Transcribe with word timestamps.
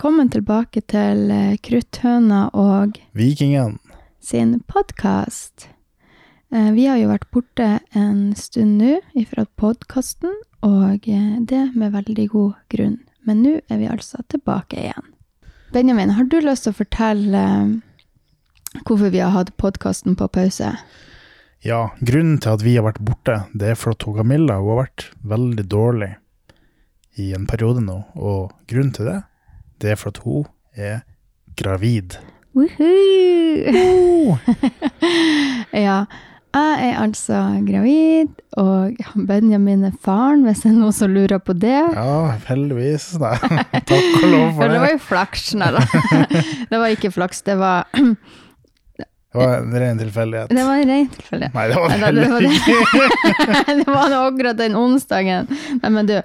velkommen 0.00 0.30
tilbake 0.32 0.80
til 0.88 1.26
eh, 1.28 1.58
Krutthøna 1.60 2.46
og 2.56 2.94
Vikingen. 3.12 3.74
sin 4.18 4.62
podkast. 4.64 5.68
Vi 6.48 6.86
har 6.88 6.96
jo 6.96 7.10
vært 7.10 7.28
borte 7.28 7.66
en 7.92 8.32
stund 8.32 8.80
nå 8.80 8.94
ifra 9.12 9.44
podkasten, 9.60 10.32
og 10.64 11.04
eh, 11.04 11.36
det 11.44 11.76
med 11.76 11.92
veldig 11.92 12.26
god 12.32 12.56
grunn. 12.72 12.96
Men 13.28 13.42
nå 13.44 13.54
er 13.68 13.76
vi 13.76 13.92
altså 13.92 14.24
tilbake 14.32 14.80
igjen. 14.80 15.12
Benjamin, 15.74 16.16
har 16.16 16.24
du 16.24 16.40
lyst 16.40 16.64
til 16.64 16.72
å 16.72 16.80
fortelle 16.80 17.44
eh, 17.60 18.80
hvorfor 18.86 19.12
vi 19.12 19.20
har 19.20 19.36
hatt 19.36 19.52
podkasten 19.60 20.16
på 20.16 20.32
pause? 20.32 20.78
Ja, 21.60 21.90
grunnen 22.00 22.40
til 22.40 22.56
at 22.56 22.64
vi 22.64 22.78
har 22.78 22.88
vært 22.88 23.04
borte, 23.04 23.42
det 23.52 23.74
er 23.74 23.76
for 23.76 23.92
at 23.92 24.08
Camilla 24.08 24.62
hun 24.62 24.78
har 24.78 24.86
vært 24.86 25.10
veldig 25.20 25.68
dårlig 25.68 26.14
i 27.20 27.34
en 27.36 27.44
periode 27.44 27.84
nå. 27.84 28.06
Og 28.16 28.56
grunnen 28.64 28.96
til 28.96 29.12
det, 29.12 29.24
det 29.80 29.94
er 29.94 30.00
for 30.00 30.12
at 30.14 30.18
hun 30.24 30.44
er 30.76 31.00
gravid. 31.60 32.18
Woohoo! 32.56 34.36
ja. 35.86 36.04
Jeg 36.50 36.78
er 36.90 36.96
altså 36.98 37.40
gravid, 37.62 38.32
og 38.58 38.96
Benjamin 39.28 39.84
er 39.86 39.92
faren, 40.02 40.40
hvis 40.42 40.64
det 40.64 40.72
er 40.72 40.78
noen 40.80 40.94
som 40.96 41.12
lurer 41.14 41.38
på 41.38 41.54
det. 41.54 41.76
Ja, 41.94 42.32
heldigvis. 42.48 43.12
Nei, 43.22 43.36
takk 43.90 44.08
og 44.18 44.24
lov 44.32 44.48
for 44.48 44.56
For 44.56 44.64
det 44.66 44.74
det. 44.74 44.80
var 44.82 44.90
jo 44.96 44.98
flaks, 45.04 45.44
nei 45.60 45.68
da. 45.76 45.84
Det 46.72 46.80
var 46.82 46.96
ikke 46.96 47.12
flaks, 47.14 47.44
det 47.46 47.54
var, 47.60 47.86
Det 49.32 49.38
var 49.38 49.52
en 49.56 49.74
ren 49.78 49.98
tilfeldighet. 49.98 50.48
det 50.50 50.62
var 50.66 50.80
en 50.82 50.88
ren 50.90 51.08
tilfeldighet. 51.08 51.54
Nei, 51.54 51.66
det 51.70 51.76
var 51.78 51.92
det 51.92 51.98
det 52.00 52.06
heller 52.06 52.46
ikke. 52.48 53.74
det 53.80 53.86
var 53.86 54.08
nå 54.10 54.22
akkurat 54.26 54.58
den 54.58 54.74
onsdagen. 54.74 55.46
Nei, 55.76 55.90
men 55.94 56.08
du, 56.08 56.16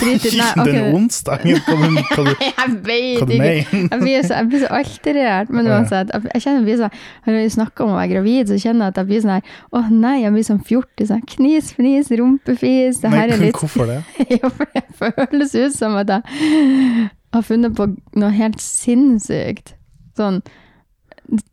fritid 0.00 0.38
Nei, 0.38 0.46
Okay. 0.54 0.72
Den 0.72 0.96
onsdagen, 0.96 1.58
hva 1.66 1.74
du, 1.76 1.98
hva 1.98 2.24
du, 2.24 2.30
Jeg 2.46 2.72
vet 2.86 3.34
ikke. 3.36 3.50
Jeg 3.82 4.00
blir 4.00 4.24
så, 4.24 4.38
jeg 4.38 4.48
blir 4.48 4.64
så 4.64 4.70
alterert. 4.78 5.52
Men 5.52 5.68
uansett, 5.68 6.12
jeg 6.14 6.30
jeg 6.30 6.44
kjenner 6.46 6.62
jeg 6.62 6.66
blir 6.70 6.80
sånn 6.80 6.96
Når 7.26 7.36
vi 7.36 7.52
snakker 7.58 7.84
om 7.84 7.92
å 7.92 7.98
være 7.98 8.12
gravid, 8.14 8.48
så 8.48 8.58
kjenner 8.62 8.86
jeg 8.86 8.94
at 8.94 9.00
jeg 9.02 9.10
blir 9.10 9.24
sånn 9.24 9.34
her 9.34 9.54
Å 9.68 9.84
nei, 9.90 10.14
jeg 10.22 10.34
blir 10.38 10.48
sånn 10.48 10.64
fjortis. 10.70 11.12
Sånn, 11.12 11.24
knis, 11.34 11.72
fnis, 11.76 12.12
rumpefis. 12.16 13.02
Det 13.02 13.12
her 13.12 13.28
Nei, 13.28 13.36
er 13.36 13.44
litt 13.44 13.60
hvorfor 13.60 13.92
det? 13.92 14.00
Ja, 14.38 14.48
for 14.48 14.72
det 14.72 14.86
føles 14.96 15.52
ut 15.52 15.76
som 15.76 16.00
at 16.00 16.16
jeg 16.16 17.10
har 17.34 17.44
funnet 17.44 17.76
på 17.76 17.90
noe 18.16 18.32
helt 18.32 18.62
sinnssykt. 18.62 19.74
Sånn 20.16 20.40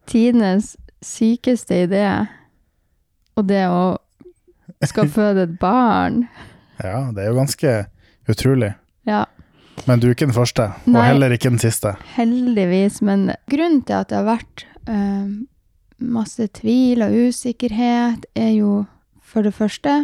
tidenes 0.10 0.76
sykeste 1.06 1.84
idé. 1.88 2.06
Og 3.38 3.46
det 3.50 3.64
å 3.70 3.98
skal 4.86 5.10
føde 5.18 5.46
et 5.48 5.58
barn. 5.62 6.24
Ja, 6.82 7.12
det 7.14 7.24
er 7.26 7.32
jo 7.32 7.38
ganske 7.42 7.76
utrolig. 8.32 8.74
Ja, 9.08 9.26
Men 9.88 10.00
du 10.02 10.08
er 10.08 10.14
ikke 10.14 10.28
den 10.28 10.36
første, 10.36 10.68
og 10.86 10.92
Nei. 10.94 11.08
heller 11.08 11.34
ikke 11.34 11.50
den 11.50 11.62
siste. 11.62 11.96
heldigvis. 12.16 13.00
Men 13.02 13.32
grunnen 13.50 13.82
til 13.88 13.96
at 13.98 14.10
det 14.12 14.18
har 14.20 14.28
vært 14.28 14.66
eh, 14.88 15.32
masse 16.02 16.46
tvil 16.60 17.02
og 17.06 17.16
usikkerhet, 17.30 18.26
er 18.36 18.52
jo 18.60 18.86
for 19.22 19.42
det 19.48 19.54
første 19.58 20.04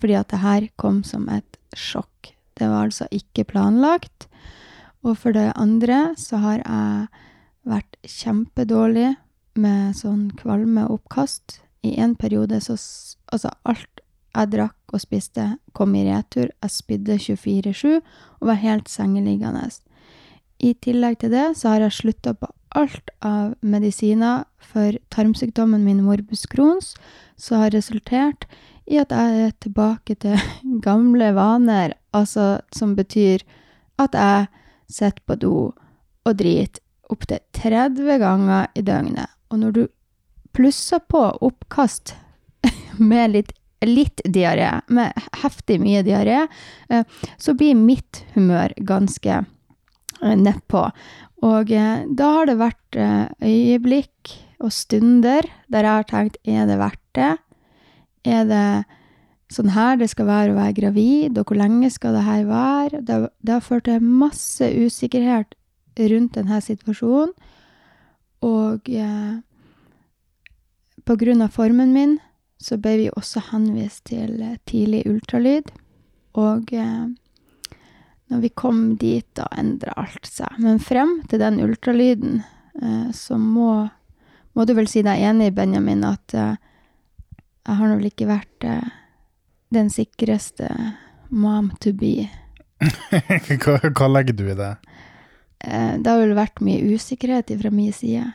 fordi 0.00 0.14
at 0.16 0.30
det 0.32 0.38
her 0.40 0.68
kom 0.80 1.02
som 1.04 1.26
et 1.28 1.58
sjokk. 1.76 2.30
Det 2.56 2.64
var 2.70 2.86
altså 2.86 3.04
ikke 3.12 3.44
planlagt. 3.44 4.26
Og 5.04 5.18
for 5.20 5.34
det 5.36 5.50
andre 5.58 6.14
så 6.16 6.38
har 6.40 6.62
jeg 6.62 7.08
vært 7.68 7.98
kjempedårlig 8.08 9.10
med 9.58 9.96
sånn 9.98 10.30
kvalme 10.38 10.86
oppkast. 10.90 11.60
I 11.82 11.98
en 12.00 12.14
periode 12.16 12.60
så 12.62 12.78
Altså, 13.32 13.48
alt 13.64 14.02
jeg 14.36 14.50
drakk 14.52 14.92
og 14.92 15.00
spiste, 15.00 15.44
kom 15.72 15.94
i 15.96 16.04
retur. 16.04 16.50
Jeg 16.60 16.72
spydde 16.72 17.16
24-7 17.16 17.94
og 17.96 18.48
var 18.48 18.58
helt 18.60 18.90
sengeliggende. 18.92 19.70
I 20.60 20.74
tillegg 20.84 21.18
til 21.22 21.32
det 21.32 21.46
så 21.56 21.72
har 21.72 21.86
jeg 21.86 21.96
slutta 21.96 22.34
på 22.36 22.50
alt 22.76 23.08
av 23.24 23.54
medisiner 23.60 24.44
for 24.60 24.96
tarmsykdommen 25.12 25.84
min 25.84 26.04
morbus 26.04 26.44
Crohns, 26.48 26.94
som 27.36 27.60
har 27.60 27.72
resultert 27.74 28.46
i 28.84 29.00
at 29.00 29.12
jeg 29.12 29.46
er 29.46 29.56
tilbake 29.64 30.16
til 30.20 30.38
gamle 30.86 31.32
vaner, 31.36 31.96
altså 32.12 32.60
som 32.74 32.96
betyr 32.96 33.44
at 34.00 34.16
jeg 34.16 34.48
sitter 34.92 35.24
på 35.26 35.38
do 35.40 35.56
og 36.22 36.38
driter 36.38 36.80
opptil 37.12 37.42
30 37.52 38.18
ganger 38.22 38.70
i 38.78 38.84
døgnet. 38.86 39.28
Og 39.52 39.60
når 39.60 39.74
du 39.76 39.82
plusser 40.56 41.02
på 41.12 41.20
oppkast 41.44 42.14
med 43.12 43.34
litt, 43.36 43.52
litt 43.84 44.22
diaré, 44.24 44.70
med 44.88 45.12
heftig 45.42 45.78
mye 45.82 46.04
diaré, 46.06 46.46
eh, 46.88 47.04
så 47.36 47.54
blir 47.58 47.78
mitt 47.78 48.24
humør 48.36 48.74
ganske 48.88 49.42
eh, 49.42 50.36
nedpå. 50.38 50.86
Og 51.44 51.72
eh, 51.74 52.06
da 52.08 52.32
har 52.38 52.48
det 52.48 52.60
vært 52.60 52.98
øyeblikk 53.42 54.36
og 54.62 54.70
stunder 54.72 55.46
der 55.72 55.86
jeg 55.88 55.98
har 55.98 56.08
tenkt 56.08 56.36
er 56.46 56.68
det 56.68 56.78
verdt 56.78 57.06
det? 57.18 57.32
Er 58.22 58.44
det 58.46 58.66
sånn 59.52 59.72
her 59.74 59.98
det 60.00 60.08
skal 60.12 60.28
være 60.28 60.52
å 60.52 60.58
være 60.60 60.76
gravid, 60.76 61.40
og 61.40 61.50
hvor 61.50 61.58
lenge 61.58 61.90
skal 61.92 62.14
det 62.16 62.22
her 62.24 62.44
være? 62.48 63.00
Det, 63.02 63.18
det 63.42 63.56
har 63.56 63.64
ført 63.66 63.88
til 63.88 64.04
masse 64.04 64.64
usikkerhet 64.64 65.56
rundt 65.98 66.38
denne 66.38 66.60
situasjonen. 66.64 67.34
Og 68.42 68.90
eh, 68.90 69.38
på 71.06 71.16
grunn 71.18 71.42
av 71.44 71.54
formen 71.54 71.94
min 71.94 72.18
så 72.62 72.78
ble 72.78 72.94
vi 73.00 73.08
også 73.10 73.42
henvist 73.50 74.04
til 74.10 74.38
eh, 74.42 74.58
tidlig 74.68 75.04
ultralyd. 75.10 75.70
Og 76.38 76.72
eh, 76.74 77.04
når 78.32 78.42
vi 78.42 78.52
kom 78.56 78.84
dit, 79.00 79.26
da 79.36 79.46
endra 79.58 79.94
alt 80.00 80.26
seg. 80.26 80.58
Men 80.62 80.80
frem 80.82 81.20
til 81.28 81.42
den 81.42 81.60
ultralyden, 81.60 82.40
så 83.12 83.36
må, 83.36 83.90
må 84.56 84.64
du 84.64 84.70
vel 84.72 84.86
si 84.88 85.02
deg 85.04 85.20
enig, 85.28 85.50
Benjamin, 85.52 86.06
at 86.08 86.32
jeg 86.32 87.74
har 87.76 87.90
nå 87.90 87.98
vel 87.98 88.08
ikke 88.08 88.30
vært 88.30 88.64
den 89.76 89.90
sikreste 89.92 90.70
mom 91.28 91.68
to 91.84 91.92
be. 91.92 92.30
hva 93.98 94.08
legger 94.08 94.38
du 94.38 94.46
i 94.48 94.56
det? 94.56 94.72
Eh, 95.64 95.94
det 95.98 96.10
har 96.10 96.22
vel 96.22 96.34
vært 96.36 96.62
mye 96.64 96.94
usikkerhet 96.94 97.52
fra 97.60 97.70
min 97.74 97.92
side. 97.94 98.30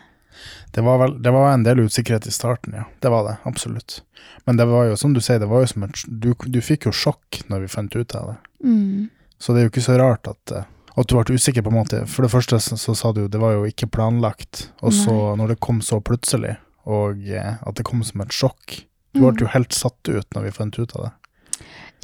Det 0.72 0.84
var, 0.86 1.00
vel, 1.02 1.16
det 1.24 1.32
var 1.34 1.52
en 1.52 1.64
del 1.66 1.80
usikkerhet 1.88 2.28
i 2.30 2.32
starten, 2.32 2.76
ja. 2.78 2.84
Det 3.02 3.10
var 3.10 3.24
det, 3.26 3.38
absolutt. 3.50 4.02
Men 4.46 4.60
det 4.60 4.68
var 4.70 4.86
jo, 4.86 4.98
som 5.00 5.16
du 5.16 5.22
sier, 5.24 5.40
det 5.42 5.50
var 5.50 5.64
jo 5.64 5.70
som 5.72 5.86
et 5.88 6.04
Du, 6.08 6.34
du 6.46 6.60
fikk 6.62 6.86
jo 6.86 6.94
sjokk 6.94 7.42
når 7.50 7.66
vi 7.66 7.72
fant 7.74 7.96
ut 7.96 8.16
av 8.16 8.34
det. 8.34 8.38
Mm. 8.64 9.08
Så 9.42 9.54
det 9.54 9.62
er 9.62 9.68
jo 9.68 9.74
ikke 9.74 9.88
så 9.88 9.98
rart 9.98 10.30
at, 10.30 10.54
eh, 10.54 10.68
at 10.94 11.10
du 11.10 11.18
ble 11.18 11.38
usikker, 11.38 11.66
på 11.66 11.74
en 11.74 11.80
måte. 11.80 12.04
For 12.12 12.26
det 12.26 12.32
første 12.34 12.62
så, 12.62 12.78
så 12.80 12.96
sa 12.98 13.12
du 13.14 13.24
jo 13.26 13.32
det 13.32 13.42
var 13.42 13.58
jo 13.58 13.66
ikke 13.70 13.90
planlagt. 13.90 14.68
Og 14.86 14.94
så, 14.94 15.16
når 15.40 15.56
det 15.56 15.62
kom 15.64 15.82
så 15.86 16.00
plutselig, 16.02 16.58
og 16.88 17.26
eh, 17.28 17.58
at 17.58 17.80
det 17.80 17.88
kom 17.88 18.04
som 18.08 18.24
et 18.24 18.32
sjokk 18.32 18.84
Du 19.18 19.24
ble 19.24 19.34
jo 19.42 19.50
helt 19.52 19.74
satt 19.76 20.08
ut 20.08 20.36
når 20.36 20.46
vi 20.46 20.56
fant 20.56 20.78
ut 20.78 20.94
av 20.96 21.08
det. 21.08 21.14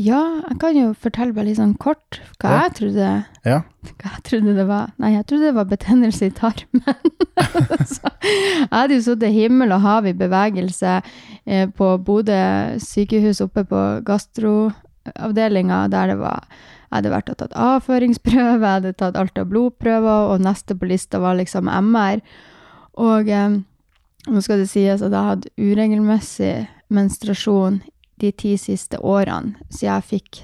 Ja, 0.02 0.42
jeg 0.50 0.58
kan 0.60 0.74
jo 0.78 0.88
fortelle 0.98 1.36
bare 1.36 1.46
litt 1.52 1.60
sånn 1.60 1.76
kort 1.78 2.18
hva 2.42 2.50
Ja. 2.50 2.62
jeg 2.64 2.74
trodde 2.80 3.10
Ja. 3.46 3.60
hva 3.86 4.10
jeg 4.16 4.24
trodde 4.24 4.56
det 4.58 4.66
var. 4.68 4.92
Nei, 4.98 5.12
jeg 5.14 5.26
trodde 5.28 5.46
det 5.52 5.54
var 5.56 5.66
betennelse 5.70 6.26
i 6.26 6.34
tarmen. 6.34 7.12
så, 7.94 8.10
jeg 8.24 8.70
hadde 8.72 8.96
jo 8.98 9.02
sittet 9.06 9.34
himmel 9.36 9.72
og 9.72 9.82
hav 9.86 10.08
i 10.10 10.14
bevegelse 10.18 10.96
eh, 11.46 11.68
på 11.68 11.92
Bodø 12.04 12.40
sykehus 12.82 13.42
oppe 13.46 13.64
på 13.70 13.84
gastroavdelinga, 14.08 15.88
der 15.94 16.08
det 16.14 16.18
var 16.20 16.44
Jeg 16.94 16.98
hadde 17.02 17.10
vært 17.14 17.30
og 17.30 17.38
tatt 17.38 17.54
avføringsprøve, 17.58 18.62
jeg 18.62 18.74
hadde 18.82 18.94
tatt 18.94 19.16
alt 19.18 19.38
av 19.42 19.48
blodprøver, 19.50 20.28
og 20.34 20.42
neste 20.46 20.76
på 20.78 20.86
lista 20.90 21.18
var 21.20 21.34
liksom 21.40 21.66
MR. 21.70 22.20
Og 23.02 23.30
eh, 23.30 23.56
nå 24.30 24.42
skal 24.46 24.62
det 24.62 24.70
sies 24.70 25.02
at 25.02 25.10
jeg 25.12 25.30
hadde 25.30 25.50
uregelmessig 25.58 26.68
menstruasjon 26.94 27.82
de 28.22 28.32
ti 28.32 28.56
siste 28.60 29.00
årene, 29.02 29.58
siden 29.70 29.90
jeg 29.90 30.10
fikk 30.10 30.42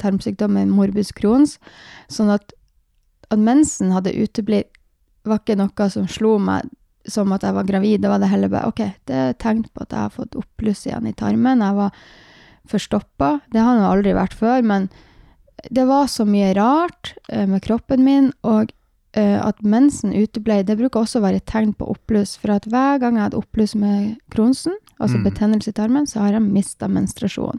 tarmsykdommen 0.00 0.72
morbus 0.72 1.12
Crohns. 1.16 1.58
Sånn 2.08 2.32
at, 2.32 2.54
at 3.28 3.40
mensen 3.40 3.92
hadde 3.94 4.16
uteblitt, 4.16 4.72
var 5.28 5.42
ikke 5.42 5.58
noe 5.60 5.88
som 5.92 6.06
slo 6.08 6.38
meg 6.40 6.70
som 7.08 7.32
at 7.32 7.44
jeg 7.44 7.56
var 7.56 7.68
gravid. 7.68 8.00
Da 8.02 8.12
var 8.12 8.22
det 8.22 8.30
heller 8.30 8.52
bare 8.52 8.70
OK, 8.70 8.82
det 9.08 9.16
er 9.16 9.38
tegn 9.40 9.64
på 9.68 9.84
at 9.84 9.92
jeg 9.92 10.06
har 10.06 10.14
fått 10.14 10.36
oppbluss 10.38 10.86
igjen 10.88 11.08
i 11.08 11.16
tarmen. 11.16 11.64
Jeg 11.64 11.76
var 11.76 12.02
forstoppa. 12.70 13.30
Det 13.52 13.62
har 13.62 13.78
jeg 13.78 13.88
aldri 13.88 14.16
vært 14.16 14.36
før, 14.36 14.64
men 14.66 14.88
det 15.68 15.84
var 15.88 16.08
så 16.08 16.24
mye 16.28 16.52
rart 16.56 17.14
eh, 17.28 17.46
med 17.48 17.62
kroppen 17.64 18.04
min, 18.06 18.30
og 18.46 18.72
at 19.18 19.62
mensen 19.66 20.12
uteble, 20.14 20.62
det 20.62 20.76
bruker 20.78 21.00
også 21.02 21.18
å 21.18 21.24
være 21.24 21.40
et 21.40 21.46
tegn 21.50 21.72
på 21.74 21.88
oppbluss. 21.90 22.36
For 22.38 22.52
at 22.54 22.66
hver 22.70 23.00
gang 23.02 23.16
jeg 23.18 23.24
hadde 23.28 23.40
oppbluss 23.40 23.74
med 23.74 24.18
kronsen, 24.30 24.76
altså 25.00 25.18
Mm. 25.18 25.24
betennelse 25.24 25.68
i 25.72 25.72
tarmen, 25.72 26.06
så 26.06 26.20
har 26.20 26.32
jeg 26.36 26.42
mista 26.42 26.86
menstruasjon. 26.88 27.58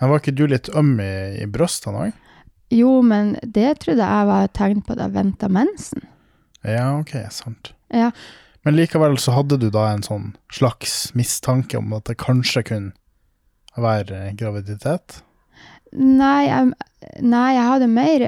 Men 0.00 0.10
var 0.10 0.18
ikke 0.20 0.34
du 0.34 0.46
litt 0.46 0.68
øm 0.74 0.94
i, 1.00 1.42
i 1.42 1.46
brystene 1.46 2.06
òg? 2.06 2.12
Jo, 2.72 3.02
men 3.02 3.34
det 3.44 3.78
trodde 3.84 4.02
jeg 4.08 4.26
var 4.26 4.44
et 4.44 4.52
tegn 4.56 4.80
på 4.82 4.92
at 4.96 4.98
jeg 5.04 5.12
venta 5.12 5.48
mensen. 5.48 6.02
Ja, 6.64 6.98
ok, 6.98 7.12
sant. 7.30 7.74
Ja. 7.92 8.10
Men 8.64 8.74
likevel 8.78 9.18
så 9.20 9.34
hadde 9.36 9.58
du 9.60 9.68
da 9.70 9.90
en 9.92 10.02
sånn 10.02 10.30
slags 10.50 11.12
mistanke 11.14 11.76
om 11.76 11.92
at 11.92 12.04
det 12.08 12.16
kanskje 12.16 12.64
kunne 12.64 12.92
være 13.76 14.32
graviditet? 14.40 15.20
Nei, 15.92 16.46
jeg, 16.48 16.72
nei, 17.20 17.54
jeg 17.54 17.68
hadde 17.68 17.88
mer 17.92 18.24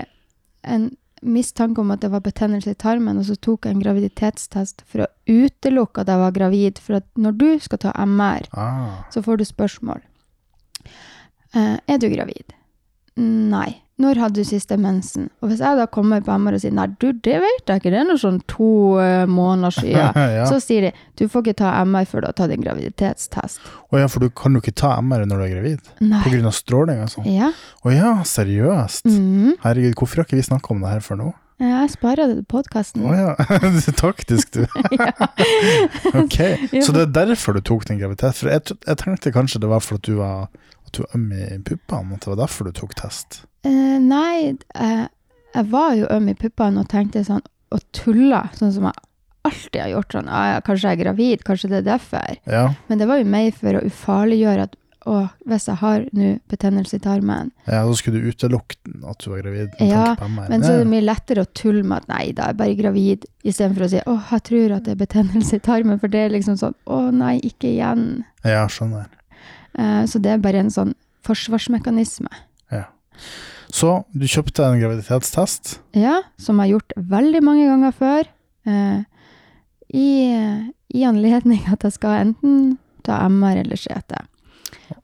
en 0.64 0.90
mistanke 1.26 1.80
om 1.82 1.90
at 1.90 2.00
det 2.00 2.10
var 2.12 2.20
betennelse 2.24 2.70
i 2.72 2.78
tarmen, 2.78 3.18
og 3.20 3.24
så 3.28 3.36
tok 3.36 3.66
jeg 3.66 3.74
en 3.76 3.82
graviditetstest 3.82 4.82
for 4.86 5.04
å 5.04 5.08
utelukke 5.28 6.00
at 6.04 6.08
jeg 6.12 6.22
var 6.22 6.32
gravid. 6.36 6.78
For 6.82 6.98
at 7.00 7.06
når 7.18 7.36
du 7.40 7.48
skal 7.60 7.78
ta 7.82 7.92
MR, 8.06 8.46
Ah. 8.56 9.02
så 9.10 9.22
får 9.22 9.38
du 9.38 9.44
spørsmål. 9.44 10.00
Eh, 11.54 11.78
er 11.88 11.98
du 11.98 12.08
gravid? 12.12 12.52
Nei. 13.16 13.82
Når 13.96 14.18
hadde 14.20 14.42
du 14.42 14.44
siste 14.44 14.76
mensen? 14.76 15.30
Og 15.40 15.48
hvis 15.48 15.62
jeg 15.64 15.78
da 15.78 15.86
kommer 15.88 16.20
på 16.24 16.34
MR 16.36 16.58
og 16.58 16.60
sier 16.60 16.74
nei, 16.76 16.84
du, 17.00 17.08
det 17.24 17.38
vet 17.40 17.70
jeg 17.70 17.80
ikke, 17.80 17.92
det 17.94 18.00
er 18.02 18.04
noe 18.04 18.20
sånn 18.20 18.42
to 18.50 18.68
uh, 19.00 19.24
måneder 19.24 19.72
siden, 19.72 20.18
ja. 20.36 20.44
så 20.50 20.58
sier 20.60 20.88
de 20.88 20.90
du 21.16 21.30
får 21.32 21.46
ikke 21.46 21.56
ta 21.62 21.70
MR 21.88 22.04
før 22.10 22.26
du 22.26 22.28
har 22.28 22.36
tatt 22.36 22.52
en 22.52 22.66
graviditetstest. 22.66 23.64
Å 23.88 24.02
ja, 24.02 24.10
for 24.12 24.20
du 24.20 24.28
kan 24.36 24.52
jo 24.52 24.60
ikke 24.60 24.76
ta 24.76 24.92
MR 25.00 25.24
når 25.24 25.40
du 25.40 25.46
er 25.46 25.54
gravid? 25.54 25.90
Nei. 26.04 26.20
På 26.26 26.34
grunn 26.34 26.50
av 26.50 26.56
stråling 26.58 27.00
sånn? 27.08 27.30
Ja. 27.32 27.50
Å 27.56 27.94
ja, 27.94 28.12
seriøst? 28.28 29.08
Mhm. 29.08 29.56
Herregud, 29.64 29.96
hvorfor 29.96 30.20
har 30.20 30.28
ikke 30.28 30.42
vi 30.42 30.46
snakka 30.50 30.76
om 30.76 30.84
det 30.84 30.92
her 30.92 31.04
før 31.04 31.22
nå? 31.22 31.32
Jeg 31.56 31.88
sparer 31.88 32.28
det 32.28 32.34
til 32.42 32.46
podkasten. 32.52 33.04
Å 33.08 33.16
ja, 33.16 33.32
det 33.64 33.80
er 33.80 33.96
taktisk, 33.96 34.58
du. 34.58 34.66
ok, 36.20 36.38
så 36.84 36.92
det 36.92 37.06
er 37.06 37.14
derfor 37.16 37.56
du 37.56 37.64
tok 37.64 37.88
den 37.88 38.02
graviditet? 38.02 38.36
For 38.36 38.52
jeg, 38.52 38.76
jeg 38.76 39.00
tenkte 39.00 39.32
kanskje 39.32 39.64
det 39.64 39.72
var 39.72 39.80
for 39.80 39.96
at 39.96 40.04
du 40.04 40.18
var 40.20 40.50
at 40.86 40.92
du 40.94 41.02
var 41.02 41.16
øm 41.16 41.32
i 41.32 41.58
puppene, 41.64 42.14
at 42.14 42.24
det 42.24 42.32
var 42.34 42.42
derfor 42.44 42.68
du 42.68 42.76
tok 42.76 42.92
test? 42.98 43.46
Eh, 43.66 43.98
nei, 44.02 44.54
eh, 44.74 45.04
jeg 45.56 45.68
var 45.72 45.94
jo 45.98 46.08
øm 46.12 46.30
i 46.30 46.38
puppene 46.38 46.82
og 46.84 46.88
tenkte 46.92 47.24
sånn, 47.26 47.44
og 47.74 47.82
tulla, 47.96 48.46
sånn 48.54 48.74
som 48.74 48.88
jeg 48.88 49.06
alltid 49.46 49.80
har 49.82 49.92
gjort. 49.94 50.16
Sånn, 50.16 50.30
ah, 50.30 50.48
ja, 50.54 50.64
kanskje 50.64 50.90
jeg 50.90 50.98
er 50.98 51.04
gravid, 51.04 51.46
kanskje 51.46 51.70
det 51.72 51.78
er 51.82 51.86
derfor. 51.92 52.40
Ja, 52.46 52.66
Men 52.88 53.00
det 53.00 53.08
var 53.10 53.22
jo 53.22 53.30
mer 53.30 53.54
for 53.56 53.78
å 53.78 53.86
ufarliggjøre 53.86 54.68
at 54.68 54.76
å, 55.06 55.20
hvis 55.46 55.68
jeg 55.68 55.78
har 55.78 56.06
nå 56.18 56.32
betennelse 56.50 56.98
i 56.98 57.02
tarmen, 57.02 57.52
ja 57.70 57.84
så 57.86 57.92
skulle 57.94 58.18
du 58.18 58.32
utelukke 58.34 58.74
at 59.06 59.20
du 59.22 59.28
var 59.30 59.44
gravid? 59.44 59.76
Ja, 59.78 60.16
men 60.18 60.64
så 60.64 60.72
er 60.72 60.80
det 60.80 60.88
mye 60.90 61.04
lettere 61.04 61.44
å 61.46 61.50
tulle 61.54 61.84
med 61.86 62.02
at 62.02 62.08
nei, 62.10 62.32
da 62.34 62.48
er 62.48 62.56
jeg 62.56 62.58
bare 62.58 62.78
gravid, 62.80 63.28
istedenfor 63.46 63.86
å 63.86 63.90
si 63.92 64.00
å, 64.02 64.16
jeg 64.32 64.44
tror 64.50 64.74
at 64.74 64.88
det 64.88 64.96
er 64.96 65.02
betennelse 65.04 65.60
i 65.60 65.62
tarmen, 65.62 66.00
for 66.02 66.10
det 66.10 66.24
er 66.24 66.34
liksom 66.34 66.58
sånn 66.58 66.74
å 66.90 66.98
nei, 67.14 67.36
ikke 67.46 67.70
igjen. 67.70 68.24
Ja, 68.42 68.64
skjønner. 68.66 69.06
Eh, 69.78 70.02
så 70.10 70.18
det 70.18 70.34
er 70.34 70.42
bare 70.42 70.64
en 70.64 70.74
sånn 70.74 70.96
forsvarsmekanisme. 71.26 72.32
Så 73.72 74.04
du 74.14 74.26
kjøpte 74.30 74.64
en 74.64 74.80
graviditetstest? 74.80 75.78
Ja, 75.96 76.20
som 76.38 76.60
jeg 76.60 76.68
har 76.68 76.74
gjort 76.76 76.96
veldig 77.14 77.42
mange 77.44 77.66
ganger 77.68 77.94
før. 77.96 78.28
Eh, 78.66 79.00
i, 79.94 80.08
I 80.94 81.06
anledning 81.08 81.66
at 81.72 81.86
jeg 81.86 81.96
skal 81.98 82.20
enten 82.22 82.76
ta 83.06 83.22
MR 83.30 83.62
eller 83.62 83.78
CT. 83.78 84.18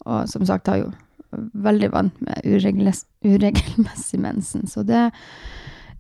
Og 0.06 0.29
som 0.31 0.47
sagt 0.47 0.69
jeg 0.70 0.82
jeg 0.82 0.87
jo 0.87 0.93
veldig 1.64 1.91
vant 1.93 2.19
med 2.23 2.44
uregelmessig 2.44 4.20
mensen. 4.20 4.67
Så 4.69 4.85
det, 4.87 5.11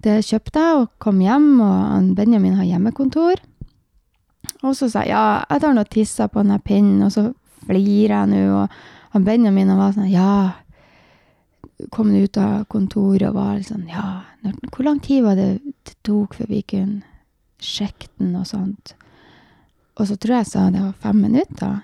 det 0.04 0.20
kjøpte 0.26 0.60
jeg 0.60 0.82
og 0.82 0.90
kom 1.02 1.22
hjem, 1.22 1.54
og 1.64 2.12
Benjamin 2.18 2.58
har 2.58 2.68
hjemmekontor. 2.68 3.40
Og 4.62 4.74
så 4.76 4.90
sa 4.90 5.06
jeg 5.06 5.14
ja, 5.14 5.44
jeg 5.48 5.62
tar 5.62 5.76
nå 5.76 5.84
tissa 5.90 6.28
på 6.28 6.42
den 6.42 6.54
her 6.54 6.62
pinnen, 6.62 7.02
og 7.06 7.14
så 7.14 7.30
flirer 7.66 8.22
jeg 8.22 8.32
nå. 8.34 8.66
Og 9.12 9.24
Benjamin 9.24 9.72
var 9.76 9.94
sånn 9.94 10.10
ja, 10.10 10.61
kom 11.90 12.10
ut 12.14 12.36
av 12.38 12.64
kontoret 12.70 13.28
og 13.30 13.34
var 13.38 13.56
litt 13.58 13.68
sånn 13.70 13.88
Ja, 13.90 14.22
når, 14.44 14.58
hvor 14.74 14.84
lang 14.86 15.00
tid 15.02 15.24
var 15.24 15.38
det 15.38 15.48
det 15.86 15.94
tok 16.06 16.34
før 16.38 16.50
vi 16.50 16.62
kunne 16.62 17.02
sjekke 17.62 18.08
den 18.18 18.34
og 18.38 18.46
sånt? 18.46 18.94
Og 19.98 20.06
så 20.08 20.16
tror 20.16 20.38
jeg 20.40 20.48
sa 20.50 20.68
det 20.72 20.80
var 20.82 20.94
fem 21.02 21.20
minutter. 21.22 21.80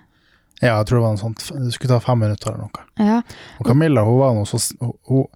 Ja, 0.62 0.78
jeg 0.80 0.86
tror 0.88 0.98
det 0.98 1.04
var 1.04 1.14
noe 1.14 1.20
sånt. 1.22 1.44
Det 1.66 1.74
skulle 1.76 1.92
ta 1.94 2.00
fem 2.02 2.18
minutter 2.24 2.50
eller 2.50 2.66
noe. 2.66 2.84
Ja, 2.98 3.20
Og 3.60 3.66
Camilla 3.68 4.02
hun 4.06 4.18
var, 4.18 4.38
så, 4.48 4.58
hun, 5.06 5.26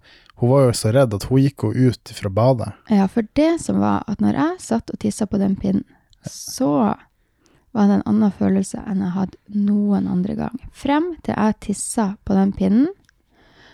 hun 0.40 0.50
var 0.50 0.64
jo 0.66 0.72
så 0.74 0.90
redd 0.96 1.14
at 1.14 1.26
hun 1.30 1.42
gikk 1.44 1.62
jo 1.68 1.90
ut 1.92 2.14
fra 2.16 2.32
badet. 2.32 2.72
ja, 2.90 3.06
for 3.06 3.28
det 3.38 3.52
som 3.62 3.78
var 3.84 4.02
at 4.10 4.20
når 4.24 4.40
jeg 4.40 4.64
satt 4.64 4.90
og 4.90 4.98
tissa 5.04 5.26
på 5.30 5.38
den 5.38 5.54
pinnen, 5.56 5.84
så 6.26 6.72
var 7.72 7.88
det 7.88 8.00
en 8.00 8.08
annen 8.10 8.32
følelse 8.36 8.82
enn 8.88 9.00
jeg 9.04 9.14
hadde 9.14 9.38
noen 9.68 10.08
andre 10.10 10.34
gang. 10.36 10.58
Frem 10.76 11.12
til 11.24 11.36
jeg 11.38 11.60
tissa 11.68 12.16
på 12.24 12.34
den 12.36 12.50
pinnen, 12.56 12.90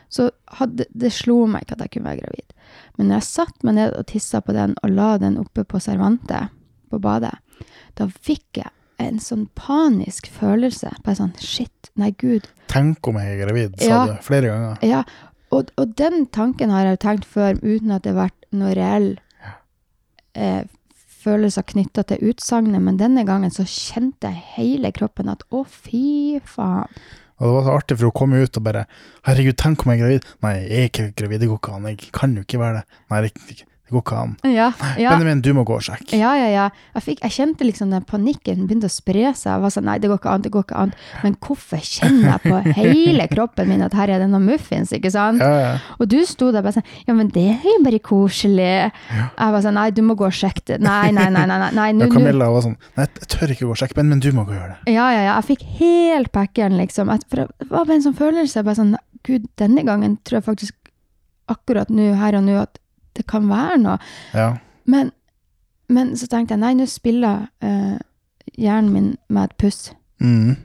så 0.08 0.30
hadde, 0.58 0.86
det 0.90 1.10
slo 1.12 1.42
meg 1.50 1.66
ikke 1.66 1.76
at 1.76 1.84
jeg 1.84 1.92
kunne 1.96 2.10
være 2.10 2.22
gravid. 2.24 2.54
Men 2.96 3.08
når 3.10 3.20
jeg 3.20 3.28
satt 3.28 3.64
meg 3.66 3.76
ned 3.78 3.94
og 3.98 4.06
tissa 4.10 4.40
på 4.44 4.54
den 4.56 4.74
og 4.82 4.90
la 4.94 5.10
den 5.20 5.36
oppe 5.40 5.64
på 5.68 5.80
servantet 5.84 6.48
på 6.88 7.00
badet, 7.04 7.34
da 7.98 8.06
fikk 8.08 8.62
jeg 8.62 8.72
en 8.98 9.20
sånn 9.22 9.46
panisk 9.54 10.26
følelse. 10.32 10.90
Bare 11.04 11.18
sånn 11.20 11.34
shit, 11.38 11.90
nei 12.00 12.10
gud. 12.18 12.48
Tenk 12.72 13.06
om 13.10 13.20
jeg 13.20 13.36
er 13.36 13.42
gravid, 13.44 13.76
sa 13.80 13.88
Ja. 13.90 14.00
du 14.06 14.22
flere 14.24 14.50
ganger. 14.50 14.80
Ja, 14.86 15.04
og, 15.54 15.70
og 15.78 15.94
den 15.96 16.26
tanken 16.34 16.70
har 16.74 16.84
jeg 16.88 16.98
jo 16.98 17.04
tenkt 17.06 17.28
før 17.28 17.60
uten 17.62 17.92
at 17.94 18.02
det 18.04 18.14
har 18.14 18.24
vært 18.26 18.48
noe 18.52 18.74
reell 18.76 19.08
eh, 20.34 20.64
følelser 21.18 21.64
knytta 21.68 22.04
til 22.08 22.30
utsagnet, 22.30 22.82
men 22.84 22.98
denne 23.00 23.24
gangen 23.28 23.50
så 23.54 23.64
kjente 23.68 24.30
jeg 24.30 24.44
hele 24.56 24.92
kroppen 24.94 25.30
at 25.32 25.42
å, 25.50 25.64
fy 25.64 26.38
faen. 26.46 26.90
Og 27.38 27.46
det 27.46 27.54
var 27.54 27.66
så 27.66 27.74
artig, 27.78 27.98
for 27.98 28.10
hun 28.10 28.18
kom 28.18 28.34
ut 28.34 28.56
og 28.56 28.64
bare 28.64 28.84
'Herregud, 29.26 29.56
tenk 29.56 29.86
om 29.86 29.92
jeg 29.92 30.00
er 30.00 30.04
gravid.' 30.04 30.28
Nei, 30.42 30.54
jeg 30.66 30.78
er 30.78 30.90
ikke 30.90 31.12
gravid, 31.16 31.38
det 31.40 31.48
går 31.48 31.60
ikke 31.62 31.74
an. 31.74 31.86
Jeg 31.86 32.12
kan 32.12 32.34
jo 32.34 32.40
ikke 32.42 32.58
være 32.58 32.74
det. 32.80 32.84
Nei, 33.10 33.22
det, 33.22 33.64
det 33.88 33.94
går 33.96 34.02
ikke 34.02 34.16
an. 34.20 34.32
Ja, 34.44 34.66
ja. 35.00 35.14
Benjamin, 35.16 35.40
du 35.40 35.54
må 35.56 35.62
gå 35.64 35.78
og 35.78 35.84
sjekke. 35.86 36.12
Ja, 36.20 36.34
ja, 36.36 36.48
ja. 36.52 36.64
Jeg, 36.92 37.04
fikk, 37.06 37.22
jeg 37.24 37.32
kjente 37.38 37.64
liksom 37.64 37.94
den 37.94 38.02
panikken 38.04 38.66
begynte 38.68 38.90
å 38.90 38.92
spre 38.92 39.30
seg. 39.32 39.46
Jeg 39.54 39.62
var 39.62 39.72
sånn, 39.72 39.86
nei, 39.88 39.94
det 40.02 40.10
går 40.12 40.18
ikke 40.20 40.34
an, 40.34 40.42
det 40.44 40.50
går 40.52 40.66
ikke 40.66 40.82
an. 40.82 40.92
Men 41.22 41.38
hvorfor 41.46 41.80
kjenner 41.80 42.34
jeg 42.34 42.42
på 42.42 42.74
hele 42.76 43.24
kroppen 43.32 43.70
min 43.72 43.86
at 43.86 43.96
her 43.96 44.12
er 44.12 44.20
det 44.20 44.26
noen 44.28 44.44
muffins, 44.44 44.92
ikke 44.92 45.08
sant? 45.14 45.40
Ja, 45.40 45.62
ja. 45.62 45.70
Og 45.96 46.10
du 46.12 46.18
sto 46.28 46.50
der 46.52 46.66
bare 46.66 46.76
sånn, 46.76 46.90
ja, 47.08 47.14
men 47.16 47.30
det 47.32 47.46
er 47.54 47.64
jo 47.64 47.78
bare 47.86 48.02
koselig. 48.04 48.68
Jeg 49.16 49.54
var 49.56 49.64
sånn, 49.64 49.78
nei, 49.80 49.86
du 49.96 50.02
må 50.04 50.18
gå 50.20 50.28
og 50.28 50.36
sjekke 50.36 50.74
det. 50.74 50.82
Nei, 50.84 51.08
nei, 51.16 51.30
nei, 51.32 51.46
nei, 51.48 51.70
nei, 51.78 51.88
nu, 51.96 52.04
ja. 52.04 52.10
Camilla 52.12 52.50
var 52.52 52.66
sånn 52.66 52.76
'Nei, 52.98 53.06
jeg 53.08 53.28
tør 53.32 53.52
ikke 53.54 53.66
gå 53.70 53.72
og 53.72 53.80
sjekke, 53.80 53.96
men, 54.02 54.12
men 54.12 54.20
du 54.20 54.28
må 54.36 54.44
gå 54.44 54.52
og 54.52 54.58
gjøre 54.58 54.74
det'. 54.74 54.92
Ja, 54.92 55.06
ja, 55.14 55.22
ja. 55.30 55.38
Jeg 55.38 55.48
fikk 55.54 55.64
helt 55.78 56.32
packeren, 56.36 56.76
liksom. 56.76 57.08
Jeg, 57.08 57.24
for 57.30 57.48
det 57.48 57.70
var 57.72 57.88
bare 57.88 57.96
en 57.96 58.04
sånn 58.04 58.18
følelse. 58.20 58.66
Bare 58.66 58.80
sånn, 58.82 58.92
Gud, 59.24 59.48
denne 59.56 59.84
gangen 59.88 60.18
tror 60.28 60.42
jeg 60.42 60.48
faktisk 60.50 60.92
akkurat 61.48 61.88
nå, 61.88 62.12
her 62.20 62.36
og 62.36 62.44
nå, 62.44 62.58
at 62.60 62.76
det 63.18 63.26
kan 63.30 63.48
være 63.50 63.80
noe. 63.82 63.98
Ja. 64.36 64.52
Men, 64.88 65.12
men 65.92 66.14
så 66.18 66.28
tenkte 66.30 66.56
jeg, 66.56 66.62
nei, 66.62 66.72
nå 66.78 66.86
spiller 66.88 67.48
uh, 67.64 67.98
hjernen 68.54 68.92
min 68.94 69.12
med 69.28 69.50
et 69.50 69.56
puss. 69.60 69.90
Mm. 70.22 70.56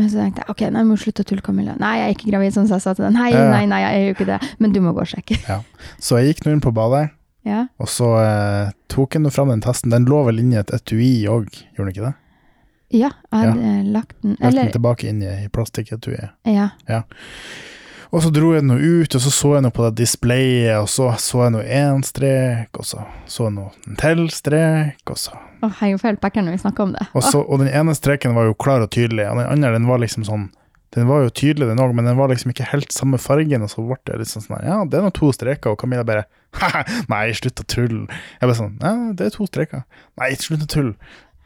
Men 0.00 0.08
så 0.08 0.22
tenkte 0.22 0.42
jeg, 0.42 0.50
ok, 0.54 0.62
nei, 0.72 0.84
jeg 0.84 0.88
må 0.88 0.98
slutte 1.00 1.24
å 1.24 1.28
tulle, 1.28 1.44
Camilla. 1.44 1.74
Nei, 1.80 1.96
jeg 1.98 2.06
er 2.06 2.14
ikke 2.16 2.30
gravid, 2.30 2.54
sånn 2.54 2.70
som 2.70 2.78
jeg 2.78 2.86
sa 2.86 2.94
til 2.96 3.06
deg. 3.06 3.16
Nei, 3.18 3.28
Ja, 3.34 3.42
ja. 3.44 3.50
nei, 3.52 3.66
nei, 3.68 3.82
jeg 3.84 3.98
er 3.98 4.06
jo 4.06 4.14
ikke 4.16 4.28
det. 4.30 4.38
Men 4.62 4.72
du 4.72 4.80
må 4.84 4.94
gå 4.96 5.04
og 5.04 5.10
sjekke. 5.10 5.36
Så 6.00 6.20
jeg 6.20 6.32
gikk 6.32 6.46
nå 6.46 6.56
inn 6.56 6.64
på 6.64 6.72
badet, 6.76 7.10
Ja, 7.42 7.64
og 7.82 7.88
så 7.90 8.06
eh, 8.22 8.68
tok 8.92 9.16
jeg 9.16 9.24
nå 9.24 9.30
fram 9.34 9.50
den 9.50 9.64
testen. 9.64 9.90
Den 9.90 10.06
lå 10.06 10.20
vel 10.28 10.38
inni 10.38 10.54
et 10.60 10.70
etui 10.70 11.26
òg, 11.26 11.50
gjorde 11.74 11.88
den 11.88 11.94
ikke 11.96 12.04
det? 12.06 12.16
ja 12.92 13.08
jeg 13.08 13.38
hadde 13.48 13.60
ja. 13.64 13.82
lagt 13.94 14.16
den, 14.20 14.36
Lagt 14.40 14.58
den 14.58 14.72
tilbake 14.74 15.08
inn 15.08 15.22
i, 15.24 15.30
i 15.46 16.52
Ja. 16.52 16.68
ja. 16.88 17.02
Og 18.12 18.20
så 18.20 18.28
dro 18.28 18.50
jeg 18.52 18.64
nå 18.68 18.74
ut, 18.76 19.14
og 19.16 19.22
så 19.24 19.30
så 19.32 19.50
jeg 19.56 19.64
nå 19.64 19.70
på 19.72 19.86
det 19.86 20.02
displayet, 20.02 20.74
og 20.82 20.88
så 20.92 21.06
så 21.16 21.46
jeg 21.46 21.54
nå 21.54 21.62
én 21.64 22.02
strek, 22.04 22.68
og 22.76 22.84
så 22.84 23.06
så 23.24 23.46
jeg 23.46 23.54
nå 23.56 23.70
en 23.88 23.96
til 24.02 24.26
strek, 24.34 25.00
og 25.08 25.16
så 25.20 25.32
Åh, 25.62 25.76
jeg 25.78 25.92
er 25.92 25.92
jo 25.94 26.00
feil 26.02 26.18
packer 26.20 26.42
når 26.44 26.56
vi 26.56 26.60
snakker 26.64 26.84
om 26.84 26.92
det. 26.96 27.06
og, 27.14 27.22
så, 27.22 27.40
og 27.40 27.62
den 27.62 27.70
ene 27.70 27.94
streken 27.94 28.34
var 28.36 28.48
jo 28.50 28.56
klar 28.58 28.82
og 28.84 28.90
tydelig, 28.92 29.24
og 29.30 29.38
den 29.40 29.48
andre 29.48 29.72
den 29.78 29.88
var 29.88 30.02
liksom 30.02 30.26
sånn 30.28 30.50
Den 30.92 31.06
var 31.08 31.22
jo 31.24 31.30
tydelig, 31.32 31.70
den 31.70 31.80
òg, 31.80 31.94
men 31.96 32.04
den 32.04 32.18
var 32.18 32.28
liksom 32.28 32.50
ikke 32.52 32.66
helt 32.68 32.92
samme 32.92 33.16
fargen, 33.16 33.62
og 33.64 33.70
så 33.72 33.80
ble 33.86 33.96
det 34.10 34.18
litt 34.20 34.28
sånn 34.28 34.44
sånn 34.44 34.60
Ja, 34.66 34.82
det 34.84 34.98
er 34.98 35.06
nå 35.06 35.12
to 35.16 35.30
streker, 35.32 35.72
og 35.72 35.80
Camilla 35.80 36.04
bare 36.04 36.26
nei, 37.08 37.30
slutt 37.32 37.62
å 37.62 37.64
tulle. 37.64 38.10
Jeg 38.12 38.44
bare 38.44 38.58
sånn 38.58 38.74
Ja, 38.82 38.92
det 39.16 39.30
er 39.30 39.32
to 39.32 39.46
streker. 39.48 39.86
Nei, 40.20 40.34
slutt 40.36 40.66
å 40.66 40.68
tulle. 40.68 40.92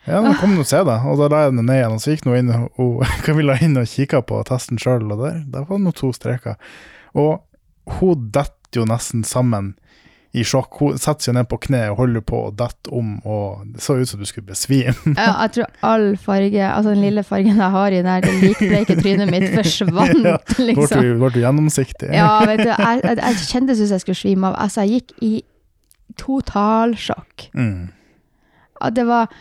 Ja, 0.06 0.20
nå 0.22 0.34
kom 0.40 0.54
du 0.54 0.62
og 0.62 0.68
se 0.68 0.82
det, 0.86 0.98
og 1.02 1.18
da 1.18 1.30
la 1.32 1.40
jeg 1.46 1.56
den 1.56 1.66
ned 1.66 1.80
igjen, 1.80 1.96
og 1.96 2.02
så 2.02 2.12
gikk 2.14 2.28
nå 2.28 2.36
inn 2.38 2.52
og, 2.54 3.00
Camilla 3.26 3.56
inn 3.62 3.78
og 3.80 3.88
kikka 3.90 4.22
på 4.26 4.42
testen 4.46 4.78
sjøl, 4.82 5.08
og 5.10 5.24
der, 5.24 5.40
der 5.50 5.66
var 5.66 5.80
det 5.80 5.86
nå 5.88 5.94
to 5.96 6.12
streker. 6.14 6.60
Og 7.18 7.42
hun 7.98 8.30
detter 8.34 8.80
jo 8.82 8.86
nesten 8.88 9.24
sammen 9.26 9.74
i 10.36 10.44
sjokk. 10.44 10.76
Hun 10.82 10.98
setter 11.00 11.30
seg 11.30 11.36
ned 11.38 11.48
på 11.48 11.58
kne 11.66 11.80
og 11.92 12.00
holder 12.02 12.22
på 12.28 12.40
å 12.48 12.52
dette 12.54 12.92
om, 12.94 13.14
og 13.24 13.64
det 13.72 13.82
så 13.82 13.96
ut 13.96 14.10
som 14.10 14.20
du 14.20 14.26
skulle 14.28 14.46
besvime. 14.50 14.94
Ja, 15.16 15.32
jeg 15.46 15.54
tror 15.56 15.90
all 15.90 16.06
farge, 16.20 16.60
altså 16.66 16.92
den 16.92 17.02
lille 17.06 17.24
fargen 17.26 17.56
jeg 17.56 17.72
har 17.76 17.96
i 17.96 18.02
der, 18.04 18.26
det 18.26 18.34
likbleike 18.42 18.98
trynet 19.00 19.32
mitt 19.32 19.48
forsvant, 19.54 20.22
Ja, 20.28 20.36
Ble 20.52 20.58
du, 20.58 20.64
liksom. 20.70 21.04
ble 21.22 21.32
du 21.32 21.40
gjennomsiktig? 21.40 22.12
Ja, 22.12 22.30
vet 22.46 22.62
du, 22.62 22.70
jeg, 22.72 23.02
jeg, 23.02 23.20
jeg 23.22 23.42
kjente 23.48 23.78
som 23.78 23.94
jeg 23.96 24.04
skulle 24.04 24.20
svime 24.22 24.50
av. 24.52 24.58
Altså, 24.66 24.84
jeg 24.84 25.00
gikk 25.00 25.16
i 25.24 25.32
totalsjokk. 26.20 27.48
Mm. 27.56 27.88
Ja, 28.76 28.90
det 28.92 29.06
var 29.08 29.32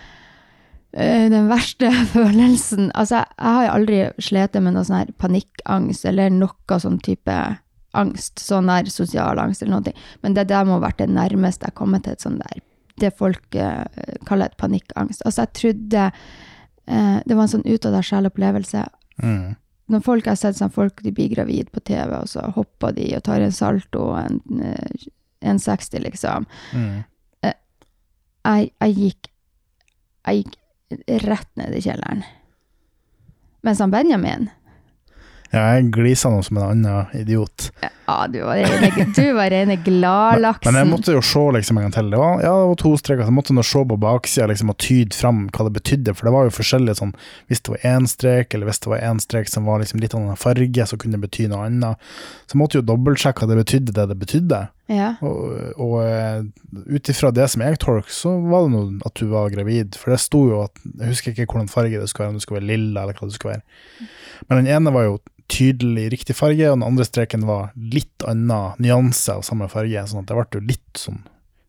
den 0.96 1.50
verste 1.52 1.92
følelsen. 2.14 2.92
Altså, 2.96 3.24
jeg, 3.26 3.52
har 3.58 3.66
jo 3.66 3.74
aldri 3.74 4.00
slitt 4.24 4.56
med 4.60 4.76
noe 4.76 4.86
sånn 4.88 5.02
her 5.02 5.14
panikkangst, 5.22 6.08
eller 6.08 6.32
noe 6.34 6.80
sånn 6.80 7.02
type 7.04 7.36
angst, 7.96 8.40
sånn 8.44 8.72
der 8.72 8.88
sosial 8.92 9.40
angst 9.40 9.64
eller 9.64 9.80
noe. 9.80 9.96
Men 10.24 10.38
det 10.38 10.48
der 10.52 10.68
må 10.68 10.78
ha 10.78 10.86
vært 10.86 11.02
det 11.04 11.12
nærmeste 11.12 11.68
jeg 11.68 11.74
har 11.74 11.80
kommet 11.80 12.06
til 12.06 12.16
et 12.16 12.24
sånn 12.24 12.40
der, 12.42 12.64
det 13.04 13.12
folk 13.20 13.58
uh, 13.60 13.84
kaller 14.28 14.52
et 14.52 14.58
panikkangst. 14.60 15.24
Altså, 15.28 15.44
jeg 15.44 15.60
trodde 15.60 16.08
uh, 16.12 17.20
det 17.26 17.36
var 17.36 17.44
en 17.44 17.54
sånn 17.58 17.68
ut 17.68 17.88
av 17.88 17.96
deg 17.98 18.08
sjel-opplevelse. 18.08 18.86
Mm. 19.24 19.56
Når 19.92 20.04
folk 20.08 20.28
har 20.32 20.40
sett 20.40 20.58
sånn 20.60 20.74
folk 20.74 21.04
de 21.04 21.12
blir 21.16 21.32
gravid 21.36 21.72
på 21.76 21.84
TV, 21.88 22.16
og 22.18 22.32
så 22.32 22.48
hopper 22.56 22.96
de 22.96 23.12
og 23.18 23.24
tar 23.28 23.44
en 23.44 23.56
salto 23.56 24.10
og 24.14 24.18
en 24.24 24.40
en 25.46 25.60
60, 25.60 26.00
liksom. 26.00 26.46
Mm. 26.74 27.04
Jeg, 27.46 28.70
jeg 28.82 28.94
gikk 29.00 29.28
Jeg 30.26 30.42
gikk 30.42 30.56
rett 31.08 31.50
ned 31.56 31.74
i 31.76 31.82
kjelleren. 31.82 32.24
Mens 33.66 33.80
han 33.82 33.92
Benjamin 33.92 34.50
Ja, 35.50 35.62
jeg 35.78 35.88
glisa 35.96 36.30
nå 36.30 36.42
som 36.44 36.58
en 36.60 36.66
annen 36.68 37.14
idiot. 37.18 37.70
Ja, 38.06 38.18
du 38.30 38.42
var 38.44 38.60
rene, 38.60 39.06
du 39.16 39.24
var 39.34 39.50
rene 39.50 39.78
gladlaksen. 39.82 40.68
Men 40.68 40.82
jeg 40.82 40.90
måtte 40.92 41.16
jo 41.16 41.22
se 41.26 41.44
liksom 41.56 41.80
en 41.80 41.88
gang 41.88 41.94
til. 41.96 42.10
Det 42.12 42.20
var, 42.20 42.42
ja, 42.44 42.52
det 42.60 42.68
var 42.70 42.80
to 42.82 42.92
streker, 43.00 43.24
så 43.24 43.32
jeg 43.32 43.38
måtte 43.38 43.56
nå 43.56 43.64
se 43.66 43.82
på 43.88 43.98
baksida 44.04 44.50
liksom, 44.52 44.74
og 44.74 44.78
tyde 44.84 45.16
fram 45.18 45.46
hva 45.56 45.68
det 45.70 45.76
betydde. 45.78 46.14
For 46.18 46.28
det 46.28 46.36
var 46.36 46.50
jo 46.50 46.56
forskjellige 46.58 47.00
sånn 47.00 47.16
Hvis 47.50 47.64
det 47.64 47.74
var 47.74 47.88
én 47.94 48.10
strek, 48.12 48.54
eller 48.54 48.70
hvis 48.70 48.84
det 48.84 48.92
var 48.92 49.06
én 49.08 49.22
strek 49.24 49.50
som 49.50 49.70
var 49.70 49.82
liksom 49.82 50.04
litt 50.04 50.18
annen 50.18 50.38
farge, 50.38 50.90
så 50.92 51.00
kunne 51.02 51.18
det 51.18 51.30
bety 51.30 51.48
noe 51.50 51.70
annet. 51.70 52.12
Så 52.46 52.58
jeg 52.58 52.62
måtte 52.62 52.82
jo 52.82 52.88
dobbeltsjekke 52.92 53.46
hva 53.46 53.54
det 53.54 53.62
betydde, 53.64 53.96
det 53.96 54.10
det 54.12 54.20
betydde. 54.22 54.62
Ja. 54.92 55.16
Og, 55.26 55.54
og 55.82 55.94
eh, 56.04 56.44
ut 56.94 57.10
ifra 57.10 57.32
det 57.34 57.48
som 57.50 57.64
jeg 57.66 57.80
tolker, 57.82 58.12
så 58.14 58.36
var 58.46 58.66
det 58.68 58.74
noe 58.76 59.08
at 59.08 59.16
du 59.18 59.26
var 59.32 59.54
gravid. 59.54 59.98
For 59.98 60.14
det 60.14 60.20
sto 60.22 60.44
jo 60.52 60.60
at 60.68 60.82
Jeg 60.86 61.10
husker 61.10 61.34
ikke 61.34 61.48
hvordan 61.50 61.72
farge 61.72 62.02
det 62.02 62.10
skulle 62.12 62.28
være, 62.28 62.36
om 62.36 62.40
det 62.40 62.46
skulle 62.46 62.62
være 62.62 62.72
lilla 62.74 63.06
eller 63.06 63.18
hva 63.18 63.30
det 63.30 63.38
skulle 63.38 63.56
være. 63.56 64.10
Men 64.50 64.62
den 64.62 64.70
ene 64.76 64.94
var 64.94 65.08
jo 65.08 65.16
tydelig 65.52 66.08
riktig 66.14 66.36
farge, 66.38 66.70
og 66.70 66.78
den 66.78 66.86
andre 66.86 67.06
streken 67.06 67.46
var 67.46 67.72
litt 67.78 68.26
annen 68.26 68.78
nyanse 68.82 69.34
av 69.34 69.46
samme 69.46 69.70
farge. 69.70 70.06
sånn 70.10 70.24
at 70.24 70.34
jeg 70.34 70.38
ble 70.42 70.60
jo 70.62 70.68
litt 70.70 71.02
sånn 71.02 71.24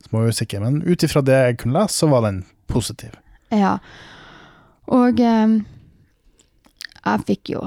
småusikker. 0.08 0.62
Men 0.64 0.82
ut 0.84 1.04
ifra 1.04 1.24
det 1.24 1.40
jeg 1.40 1.58
kunne 1.62 1.80
lese, 1.80 2.00
så 2.02 2.10
var 2.12 2.26
den 2.28 2.44
positiv. 2.72 3.16
ja. 3.54 3.78
Og 4.86 5.18
eh, 5.18 5.56
jeg 7.06 7.22
fikk 7.26 7.50
jo 7.50 7.62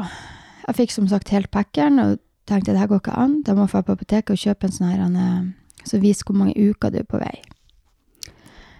Jeg 0.69 0.75
fikk 0.77 0.93
som 0.93 1.07
sagt 1.11 1.31
helt 1.33 1.49
packeren 1.51 1.99
og 1.99 2.19
tenkte 2.49 2.73
det 2.73 2.81
her 2.81 2.89
går 2.91 3.03
ikke 3.03 3.15
an. 3.21 3.39
Da 3.45 3.55
må 3.55 3.67
jeg 3.67 3.73
dra 3.73 3.85
på 3.85 3.95
apoteket 3.97 4.35
og 4.35 4.43
kjøpe 4.43 4.67
en 4.67 4.75
sånn 4.75 4.91
her 4.91 5.05
eh, 5.07 5.47
som 5.87 6.03
viser 6.03 6.27
hvor 6.27 6.37
mange 6.41 6.57
uker 6.57 6.93
du 6.93 6.99
er 7.01 7.07
på 7.07 7.21
vei. 7.21 7.37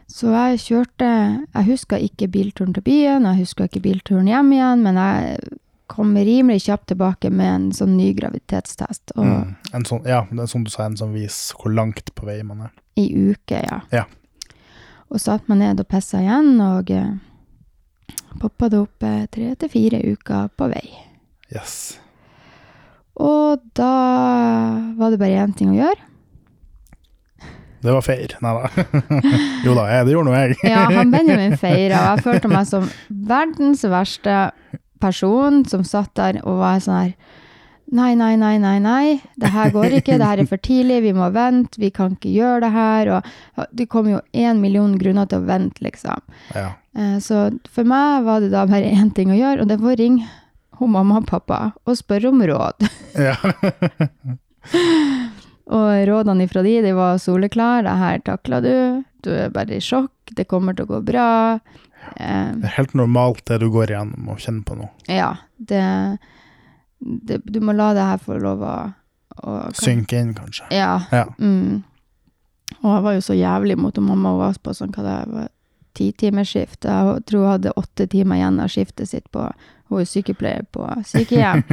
Så 0.09 0.31
jeg 0.33 0.59
kjørte 0.63 1.07
Jeg 1.53 1.65
huska 1.67 1.97
ikke 2.01 2.27
bilturen 2.33 2.73
til 2.73 2.83
byen, 2.83 3.27
jeg 3.29 3.43
huska 3.43 3.67
ikke 3.69 3.83
bilturen 3.85 4.27
hjem 4.27 4.51
igjen, 4.55 4.81
men 4.83 4.97
jeg 4.97 5.57
kom 5.89 6.13
rimelig 6.17 6.65
kjapt 6.67 6.91
tilbake 6.91 7.31
med 7.33 7.49
en 7.49 7.67
sånn 7.73 7.95
ny 7.97 8.11
graviditetstest. 8.17 9.13
Mm. 9.17 9.55
En 9.73 9.85
sånn, 9.85 10.05
ja, 10.05 10.21
det 10.29 10.43
er 10.43 10.51
sånn 10.51 10.65
du 10.67 10.71
sa, 10.73 10.85
en 10.85 10.97
som 10.99 11.15
viser 11.15 11.57
hvor 11.57 11.73
langt 11.73 12.13
på 12.15 12.27
vei 12.29 12.41
man 12.45 12.67
er. 12.67 12.75
i 12.99 13.07
uke, 13.15 13.61
ja. 13.63 13.79
Ja. 13.95 14.05
Og 15.09 15.21
satte 15.21 15.49
meg 15.49 15.61
ned 15.63 15.81
og 15.81 15.87
pissa 15.89 16.21
igjen, 16.21 16.59
og 16.61 16.91
eh, 16.93 17.15
poppa 18.41 18.69
det 18.69 18.81
opp 18.83 19.05
eh, 19.07 19.25
tre 19.33 19.53
til 19.57 19.71
fire 19.71 20.01
uker 20.13 20.51
på 20.57 20.69
vei. 20.69 20.85
Yes. 21.49 21.97
Og 23.19 23.59
da 23.75 23.93
var 24.99 25.11
det 25.11 25.19
bare 25.19 25.41
én 25.43 25.55
ting 25.57 25.73
å 25.73 25.79
gjøre. 25.79 26.05
Det 27.79 27.93
var 27.95 28.03
feir. 28.03 28.33
Nei 28.43 28.51
da. 28.57 28.85
jo 29.65 29.75
da, 29.77 29.85
jeg, 29.93 30.07
det 30.07 30.15
gjorde 30.15 30.27
nå 30.27 30.35
jeg. 30.35 30.57
Ja, 30.67 30.85
han 30.91 31.11
Benjamin 31.15 31.55
feira, 31.59 32.01
og 32.01 32.09
jeg 32.17 32.25
følte 32.27 32.51
meg 32.51 32.67
som 32.67 32.87
verdens 33.09 33.85
verste 33.87 34.39
person 34.99 35.61
som 35.69 35.85
satt 35.87 36.11
der 36.19 36.41
og 36.43 36.59
var 36.59 36.81
sånn 36.83 37.03
her 37.05 37.13
Nei, 37.89 38.11
nei, 38.13 38.35
nei, 38.37 38.59
nei, 38.61 38.75
nei, 38.77 39.05
det 39.41 39.49
her 39.49 39.71
går 39.73 39.95
ikke, 39.97 40.19
det 40.21 40.27
her 40.27 40.41
er 40.43 40.45
for 40.45 40.61
tidlig, 40.61 40.99
vi 41.07 41.13
må 41.17 41.25
vente, 41.33 41.79
vi 41.81 41.87
kan 41.89 42.11
ikke 42.13 42.29
gjøre 42.29 42.59
det 42.61 42.69
her. 42.75 43.09
Og 43.17 43.63
det 43.73 43.87
kom 43.89 44.05
jo 44.11 44.19
én 44.29 44.59
million 44.61 44.91
grunner 45.01 45.25
til 45.25 45.41
å 45.41 45.47
vente, 45.47 45.81
liksom. 45.81 46.21
Ja. 46.53 46.67
Eh, 46.93 47.15
Så 47.17 47.47
for 47.65 47.89
meg 47.89 48.27
var 48.27 48.43
det 48.45 48.51
da 48.53 48.67
bare 48.69 48.91
én 48.93 49.09
ting 49.17 49.33
å 49.33 49.39
gjøre, 49.39 49.63
og 49.65 49.71
det 49.73 49.79
var 49.81 49.95
å 49.95 49.97
ringe 50.03 50.29
hun 50.79 50.91
mamma 50.95 51.17
og 51.21 51.27
pappa 51.29 51.59
og 51.85 51.97
spørre 51.99 52.29
om 52.31 52.41
råd. 52.47 52.87
ja. 53.27 53.35
Og 55.69 56.07
rådene 56.07 56.43
ifra 56.47 56.63
de, 56.65 56.79
de 56.81 56.93
var 56.97 57.17
soleklare. 57.21 57.83
Det 57.85 57.97
her 58.01 58.19
takla 58.25 58.59
du. 58.65 58.73
Du 59.23 59.29
er 59.35 59.51
bare 59.53 59.77
i 59.77 59.83
sjokk. 59.83 60.13
Det 60.33 60.47
kommer 60.49 60.73
til 60.77 60.87
å 60.87 60.93
gå 60.95 61.01
bra. 61.05 61.27
Eh, 62.15 62.49
Det 62.57 62.65
er 62.71 62.77
helt 62.79 62.95
normalt 62.97 63.43
det 63.49 63.59
du 63.61 63.67
går 63.73 63.91
igjennom 63.93 64.31
og 64.33 64.39
kjenner 64.41 64.65
på 64.65 64.77
nå. 64.79 64.87
ja, 65.11 65.33
det, 65.57 65.83
det 66.99 67.41
Du 67.45 67.59
må 67.61 67.73
la 67.75 67.91
det 67.93 68.05
her 68.07 68.17
få 68.23 68.37
lov 68.41 68.63
å, 68.65 68.75
å 69.43 69.57
Synke 69.77 70.17
inn, 70.23 70.33
kanskje. 70.33 70.65
Ja. 70.73 70.95
Ja. 71.11 71.25
Mm. 71.37 71.83
Og 72.79 72.89
jeg 72.95 73.03
var 73.03 73.13
jo 73.17 73.21
så 73.25 73.35
jævlig 73.37 73.77
mot 73.77 73.97
mamma. 74.01 74.31
Hun 74.33 74.39
var 74.45 74.57
på 74.63 74.73
sånn 74.73 74.93
hva 74.95 75.03
det 75.05 75.17
var, 75.35 75.49
titimersskift. 75.99 76.85
Jeg 76.87 77.23
tror 77.27 77.43
hun 77.45 77.51
hadde 77.57 77.75
åtte 77.77 78.07
timer 78.09 78.39
igjen 78.39 78.59
av 78.63 78.71
skiftet 78.71 79.09
sitt 79.11 79.29
på 79.35 79.45
Hun 79.89 80.01
er 80.03 80.05
sykepleier 80.05 80.65
på 80.69 80.85
sykehjem. 81.09 81.63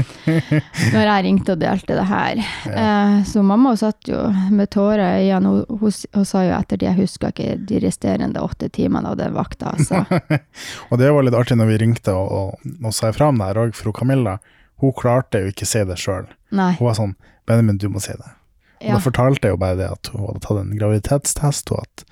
Når 0.95 1.03
jeg 1.05 1.25
ringte 1.27 1.53
og 1.53 1.61
delte 1.61 1.99
det 1.99 2.07
her. 2.09 2.41
Ja. 2.65 3.23
så 3.29 3.43
mamma 3.45 3.75
satt 3.77 4.09
jo 4.09 4.23
med 4.51 4.71
tårer 4.73 5.21
i 5.21 5.31
øynene. 5.31 5.67
Hun, 5.69 5.81
hun, 5.83 5.93
hun 6.17 6.25
sa 6.29 6.45
jo 6.47 6.55
etter 6.57 6.81
det, 6.81 6.89
jeg 6.89 7.01
husker 7.03 7.35
ikke 7.35 7.59
de 7.69 7.81
resterende 7.85 8.41
åtte 8.41 8.71
timene 8.73 9.13
av 9.13 9.19
den 9.21 9.37
vakta. 9.37 9.75
Altså. 9.77 10.05
Og 10.91 10.99
det 11.03 11.13
var 11.13 11.27
litt 11.29 11.37
artig 11.37 11.59
når 11.61 11.73
vi 11.75 11.79
ringte 11.85 12.15
og, 12.17 12.33
og, 12.33 12.73
og 12.81 12.97
sa 12.97 13.13
ifra 13.13 13.29
om 13.29 13.39
det 13.43 13.51
her 13.51 13.63
òg, 13.67 13.77
for 13.77 13.93
Camilla 13.97 14.39
hun 14.83 14.93
klarte 14.97 15.41
jo 15.41 15.53
ikke 15.53 15.65
å 15.65 15.71
si 15.71 15.85
det 15.89 15.97
sjøl. 16.01 16.27
Hun 16.53 16.81
var 16.85 16.97
sånn 16.99 17.15
'Benjamin, 17.47 17.79
du 17.81 17.89
må 17.89 18.01
si 18.03 18.13
det'. 18.13 18.33
Og 18.77 18.89
Ja. 18.91 18.95
da 18.97 19.01
fortalte 19.01 19.49
jeg 19.49 19.55
jo 19.55 19.61
bare 19.61 19.77
det 19.77 19.87
at 19.89 20.11
hun 20.13 20.27
hadde 20.27 20.41
tatt 20.45 20.59
en 20.61 20.75
graviditetstest, 20.79 21.71
og 21.73 21.79
at 21.81 22.05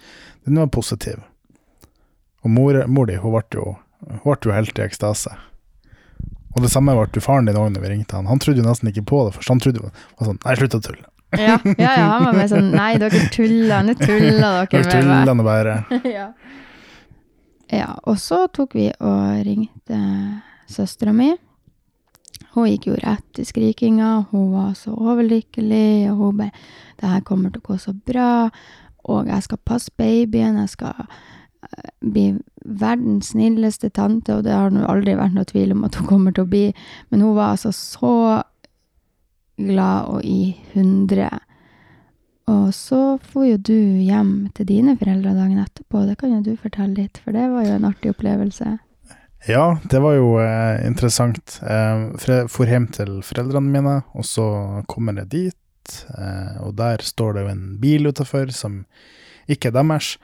den 0.46 0.56
var 0.56 0.70
positiv. 0.72 1.20
Og 2.44 2.50
mor, 2.50 2.78
mor 2.88 3.06
di, 3.06 3.16
hun 3.20 3.32
ble 3.34 3.42
jo, 3.52 3.76
hun 4.08 4.20
ble 4.24 4.48
jo 4.48 4.54
helt 4.56 4.78
i 4.78 4.82
ekstase. 4.86 5.34
Og 6.54 6.62
det 6.62 6.70
samme 6.70 6.94
ble 6.94 7.22
faren 7.22 7.48
din 7.48 7.58
òg 7.58 7.72
når 7.74 7.82
vi 7.82 7.90
ringte 7.90 8.16
han. 8.16 8.28
Han 8.30 8.40
trodde 8.42 8.62
jo 8.62 8.66
nesten 8.66 8.90
ikke 8.90 9.06
på 9.10 9.24
det 9.26 9.34
først. 9.36 9.50
Han 9.50 9.62
trodde 9.62 9.82
jo 9.82 9.90
var 9.90 10.30
sånn 10.30 10.40
Nei, 10.44 10.56
slutt 10.60 10.78
å 10.78 10.82
tulle. 10.84 11.06
Ja, 11.34 11.56
ja, 11.66 11.74
ja, 11.98 12.02
han 12.12 12.28
var 12.28 12.36
mer 12.36 12.50
sånn 12.50 12.68
Nei, 12.74 12.92
dere 13.02 13.24
tuller. 13.34 13.82
Nå 13.82 13.96
tuller 13.98 14.68
dere 14.70 15.02
med 15.08 15.32
meg. 15.34 15.44
bare. 15.46 15.78
ja. 16.18 16.28
ja, 17.74 17.90
og 18.06 18.20
så 18.22 18.44
tok 18.54 18.76
vi 18.78 18.86
og 19.00 19.42
ringte 19.46 19.98
søstera 20.70 21.14
mi. 21.16 21.32
Hun 22.54 22.68
gikk 22.70 22.86
jo 22.92 22.96
rett 23.02 23.42
i 23.42 23.44
skrikinga, 23.46 24.28
hun 24.30 24.52
var 24.54 24.74
så 24.78 24.94
overlykkelig, 24.94 26.10
og 26.12 26.20
hun 26.20 26.36
bare 26.38 26.52
'Det 27.00 27.10
her 27.10 27.20
kommer 27.26 27.50
til 27.50 27.60
å 27.64 27.66
gå 27.66 27.78
så 27.82 27.92
bra, 27.92 28.50
og 29.04 29.26
jeg 29.26 29.42
skal 29.42 29.58
passe 29.66 29.90
babyen, 29.98 30.60
jeg 30.62 30.68
skal 30.68 30.94
bli 32.00 32.38
verdens 32.64 33.32
snilleste 33.34 33.90
tante', 33.90 34.34
og 34.34 34.44
det 34.44 34.52
har 34.52 34.70
nå 34.70 34.84
aldri 34.88 35.16
vært 35.18 35.34
noe 35.36 35.48
tvil 35.48 35.72
om 35.72 35.84
at 35.84 35.94
hun 36.00 36.08
kommer 36.08 36.32
til 36.32 36.44
å 36.44 36.52
bli, 36.52 36.66
men 37.10 37.20
hun 37.20 37.36
var 37.36 37.54
altså 37.54 37.72
så 37.72 38.42
glad 39.56 40.08
og 40.10 40.24
i 40.24 40.56
hundre. 40.74 41.28
Og 42.50 42.74
så 42.76 43.16
får 43.24 43.44
jo 43.48 43.60
du 43.70 43.80
hjem 44.04 44.32
til 44.56 44.68
dine 44.68 44.96
foreldre 45.00 45.32
dagen 45.36 45.62
etterpå. 45.62 46.04
Det 46.08 46.18
kan 46.20 46.34
jo 46.34 46.42
du 46.44 46.56
fortelle 46.60 46.98
litt, 46.98 47.20
for 47.22 47.32
det 47.36 47.46
var 47.52 47.64
jo 47.64 47.76
en 47.78 47.88
artig 47.88 48.12
opplevelse. 48.12 48.76
Ja, 49.48 49.78
det 49.90 50.00
var 50.00 50.14
jo 50.16 50.38
eh, 50.40 50.84
interessant. 50.86 51.58
Eh, 51.62 52.04
jeg 52.24 52.48
for 52.52 52.68
hjem 52.68 52.88
til 52.92 53.18
foreldrene 53.24 53.72
mine, 53.72 53.98
og 54.16 54.24
så 54.28 54.46
kommer 54.88 55.20
jeg 55.20 55.32
dit, 55.34 55.96
eh, 56.16 56.56
og 56.64 56.76
der 56.80 57.04
står 57.04 57.36
det 57.36 57.44
jo 57.44 57.52
en 57.52 57.66
bil 57.80 58.08
utafor 58.08 58.52
som 58.56 58.82
ikke 59.48 59.68
er 59.68 59.76
deres. 59.76 60.14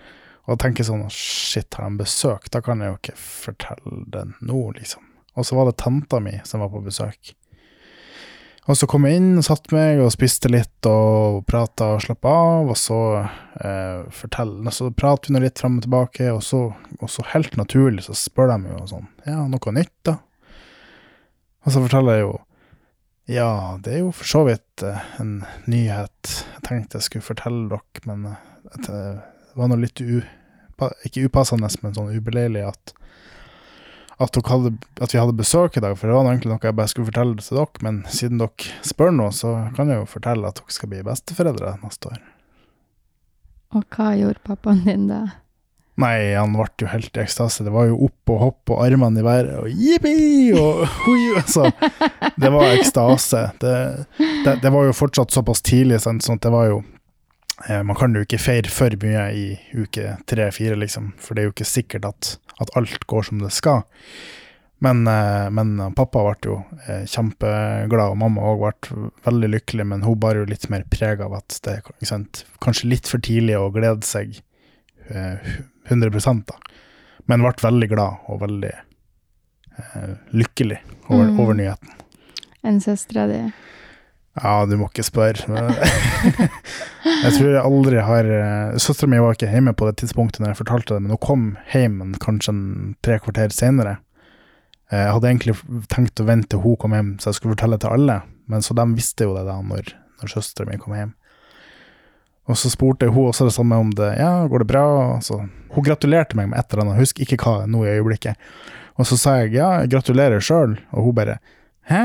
Og 0.51 0.59
tenker 0.59 0.87
sånn 0.87 1.05
shit, 1.15 1.69
har 1.79 1.87
de 1.87 2.03
besøk? 2.03 2.49
Da 2.51 2.63
kan 2.65 2.83
jeg 2.83 2.91
jo 2.91 2.99
ikke 2.99 3.19
fortelle 3.21 4.05
det 4.11 4.25
nå, 4.43 4.63
liksom. 4.75 5.05
Og 5.39 5.47
så 5.47 5.55
var 5.55 5.69
det 5.69 5.79
tanta 5.79 6.19
mi 6.23 6.35
som 6.45 6.65
var 6.65 6.73
på 6.73 6.83
besøk. 6.83 7.35
Og 8.69 8.77
så 8.77 8.87
kom 8.91 9.07
jeg 9.09 9.19
inn 9.19 9.39
og 9.41 9.45
satte 9.47 9.73
meg 9.75 9.99
og 10.03 10.13
spiste 10.15 10.51
litt 10.53 10.87
og 10.87 11.41
prata 11.49 11.95
og 11.97 12.03
slappa 12.05 12.31
av, 12.31 12.69
og 12.71 12.77
så 12.79 12.99
eh, 13.19 14.03
fortell, 14.15 14.53
så 14.75 14.91
prater 14.95 15.31
vi 15.31 15.35
nå 15.35 15.43
litt 15.43 15.59
fram 15.63 15.79
og 15.81 15.87
tilbake, 15.87 16.29
og 16.35 16.43
så, 16.45 16.61
og 17.01 17.11
så 17.11 17.25
helt 17.33 17.57
naturlig 17.59 18.05
så 18.07 18.15
spør 18.19 18.53
de 18.53 18.75
jo 18.75 18.85
sånn 18.93 19.09
Ja, 19.27 19.41
noe 19.51 19.75
nytt, 19.75 19.97
da? 20.07 20.19
Og 21.65 21.75
så 21.75 21.83
forteller 21.83 22.19
jeg 22.19 22.27
jo 22.27 22.37
Ja, 23.31 23.51
det 23.83 23.97
er 23.97 24.05
jo 24.05 24.13
for 24.15 24.29
så 24.29 24.45
vidt 24.47 24.85
eh, 24.87 25.09
en 25.23 25.41
nyhet 25.71 26.35
jeg 26.37 26.65
tenkte 26.69 27.01
jeg 27.01 27.09
skulle 27.09 27.27
fortelle 27.27 27.67
dere, 27.73 28.05
men 28.13 28.29
eh, 28.35 28.47
at 28.71 28.87
det 28.87 29.59
var 29.59 29.73
nå 29.73 29.81
litt 29.81 30.05
u... 30.05 30.21
Ikke 31.07 31.27
upassende, 31.29 31.71
men 31.83 31.97
sånn 31.97 32.15
ubeleilig 32.17 32.65
at 32.71 32.95
at, 34.21 34.37
hadde, 34.47 34.75
at 35.01 35.15
vi 35.15 35.21
hadde 35.21 35.33
besøk 35.33 35.79
i 35.79 35.81
dag, 35.81 35.95
for 35.97 36.11
det 36.11 36.17
var 36.17 36.27
egentlig 36.29 36.51
noe 36.53 36.61
jeg 36.69 36.77
bare 36.77 36.93
skulle 36.93 37.09
fortelle 37.09 37.41
til 37.41 37.57
dere, 37.57 37.85
men 37.87 38.03
siden 38.13 38.43
dere 38.43 38.75
spør 38.85 39.15
nå, 39.17 39.31
så 39.33 39.55
kan 39.77 39.89
jeg 39.89 40.03
jo 40.03 40.09
fortelle 40.11 40.51
at 40.51 40.61
dere 40.61 40.77
skal 40.77 40.91
bli 40.93 41.05
besteforeldre 41.07 41.79
neste 41.81 42.11
år. 42.13 42.19
Og 43.79 43.87
hva 43.95 44.11
gjorde 44.19 44.43
pappaen 44.45 44.83
din 44.85 45.07
da? 45.09 45.23
Nei, 46.01 46.33
han 46.33 46.55
ble 46.55 46.67
jo 46.81 46.89
helt 46.89 47.17
i 47.17 47.23
ekstase. 47.23 47.65
Det 47.67 47.73
var 47.75 47.89
jo 47.91 47.99
opp 48.07 48.33
og 48.33 48.39
hopp 48.41 48.73
og 48.73 48.85
armene 48.85 49.21
i 49.21 49.25
været 49.25 49.57
og 49.61 49.69
jippi 49.69 50.53
og 50.57 50.85
hui, 51.05 51.35
altså. 51.37 51.69
Det 52.41 52.53
var 52.55 52.73
ekstase. 52.73 53.43
Det, 53.61 53.75
det, 54.19 54.55
det 54.63 54.73
var 54.73 54.89
jo 54.89 54.97
fortsatt 54.97 55.35
såpass 55.35 55.61
tidlig, 55.67 56.01
sånn 56.01 56.23
at 56.25 56.45
det 56.45 56.53
var 56.55 56.71
jo 56.71 56.81
Man 57.69 57.97
kan 57.99 58.15
jo 58.17 58.23
ikke 58.25 58.39
feire 58.41 58.71
for 58.73 58.95
mye 59.03 59.25
i 59.37 59.47
uke 59.77 60.15
tre-fire, 60.31 60.79
liksom, 60.81 61.11
for 61.21 61.35
det 61.37 61.43
er 61.43 61.49
jo 61.51 61.53
ikke 61.53 61.67
sikkert 61.69 62.07
at, 62.09 62.31
at 62.63 62.71
alt 62.79 63.05
går 63.11 63.27
som 63.29 63.43
det 63.43 63.51
skal. 63.53 63.83
Men, 64.81 65.03
eh, 65.07 65.51
men 65.53 65.75
pappa 65.93 66.23
ble 66.25 66.49
jo 66.49 66.55
eh, 66.87 67.03
kjempeglad, 67.05 68.15
og 68.15 68.17
mamma 68.23 68.47
òg 68.49 68.63
ble 68.89 69.11
veldig 69.27 69.51
lykkelig, 69.53 69.85
men 69.93 70.07
hun 70.07 70.17
bar 70.23 70.41
jo 70.41 70.47
litt 70.49 70.65
mer 70.73 70.87
preg 70.89 71.21
av 71.21 71.35
at 71.37 71.59
det 71.67 71.75
er 71.77 71.91
kanskje 72.65 72.89
litt 72.89 73.11
for 73.11 73.21
tidlig 73.21 73.59
å 73.61 73.69
glede 73.75 74.09
seg 74.09 74.39
eh, 75.13 75.37
100 75.93 76.45
da. 76.49 76.57
Men 77.29 77.45
ble 77.45 77.53
veldig 77.61 77.91
glad 77.93 78.25
og 78.33 78.41
veldig 78.41 78.73
eh, 78.73 80.15
lykkelig 80.33 80.81
over, 81.11 81.27
Mm. 81.29 81.41
over 81.41 81.55
nyheten. 81.61 81.93
Enn 82.65 82.81
søstera 82.81 83.27
di. 83.29 83.43
Ja, 84.39 84.65
du 84.67 84.77
må 84.79 84.87
ikke 84.87 85.03
spørre. 85.03 85.43
Jeg 87.25 87.33
tror 87.35 87.49
jeg 87.51 87.61
aldri 87.65 88.03
har 88.05 88.27
uh, 88.31 88.77
Søstera 88.81 89.11
mi 89.11 89.19
var 89.21 89.35
ikke 89.35 89.49
hjemme 89.51 89.73
på 89.77 89.89
det 89.89 89.99
tidspunktet 90.01 90.41
når 90.43 90.53
jeg 90.53 90.59
fortalte 90.61 90.95
det, 90.95 91.03
men 91.03 91.13
hun 91.13 91.21
kom 91.21 91.43
hjem 91.73 92.15
kanskje 92.23 92.53
en 92.55 92.63
tre 93.05 93.19
kvarter 93.21 93.53
senere. 93.53 93.97
Eh, 94.93 95.03
Jeg 95.03 95.15
hadde 95.17 95.31
egentlig 95.33 95.57
tenkt 95.93 96.23
å 96.23 96.27
vente 96.29 96.53
til 96.55 96.63
hun 96.65 96.79
kom 96.81 96.95
hjem, 96.97 97.11
så 97.21 97.31
jeg 97.31 97.41
skulle 97.41 97.57
fortelle 97.57 97.81
til 97.83 97.93
alle, 97.97 98.21
men 98.51 98.65
så 98.65 98.77
de 98.79 98.87
visste 98.95 99.27
jo 99.27 99.35
det 99.37 99.45
da 99.49 99.59
når, 99.65 99.93
når 100.23 100.33
søstera 100.33 100.71
mi 100.71 100.79
kom 100.81 100.95
hjem. 100.97 101.13
Og 102.51 102.57
så 102.59 102.71
spurte 102.73 103.11
hun 103.13 103.29
også 103.31 103.47
det 103.51 103.55
samme 103.55 103.77
om 103.83 103.91
det. 103.99 104.15
Ja, 104.19 104.47
går 104.51 104.65
det 104.65 104.71
bra? 104.71 104.85
Så, 105.27 105.43
hun 105.75 105.87
gratulerte 105.87 106.39
meg 106.39 106.51
med 106.51 106.59
et 106.63 106.73
eller 106.73 106.87
annet, 106.87 107.03
husk 107.03 107.21
ikke 107.23 107.39
hva 107.45 107.67
nå 107.71 107.85
i 107.85 107.93
øyeblikket. 107.99 108.39
Og 108.99 109.07
så 109.11 109.19
sa 109.21 109.37
jeg 109.43 109.55
ja, 109.59 109.69
gratulerer 109.91 110.43
sjøl, 110.43 110.79
og 110.95 111.07
hun 111.11 111.17
bare 111.19 111.39
hæ? 111.91 112.05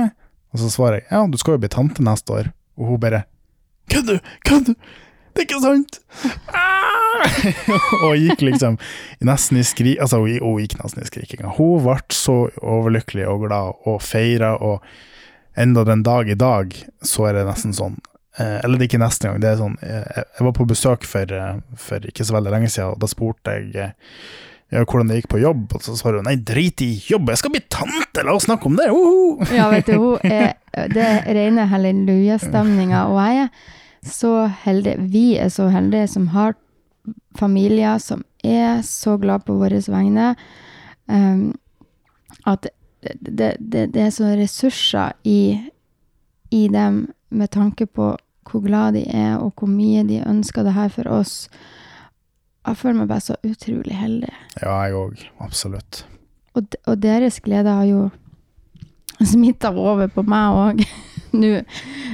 Og 0.55 0.61
så 0.61 0.71
svarer 0.71 1.01
jeg 1.01 1.09
ja, 1.11 1.25
du 1.27 1.35
skal 1.39 1.57
jo 1.57 1.63
bli 1.65 1.71
tante 1.71 2.03
neste 2.05 2.31
år. 2.31 2.53
Og 2.79 2.93
hun 2.93 3.01
bare 3.03 3.25
kødder 3.91 4.17
du, 4.17 4.29
kødder 4.47 4.73
du, 4.73 4.93
det 5.35 5.41
er 5.41 5.47
ikke 5.49 5.59
sant! 5.59 5.97
Ah! 6.55 7.25
og 8.05 8.15
gikk 8.15 8.39
liksom 8.45 8.77
nesten 9.27 9.59
i 9.59 9.65
skrik, 9.67 9.99
altså 9.99 10.21
hun, 10.23 10.37
hun 10.39 10.61
gikk 10.63 10.77
nesten 10.79 11.03
i 11.03 11.09
skrikinga. 11.09 11.51
Hun 11.57 11.83
ble 11.83 11.97
så 12.15 12.37
overlykkelig 12.63 13.27
og 13.27 13.43
glad 13.43 13.83
og 13.91 13.99
feira, 14.03 14.53
og 14.55 15.59
enda 15.59 15.83
den 15.87 16.05
dag 16.07 16.31
i 16.31 16.39
dag 16.39 16.71
så 17.03 17.27
er 17.27 17.35
det 17.35 17.45
nesten 17.49 17.75
sånn 17.75 17.99
eh, 18.39 18.57
Eller 18.63 18.79
det 18.79 18.85
er 18.85 18.89
ikke 18.93 19.03
nesten 19.03 19.29
gang, 19.29 19.43
det 19.43 19.51
er 19.51 19.59
sånn 19.59 19.77
eh, 19.83 20.23
Jeg 20.35 20.47
var 20.47 20.55
på 20.55 20.67
besøk 20.67 21.07
for, 21.07 21.31
eh, 21.31 21.61
for 21.79 22.07
ikke 22.07 22.27
så 22.27 22.35
veldig 22.35 22.55
lenge 22.55 22.71
siden, 22.71 22.95
og 22.95 23.03
da 23.03 23.11
spurte 23.11 23.59
jeg 23.59 23.91
ja, 24.75 24.83
hvordan 24.83 25.11
det 25.11 25.21
gikk 25.21 25.31
på 25.31 25.41
jobb, 25.41 25.63
og 25.77 25.85
så 25.85 25.95
svarer 25.97 26.19
hun 26.19 26.27
nei, 26.29 26.35
drit 26.43 26.83
i 26.83 26.91
jobb, 27.07 27.31
jeg 27.31 27.41
skal 27.41 27.53
bli 27.55 27.63
tante, 27.71 28.25
la 28.25 28.35
oss 28.35 28.47
snakke 28.49 28.69
om 28.69 28.77
det! 28.79 28.89
Uhu! 28.91 29.47
Ja, 29.55 29.69
vet 29.71 29.89
du, 29.89 29.95
hun 30.01 30.29
er 30.35 30.53
Det 30.91 31.01
er 31.01 31.27
rene 31.37 31.65
hallelujastemninga, 31.71 33.07
og 33.11 33.19
jeg 33.23 33.45
er 33.45 33.73
så 34.05 34.33
heldig. 34.65 34.97
Vi 35.11 35.25
er 35.41 35.49
så 35.49 35.69
heldige 35.73 36.09
som 36.11 36.27
har 36.35 36.53
familier 37.37 37.97
som 37.99 38.23
er 38.43 38.81
så 38.85 39.17
glad 39.17 39.45
på 39.45 39.55
våre 39.59 39.79
vegne. 39.87 40.33
Um, 41.07 41.53
at 42.45 42.67
det, 43.01 43.15
det, 43.19 43.55
det, 43.59 43.87
det 43.93 44.01
er 44.01 44.13
så 44.13 44.33
ressurser 44.37 45.15
i, 45.23 45.71
i 46.51 46.67
dem 46.67 47.05
med 47.29 47.51
tanke 47.53 47.85
på 47.85 48.15
hvor 48.45 48.61
glad 48.61 48.93
de 48.93 49.03
er, 49.09 49.37
og 49.37 49.53
hvor 49.57 49.69
mye 49.69 50.03
de 50.05 50.21
ønsker 50.21 50.63
det 50.63 50.75
her 50.75 50.89
for 50.93 51.09
oss. 51.09 51.49
Jeg 52.65 52.79
føler 52.79 52.99
meg 53.01 53.09
bare 53.11 53.23
så 53.23 53.35
utrolig 53.45 53.95
heldig. 53.97 54.31
Ja, 54.61 54.75
jeg 54.87 54.95
òg. 54.97 55.25
Absolutt. 55.45 56.05
Og, 56.55 56.63
de, 56.65 56.79
og 56.89 57.01
deres 57.03 57.41
glede 57.43 57.73
har 57.77 57.85
jo 57.85 58.07
smitta 59.21 59.71
over 59.71 60.09
på 60.11 60.23
meg 60.27 60.61
òg. 60.61 60.85
Nå, 61.39 61.51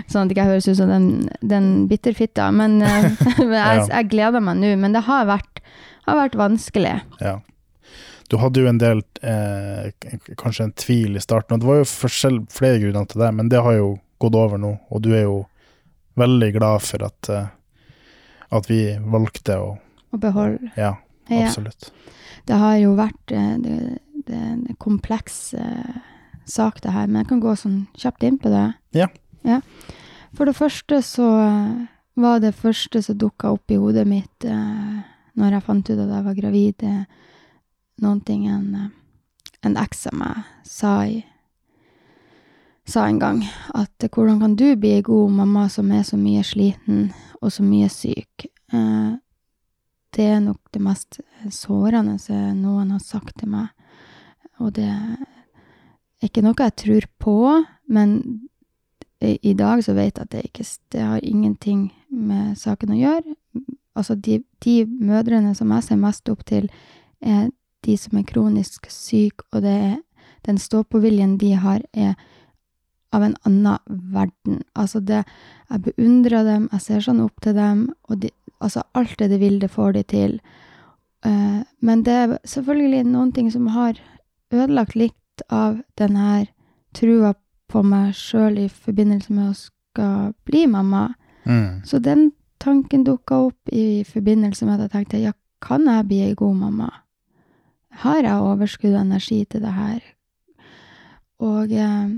sånn 0.10 0.26
at 0.26 0.32
jeg 0.32 0.36
ikke 0.36 0.50
høres 0.50 0.68
ut 0.68 0.80
som 0.80 0.90
den, 0.92 1.08
den 1.46 1.70
bitterfitta. 1.90 2.50
Men, 2.56 2.80
eh, 2.84 3.08
jeg, 3.38 3.86
jeg 3.88 4.10
gleder 4.12 4.44
meg 4.44 4.60
nå. 4.60 4.74
Men 4.82 4.98
det 4.98 5.06
har 5.08 5.30
vært, 5.30 5.62
har 6.08 6.20
vært 6.20 6.38
vanskelig. 6.40 6.98
Ja. 7.22 7.38
Du 8.32 8.38
hadde 8.40 8.64
jo 8.64 8.70
en 8.72 8.80
del, 8.80 9.04
eh, 9.28 9.92
kanskje 10.40 10.70
en 10.70 10.76
tvil 10.80 11.20
i 11.20 11.24
starten, 11.24 11.58
og 11.58 11.64
det 11.64 11.68
var 11.68 11.82
jo 11.82 12.48
flere 12.48 12.80
grunner 12.80 13.08
til 13.12 13.24
det, 13.26 13.32
men 13.36 13.50
det 13.52 13.60
har 13.60 13.76
jo 13.76 13.90
gått 14.24 14.38
over 14.40 14.62
nå, 14.62 14.70
og 14.88 15.02
du 15.04 15.10
er 15.12 15.26
jo 15.26 15.42
veldig 16.20 16.52
glad 16.56 16.86
for 16.86 17.04
at, 17.04 17.30
eh, 17.30 17.50
at 18.56 18.70
vi 18.72 18.86
valgte 19.04 19.58
å 19.60 19.74
Å 20.12 20.20
beholde. 20.20 20.72
Ja, 20.78 20.98
Ja. 21.30 21.46
absolutt. 21.48 21.92
Det 22.46 22.58
har 22.58 22.76
jo 22.82 22.96
vært 22.98 23.32
eh, 23.32 23.58
det, 23.62 23.98
det 24.28 24.36
en 24.36 24.76
kompleks 24.80 25.54
eh, 25.54 25.96
sak, 26.46 26.82
det 26.82 26.92
her. 26.92 27.08
Men 27.08 27.22
jeg 27.24 27.30
kan 27.30 27.40
gå 27.44 27.56
sånn 27.56 27.88
kjapt 27.96 28.24
inn 28.28 28.38
på 28.42 28.50
det. 28.52 28.66
Ja. 28.98 29.08
ja. 29.48 29.62
For 30.36 30.46
det 30.50 30.56
første 30.58 31.02
så 31.06 31.28
eh, 31.46 31.86
var 32.20 32.40
det 32.44 32.56
første 32.58 33.02
som 33.06 33.18
dukka 33.18 33.52
opp 33.56 33.72
i 33.72 33.80
hodet 33.80 34.08
mitt 34.08 34.46
eh, 34.46 35.02
når 35.40 35.54
jeg 35.56 35.64
fant 35.64 35.90
ut 35.90 36.00
at 36.00 36.10
jeg 36.12 36.26
var 36.28 36.36
gravid, 36.36 36.84
eh, 36.84 37.04
noen 38.02 38.20
ting 38.28 38.48
en, 38.52 38.92
en 39.64 39.78
eks 39.78 40.08
av 40.12 40.18
meg 40.20 40.42
sa 40.68 40.96
i 41.08 41.22
sa 42.92 43.06
en 43.08 43.20
gang 43.22 43.44
at 43.78 44.04
hvordan 44.12 44.40
kan 44.42 44.56
du 44.58 44.74
bli 44.76 44.96
ei 44.98 45.04
god 45.06 45.32
mamma 45.32 45.68
som 45.70 45.92
er 45.94 46.02
så 46.04 46.18
mye 46.20 46.42
sliten 46.44 47.12
og 47.40 47.52
så 47.54 47.64
mye 47.64 47.88
syk? 47.94 48.48
Eh, 48.74 49.12
det 50.16 50.28
er 50.36 50.40
nok 50.44 50.60
det 50.74 50.82
mest 50.84 51.20
sårende 51.54 52.18
noen 52.58 52.92
har 52.92 53.04
sagt 53.04 53.38
til 53.40 53.52
meg. 53.52 53.70
Og 54.60 54.74
det 54.76 54.88
er 54.88 56.28
ikke 56.28 56.44
noe 56.46 56.58
jeg 56.60 56.78
tror 56.84 57.08
på, 57.22 57.38
men 57.90 58.18
i 59.22 59.54
dag 59.54 59.84
så 59.86 59.94
vet 59.94 60.18
jeg 60.18 60.26
at 60.26 60.32
det 60.34 60.44
ikke 60.48 60.66
Det 60.92 61.02
har 61.02 61.24
ingenting 61.24 61.92
med 62.10 62.58
saken 62.58 62.92
å 62.92 63.00
gjøre. 63.00 63.36
Altså, 63.96 64.16
de, 64.16 64.42
de 64.60 64.86
mødrene 64.86 65.56
som 65.56 65.72
jeg 65.72 65.84
ser 65.84 66.00
mest 66.00 66.30
opp 66.30 66.44
til, 66.46 66.70
er 67.22 67.52
de 67.86 67.98
som 67.98 68.18
er 68.18 68.28
kronisk 68.28 68.88
syke, 68.90 69.44
og 69.52 69.62
det 69.62 69.72
er 69.72 69.98
den 70.46 70.58
stå-på-viljen 70.58 71.38
de 71.38 71.54
har, 71.54 71.82
er 71.94 72.16
av 73.12 73.24
en 73.24 73.36
annen 73.46 73.78
verden. 73.88 74.62
Altså, 74.76 75.00
det 75.00 75.24
Jeg 75.70 75.82
beundrer 75.82 76.44
dem, 76.44 76.70
jeg 76.72 76.82
ser 76.82 77.00
sånn 77.00 77.22
opp 77.24 77.42
til 77.42 77.54
dem, 77.56 77.94
og 78.10 78.20
de, 78.20 78.32
altså 78.62 78.84
alt 78.94 79.18
det 79.20 79.30
de 79.32 79.40
vil, 79.42 79.60
det 79.62 79.72
får 79.72 79.98
de 79.98 80.04
til. 80.04 80.40
Uh, 81.26 81.62
men 81.82 82.06
det 82.06 82.14
er 82.14 82.38
selvfølgelig 82.48 83.04
noen 83.10 83.32
ting 83.36 83.52
som 83.54 83.68
har 83.74 84.00
ødelagt 84.54 84.96
litt 84.96 85.46
av 85.50 85.82
den 85.98 86.18
her 86.18 86.48
trua 86.98 87.34
på 87.72 87.84
meg 87.88 88.16
sjøl 88.18 88.58
i 88.60 88.68
forbindelse 88.70 89.34
med 89.34 89.52
å 89.52 89.60
skal 89.92 90.34
bli 90.48 90.66
mamma. 90.68 91.14
Mm. 91.44 91.84
Så 91.86 92.00
den 92.00 92.32
tanken 92.62 93.04
dukka 93.04 93.48
opp 93.48 93.70
i 93.74 94.04
forbindelse 94.08 94.66
med 94.66 94.80
at 94.80 94.88
jeg 94.88 94.94
tenkte 94.96 95.22
ja, 95.22 95.34
kan 95.62 95.88
jeg 95.88 96.08
bli 96.08 96.22
ei 96.26 96.36
god 96.38 96.56
mamma? 96.56 96.90
Har 98.04 98.24
jeg 98.24 98.40
overskudd 98.40 98.96
og 98.96 99.02
energi 99.02 99.44
til 99.46 99.64
det 99.66 99.74
her? 99.76 100.02
Og 101.42 101.74
eh, 101.74 102.12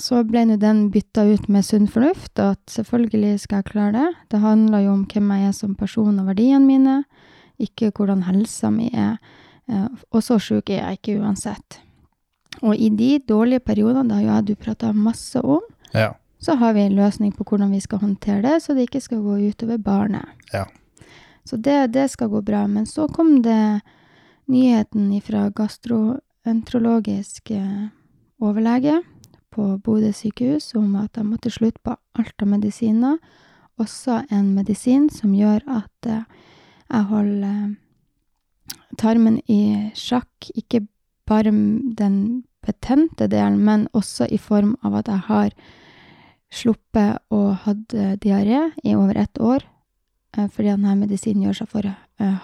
så 0.00 0.22
ble 0.24 0.44
nå 0.48 0.56
den 0.56 0.86
bytta 0.90 1.24
ut 1.28 1.48
med 1.52 1.64
sunn 1.66 1.86
fornuft, 1.90 2.38
og 2.40 2.50
at 2.56 2.66
selvfølgelig 2.72 3.40
skal 3.44 3.56
jeg 3.60 3.64
klare 3.72 3.92
det. 3.92 4.08
Det 4.32 4.40
handler 4.40 4.80
jo 4.86 4.92
om 4.96 5.04
hvem 5.06 5.30
jeg 5.36 5.48
er 5.48 5.52
som 5.52 5.74
person 5.78 6.18
og 6.22 6.26
verdiene 6.30 6.64
mine, 6.66 7.04
ikke 7.60 7.90
hvordan 7.92 8.22
helsa 8.26 8.70
mi 8.72 8.88
er. 8.92 9.18
Eh, 9.68 9.86
og 10.10 10.22
så 10.24 10.38
sjuk 10.40 10.70
er 10.72 10.76
jeg 10.80 10.92
ikke 10.98 11.18
uansett. 11.20 11.78
Og 12.62 12.74
i 12.76 12.88
de 12.90 13.18
dårlige 13.28 13.60
periodene, 13.64 14.08
det 14.08 14.14
har 14.16 14.22
jo 14.22 14.28
jeg 14.32 14.46
du 14.46 14.54
prata 14.64 14.92
masse 14.92 15.40
om, 15.40 15.60
Ja. 15.94 16.12
så 16.40 16.54
har 16.56 16.72
vi 16.74 16.80
en 16.80 16.96
løsning 16.96 17.32
på 17.36 17.44
hvordan 17.44 17.70
vi 17.70 17.80
skal 17.80 17.98
håndtere 17.98 18.42
det, 18.42 18.62
så 18.62 18.74
det 18.74 18.82
ikke 18.88 19.00
skal 19.00 19.18
gå 19.22 19.36
utover 19.50 19.78
barnet. 19.78 20.24
Ja. 20.52 20.64
Så 21.44 21.56
det, 21.56 21.92
det 21.92 22.10
skal 22.10 22.28
gå 22.28 22.40
bra. 22.42 22.66
Men 22.66 22.86
så 22.86 23.08
kom 23.12 23.42
det 23.42 23.80
nyheten 24.48 25.20
fra 25.22 25.50
gastroenterologisk 25.50 27.50
eh, 27.50 27.86
overlege 28.40 29.02
på 29.52 29.66
Bodø 29.84 30.12
sykehus 30.16 30.72
om 30.78 30.96
at 31.00 31.18
jeg 31.18 31.28
måtte 31.28 31.52
slutte 31.52 31.82
på 31.84 31.96
alt 32.18 32.42
av 32.42 32.50
medisiner. 32.50 33.18
Også 33.80 34.22
en 34.32 34.52
medisin 34.56 35.08
som 35.12 35.34
gjør 35.36 35.62
at 35.70 36.08
eh, 36.08 36.24
jeg 36.92 37.08
holder 37.10 37.48
eh, 37.48 38.76
tarmen 39.00 39.38
i 39.50 39.92
sjakk, 39.96 40.50
ikke 40.54 40.84
bare 41.28 41.52
den 41.52 42.44
betente 42.62 43.28
delen, 43.30 43.58
men 43.64 43.88
også 43.96 44.28
i 44.30 44.38
form 44.38 44.76
av 44.84 45.00
at 45.00 45.10
jeg 45.10 45.26
har 45.28 45.54
sluppet 46.52 47.22
å 47.32 47.54
hatt 47.64 47.94
diaré 48.20 48.68
i 48.84 48.94
over 48.94 49.16
ett 49.18 49.40
år, 49.40 49.64
eh, 50.36 50.48
fordi 50.48 50.74
denne 50.74 50.96
medisinen 51.00 51.48
gjør 51.48 51.62
seg 51.62 51.72
for 51.72 51.94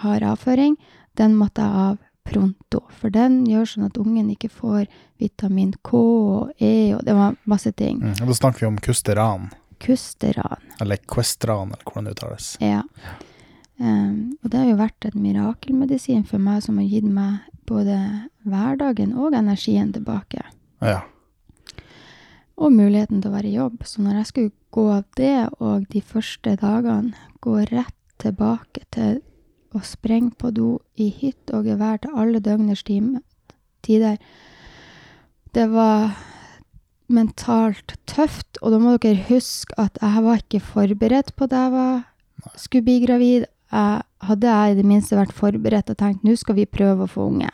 hard 0.03 0.25
avføring. 0.27 0.75
Den 1.15 1.37
måtte 1.37 1.63
jeg 1.63 1.83
av 1.85 1.97
pronto, 2.29 2.83
for 2.99 3.13
den 3.13 3.41
gjør 3.49 3.67
sånn 3.73 3.87
at 3.89 3.97
ungen 4.01 4.29
ikke 4.33 4.49
får 4.53 4.85
vitamin 5.19 5.73
K 5.85 5.97
og 5.99 6.51
E, 6.61 6.93
og 6.95 7.03
det 7.07 7.15
var 7.17 7.35
masse 7.49 7.71
ting. 7.75 7.99
Mm. 8.03 8.15
Og 8.21 8.31
Da 8.31 8.37
snakker 8.37 8.65
vi 8.65 8.69
om 8.69 8.79
Kusteran, 8.83 9.49
Kusteran. 9.79 10.63
eller 10.81 10.97
Questran, 11.09 11.73
eller 11.73 11.83
hvordan 11.85 12.09
det 12.09 12.15
uttales. 12.17 12.57
Ja. 12.61 12.83
Um, 13.79 14.35
og 14.43 14.51
det 14.51 14.59
har 14.59 14.67
jo 14.67 14.79
vært 14.79 15.05
en 15.07 15.21
mirakelmedisin 15.23 16.25
for 16.27 16.41
meg 16.43 16.63
som 16.65 16.77
har 16.81 16.89
gitt 16.91 17.07
meg 17.07 17.45
både 17.69 17.95
hverdagen 18.43 19.13
og 19.15 19.37
energien 19.37 19.93
tilbake. 19.95 20.43
Ja. 20.83 21.01
Og 22.59 22.73
muligheten 22.75 23.21
til 23.21 23.31
å 23.31 23.37
være 23.37 23.47
i 23.47 23.55
jobb. 23.55 23.85
Så 23.87 24.03
når 24.03 24.19
jeg 24.19 24.29
skulle 24.31 24.51
gå 24.75 24.85
av 24.91 25.05
det, 25.15 25.49
og 25.63 25.87
de 25.93 26.01
første 26.03 26.57
dagene 26.59 27.15
gå 27.39 27.55
rett 27.71 27.95
tilbake 28.19 28.83
til 28.91 29.21
å 29.75 29.81
sprenge 29.85 30.33
på 30.39 30.51
do 30.55 30.79
i 30.97 31.09
hytt 31.13 31.51
og 31.53 31.67
gevær 31.69 32.01
til 32.01 32.15
alle 32.17 32.41
døgners 32.43 32.83
tider, 32.85 34.17
Det 35.53 35.65
var 35.71 36.11
mentalt 37.09 37.95
tøft, 38.05 38.59
og 38.61 38.71
da 38.71 38.79
må 38.81 38.97
dere 39.01 39.25
huske 39.29 39.73
at 39.81 39.97
jeg 40.01 40.23
var 40.25 40.43
ikke 40.43 40.61
forberedt 40.61 41.33
på 41.35 41.47
at 41.49 41.55
jeg 41.57 41.71
var, 41.73 42.03
skulle 42.55 42.85
bli 42.85 42.99
gravid. 43.05 43.47
Jeg, 43.71 44.01
hadde 44.25 44.47
jeg 44.47 44.71
i 44.71 44.77
det 44.77 44.85
minste 44.85 45.17
vært 45.17 45.33
forberedt 45.33 45.89
og 45.93 45.97
tenkt 45.97 46.23
nå 46.25 46.33
skal 46.37 46.57
vi 46.57 46.65
prøve 46.65 47.05
å 47.05 47.09
få 47.09 47.27
unge, 47.29 47.49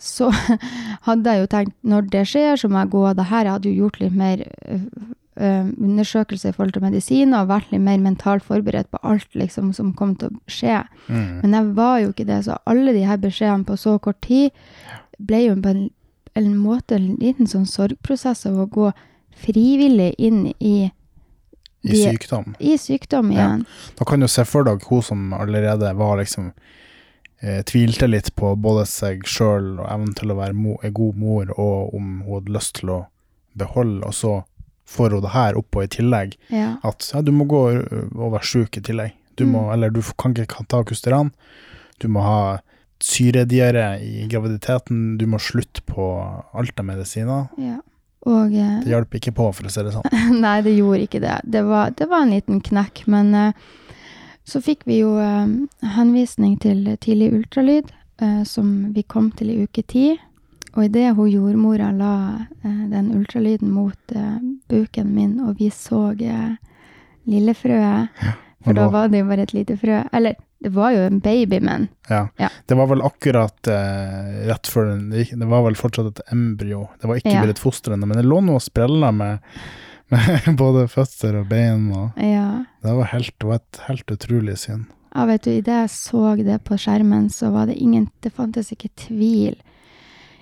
så 0.00 0.30
hadde 1.06 1.34
jeg 1.34 1.44
jo 1.44 1.50
tenkt 1.52 1.76
når 1.84 2.08
det 2.12 2.26
skjer, 2.28 2.56
så 2.56 2.68
må 2.68 2.82
jeg 2.82 2.92
gå 2.94 3.02
av 3.10 3.16
det 3.18 3.28
her. 3.28 3.44
Jeg 3.44 3.56
hadde 3.56 3.72
jo 3.72 3.84
gjort 3.84 4.00
litt 4.00 4.16
mer 4.16 4.44
øh, 5.36 5.60
øh, 5.60 5.66
undersøkelse 5.78 6.48
i 6.48 6.52
forhold 6.52 6.72
til 6.72 6.82
medisin 6.82 7.34
og 7.34 7.48
vært 7.48 7.70
litt 7.72 7.82
mer 7.82 7.98
mentalt 7.98 8.44
forberedt 8.44 8.90
på 8.90 8.98
alt 9.02 9.28
liksom, 9.34 9.72
som 9.72 9.92
kom 9.94 10.16
til 10.16 10.28
å 10.30 10.40
skje. 10.50 10.82
Mm. 11.08 11.40
Men 11.42 11.54
jeg 11.54 11.76
var 11.76 11.98
jo 11.98 12.12
ikke 12.12 12.28
det, 12.28 12.44
så 12.44 12.58
alle 12.66 12.94
de 12.96 13.06
her 13.06 13.16
beskjedene 13.16 13.64
på 13.64 13.76
så 13.76 13.98
kort 13.98 14.20
tid 14.26 14.50
ble 15.18 15.44
jo 15.46 15.56
på 15.60 15.74
en, 15.74 15.90
en 16.34 16.56
måte 16.56 16.96
en 16.96 17.14
liten 17.20 17.46
sånn 17.46 17.68
sorgprosess 17.68 18.46
av 18.46 18.58
å 18.58 18.66
gå 18.66 18.90
frivillig 19.40 20.14
inn 20.18 20.46
i, 20.58 20.90
I 21.82 21.96
sykdom. 21.96 22.54
i 22.58 22.76
sykdom 22.78 23.32
Ja. 23.32 23.58
Da 23.96 24.04
kan 24.04 24.20
du 24.20 24.28
se 24.28 24.44
for 24.44 24.64
deg 24.64 24.84
hun 24.90 25.02
som 25.02 25.32
allerede 25.32 25.94
var 25.96 26.18
liksom 26.20 26.52
eh, 27.40 27.62
Tvilte 27.64 28.06
litt 28.06 28.34
på 28.36 28.52
både 28.56 28.84
seg 28.86 29.24
sjøl 29.24 29.78
og 29.78 29.86
evnen 29.88 30.12
til 30.14 30.32
å 30.32 30.36
være 30.42 30.56
mo 30.56 30.76
en 30.82 30.92
god 30.92 31.16
mor, 31.16 31.54
og 31.56 31.94
om 31.94 32.20
hun 32.26 32.34
hadde 32.34 32.56
lyst 32.58 32.74
til 32.80 32.90
å 32.90 33.00
beholde, 33.56 34.04
og 34.06 34.14
så 34.14 34.34
får 34.90 35.14
hun 35.16 35.24
det 35.24 35.34
her 35.34 35.58
oppå 35.58 35.84
i 35.84 35.90
tillegg. 35.90 36.34
Ja. 36.50 36.74
At 36.86 37.10
ja, 37.14 37.22
du 37.22 37.30
må 37.34 37.46
gå 37.50 37.62
og 37.70 38.32
være 38.34 38.46
sjuk 38.46 38.80
i 38.80 38.84
tillegg. 38.84 39.14
Du 39.38 39.46
må, 39.46 39.62
Mm. 39.68 39.72
Eller 39.74 39.90
du 39.90 40.02
kan 40.18 40.34
ikke 40.34 40.66
ta 40.68 40.82
Custeran. 40.84 41.30
Du 42.00 42.08
må 42.08 42.20
ha 42.20 42.58
syrediaré 43.00 44.00
i 44.04 44.26
graviditeten. 44.28 45.16
Du 45.18 45.26
må 45.26 45.38
slutte 45.38 45.80
på 45.86 46.10
alt 46.52 46.78
av 46.80 46.84
medisiner. 46.84 47.48
ja. 47.58 47.78
Og 48.28 48.52
eh, 48.52 48.80
Det 48.84 48.90
hjelper 48.92 49.16
ikke 49.16 49.32
på, 49.32 49.46
for 49.56 49.64
å 49.64 49.70
si 49.72 49.80
det 49.80 49.94
sånn. 49.94 50.04
Nei, 50.44 50.58
det 50.60 50.74
gjorde 50.76 51.06
ikke 51.06 51.22
det. 51.22 51.38
Det 51.48 51.62
var, 51.64 51.94
det 51.96 52.08
var 52.10 52.26
en 52.26 52.34
liten 52.34 52.58
knekk, 52.60 53.06
men 53.08 53.30
uh, 53.32 53.52
så 54.44 54.60
fikk 54.60 54.84
vi 54.84 54.98
jo 55.00 55.14
uh, 55.16 55.48
henvisning 55.96 56.58
til 56.60 56.82
tidlig 57.00 57.30
ultralyd, 57.38 57.88
uh, 58.20 58.42
som 58.44 58.90
vi 58.92 59.06
kom 59.08 59.30
til 59.38 59.54
i 59.54 59.62
uke 59.64 59.86
ti. 59.88 60.18
Og 60.76 60.84
idet 60.86 61.14
hun 61.16 61.30
jordmora 61.32 61.90
la 61.92 62.12
eh, 62.62 62.84
den 62.92 63.10
ultralyden 63.16 63.70
mot 63.74 64.12
eh, 64.14 64.36
buken 64.70 65.14
min, 65.14 65.40
og 65.40 65.56
vi 65.58 65.70
så 65.74 66.10
eh, 66.20 66.52
lillefrøet 67.30 68.08
For 68.64 68.76
da 68.76 68.86
var 68.92 69.08
det 69.08 69.22
jo 69.22 69.26
bare 69.30 69.44
et 69.46 69.54
lite 69.56 69.76
frø. 69.80 70.02
Eller, 70.12 70.34
det 70.60 70.68
var 70.74 70.92
jo 70.92 71.00
en 71.08 71.20
baby, 71.24 71.60
men 71.64 71.88
Ja. 72.10 72.26
Ja. 72.38 72.50
Det 72.68 72.76
var 72.76 72.86
vel 72.90 73.00
akkurat 73.02 73.70
rett 74.50 74.68
før 74.68 74.90
den 74.90 75.06
det 75.10 75.22
gikk- 75.24 75.38
Det 75.40 75.48
var 75.48 75.62
vel 75.64 75.74
fortsatt 75.80 76.06
et 76.10 76.20
embryo. 76.32 76.88
Det 77.00 77.08
var 77.08 77.16
ikke 77.16 77.32
Ja. 77.32 77.42
blitt 77.42 77.58
foster 77.58 77.92
ennå, 77.92 78.06
men 78.06 78.18
det 78.18 78.26
lå 78.26 78.40
nå 78.44 78.54
og 78.58 78.62
sprella 78.62 79.10
med, 79.12 79.38
med 80.12 80.56
både 80.58 80.86
føtter 80.92 81.40
og 81.40 81.48
bein. 81.48 81.90
Og 81.92 82.12
ja. 82.20 82.64
det 82.82 82.92
var 83.00 83.04
helt, 83.14 83.32
det 83.38 83.48
var 83.48 83.54
et 83.62 83.80
helt 83.88 84.06
utrolig 84.12 84.58
syn. 84.58 84.86
Ja, 85.14 85.24
vet 85.26 85.42
du, 85.42 85.50
idet 85.50 85.66
jeg 85.80 85.88
så 85.90 86.36
det 86.36 86.60
på 86.64 86.76
skjermen, 86.78 87.30
så 87.30 87.50
var 87.50 87.66
det 87.66 87.80
ingen 87.80 88.10
Det 88.22 88.30
fantes 88.32 88.70
ikke 88.72 88.90
tvil 88.94 89.56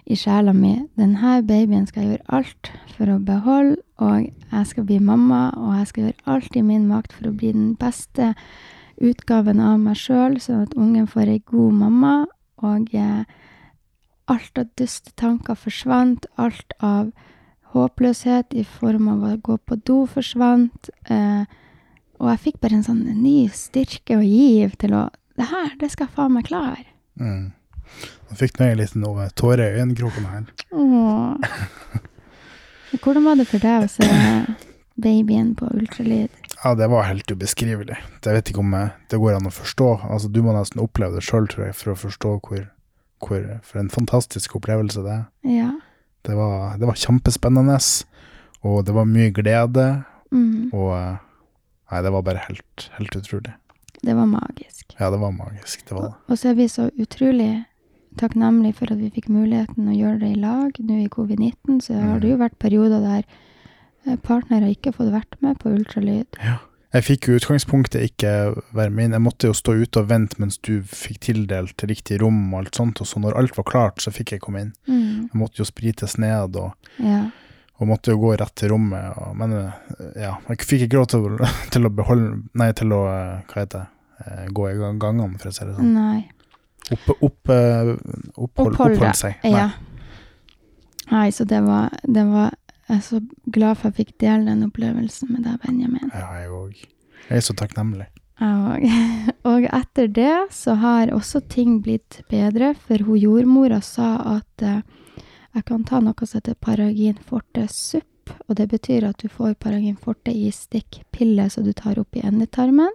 i 0.09 0.17
sjela 0.17 0.55
mi. 0.57 0.75
Denne 0.97 1.39
babyen 1.45 1.87
skal 1.89 2.05
jeg 2.05 2.11
gjøre 2.15 2.39
alt 2.41 2.71
for 2.97 3.13
å 3.13 3.19
beholde, 3.21 3.77
og 4.01 4.25
jeg 4.25 4.71
skal 4.71 4.87
bli 4.89 4.99
mamma, 5.05 5.49
og 5.57 5.77
jeg 5.77 5.91
skal 5.91 6.07
gjøre 6.07 6.35
alt 6.35 6.57
i 6.57 6.65
min 6.65 6.89
makt 6.89 7.15
for 7.17 7.29
å 7.29 7.37
bli 7.37 7.53
den 7.53 7.75
beste 7.79 8.33
utgaven 9.05 9.61
av 9.63 9.79
meg 9.83 9.99
sjøl, 10.01 10.39
sånn 10.43 10.65
at 10.67 10.77
ungen 10.79 11.07
får 11.11 11.35
ei 11.35 11.43
god 11.47 11.77
mamma. 11.83 12.15
Og 12.65 12.95
eh, 12.97 13.23
alt 14.33 14.59
av 14.59 14.71
duste 14.81 15.13
tanker 15.21 15.59
forsvant. 15.59 16.27
Alt 16.41 16.75
av 16.83 17.13
håpløshet 17.75 18.57
i 18.57 18.65
form 18.65 19.11
av 19.13 19.27
å 19.29 19.37
gå 19.45 19.59
på 19.61 19.79
do 19.87 20.01
forsvant. 20.11 20.91
Eh, 21.13 21.45
og 22.19 22.33
jeg 22.33 22.45
fikk 22.49 22.61
bare 22.65 22.81
en 22.81 22.87
sånn 22.87 23.05
ny 23.21 23.39
styrke 23.55 24.19
og 24.19 24.27
giv 24.27 24.77
til 24.81 24.97
å 24.99 25.09
Det 25.39 25.47
her, 25.47 25.69
det 25.79 25.93
skal 25.93 26.09
jeg 26.09 26.15
faen 26.17 26.33
meg 26.35 26.49
klare. 26.49 26.89
Mm. 27.15 27.53
Jeg 28.29 28.39
fikk 28.43 28.59
nå 28.61 28.67
en 28.69 28.81
liten 28.81 29.05
tåre 29.39 29.67
i 29.71 29.81
øyekroken 29.81 30.27
her. 30.29 30.49
Åh. 30.73 31.53
Hvordan 33.03 33.25
var 33.25 33.39
det 33.41 33.47
for 33.49 33.63
deg 33.63 33.85
å 33.85 33.91
se 33.93 34.09
babyen 35.01 35.55
på 35.59 35.69
ultralyd? 35.77 36.33
Ja, 36.65 36.75
det 36.75 36.89
var 36.91 37.07
helt 37.07 37.31
ubeskrivelig. 37.31 37.97
Jeg 38.25 38.35
vet 38.35 38.51
ikke 38.51 38.65
om 38.65 38.73
det 38.75 39.21
går 39.21 39.37
an 39.39 39.47
å 39.49 39.55
forstå. 39.55 39.91
Altså, 40.09 40.29
du 40.33 40.41
må 40.43 40.53
nesten 40.57 40.83
oppleve 40.83 41.19
det 41.21 41.25
sjøl, 41.27 41.47
tror 41.51 41.69
jeg, 41.69 41.77
for 41.79 41.93
å 41.95 41.99
forstå 42.01 42.33
hvor, 42.49 42.65
hvor 43.25 43.45
For 43.69 43.81
en 43.81 43.93
fantastisk 43.93 44.57
opplevelse 44.59 45.05
det 45.07 45.15
er. 45.15 45.25
Ja. 45.47 45.71
Det 46.27 46.35
var, 46.37 46.77
det 46.81 46.89
var 46.91 46.99
kjempespennende, 46.99 47.79
og 48.67 48.81
det 48.89 48.95
var 48.97 49.09
mye 49.09 49.33
glede, 49.33 49.89
Mm, 50.29 50.69
og 50.77 50.91
eh, 50.93 51.15
Nei, 51.89 52.03
det 52.05 52.11
var 52.13 52.21
bare 52.27 52.43
helt, 52.45 52.83
helt 52.99 53.15
utrolig. 53.17 53.55
det 54.05 54.13
var 54.13 54.27
magisk. 54.29 54.91
Ja, 54.99 55.09
det 55.11 55.17
var 55.23 55.31
magisk, 55.33 55.87
det 55.89 55.95
var 55.97 56.03
det. 56.03 56.11
Og 56.29 56.37
så 56.39 56.51
er 56.51 56.59
vi 56.59 56.67
så 56.69 56.91
utrolig 57.01 57.65
takknemlige 58.17 58.75
for 58.81 58.93
at 58.93 58.99
vi 59.01 59.11
fikk 59.15 59.29
muligheten 59.29 59.89
å 59.91 59.97
gjøre 59.97 60.19
det 60.23 60.31
i 60.33 60.41
lag. 60.41 60.73
Nå 60.81 60.97
i 61.05 61.09
covid-19 61.13 61.81
så 61.85 61.99
har 62.01 62.21
det 62.23 62.31
jo 62.33 62.39
vært 62.41 62.59
perioder 62.63 63.01
der 63.05 63.23
eh, 64.07 64.17
partnere 64.25 64.71
ikke 64.73 64.91
har 64.93 64.99
fått 65.03 65.13
vært 65.15 65.37
med 65.45 65.59
på 65.63 65.75
ultralyd. 65.77 66.27
Ja. 66.43 66.59
Jeg 66.97 67.05
fikk 67.05 67.27
jo 67.29 67.35
utgangspunktet 67.37 68.01
ikke 68.07 68.31
være 68.73 68.89
med 68.97 69.05
inn. 69.11 69.13
Jeg 69.19 69.21
måtte 69.21 69.51
jo 69.51 69.57
stå 69.57 69.75
ute 69.77 70.01
og 70.01 70.07
vente 70.09 70.39
mens 70.41 70.57
du 70.65 70.79
fikk 70.89 71.19
tildelt 71.27 71.85
riktig 71.85 72.17
rom 72.23 72.39
og 72.55 72.63
alt 72.63 72.79
sånt, 72.81 73.03
og 73.05 73.11
så 73.11 73.21
når 73.21 73.37
alt 73.37 73.59
var 73.59 73.67
klart, 73.69 74.01
så 74.01 74.09
fikk 74.15 74.33
jeg 74.33 74.41
komme 74.41 74.63
inn. 74.65 74.71
Mm, 74.89 75.29
Jeg 75.29 75.37
måtte 75.37 75.61
jo 75.61 75.67
sprites 75.69 76.17
ned 76.17 76.57
og 76.57 76.73
ja. 77.05 77.27
og 77.77 77.91
måtte 77.93 78.15
jo 78.17 78.23
gå 78.23 78.33
rett 78.41 78.55
til 78.57 78.73
rommet. 78.73 79.05
Og, 79.21 79.37
men 79.37 79.53
eh, 79.59 79.77
ja, 80.25 80.33
jeg 80.49 80.65
fikk 80.65 80.87
ikke 80.87 80.97
lov 81.03 81.11
til, 81.13 81.29
til 81.77 81.85
å 81.85 81.93
beholde 81.93 82.41
Nei, 82.57 82.71
til 82.73 82.97
å 82.97 83.03
eh, 83.13 83.45
Hva 83.53 83.61
heter 83.67 83.85
det? 83.85 84.49
Gå 84.57 84.65
i 84.73 84.75
gang- 84.81 84.97
gangene, 84.99 85.37
for 85.39 85.53
å 85.53 85.55
si 85.55 85.63
det 85.69 85.77
sånn. 85.77 85.93
Nei. 85.95 86.25
Opp, 86.95 87.09
opp, 87.19 87.51
opphold, 87.53 88.73
Oppholde, 88.73 89.13
seg. 89.19 89.41
Nei. 89.45 89.53
Ja. 89.53 89.69
Nei, 91.09 91.29
så 91.33 91.45
det 91.49 91.61
var, 91.65 91.93
det 92.05 92.25
var 92.29 92.55
Jeg 92.89 92.97
er 92.97 93.03
så 93.05 93.19
glad 93.53 93.77
for 93.77 93.91
jeg 93.91 93.97
fikk 93.99 94.15
dele 94.23 94.49
den 94.49 94.65
opplevelsen 94.65 95.29
med 95.33 95.45
deg, 95.45 95.59
Benjamin. 95.61 96.09
Ja, 96.15 96.31
jeg 96.41 96.53
òg. 96.57 96.79
Jeg 97.29 97.37
er 97.37 97.45
så 97.45 97.57
takknemlig. 97.57 98.07
Og. 98.41 98.87
Og 99.51 99.67
etter 99.69 100.09
det 100.09 100.37
så 100.55 100.77
har 100.81 101.13
også 101.13 101.43
ting 101.53 101.83
blitt 101.85 102.23
bedre, 102.31 102.73
for 102.75 103.05
hun 103.05 103.21
jordmora 103.21 103.81
sa 103.85 104.15
at 104.39 104.65
uh, 104.65 104.81
jeg 105.57 105.67
kan 105.69 105.85
ta 105.89 106.01
noe 106.05 106.29
som 106.29 106.39
heter 106.39 106.57
Paragin 106.61 107.19
forte 107.29 107.67
supp, 107.73 108.33
og 108.47 108.59
det 108.61 108.69
betyr 108.71 109.09
at 109.09 109.21
du 109.23 109.29
får 109.33 109.57
Paragin 109.61 109.97
forte 109.97 110.33
i 110.33 110.51
stikkpille 110.53 111.49
som 111.51 111.65
du 111.65 111.73
tar 111.77 111.99
opp 112.01 112.17
i 112.17 112.25
endetarmen. 112.29 112.93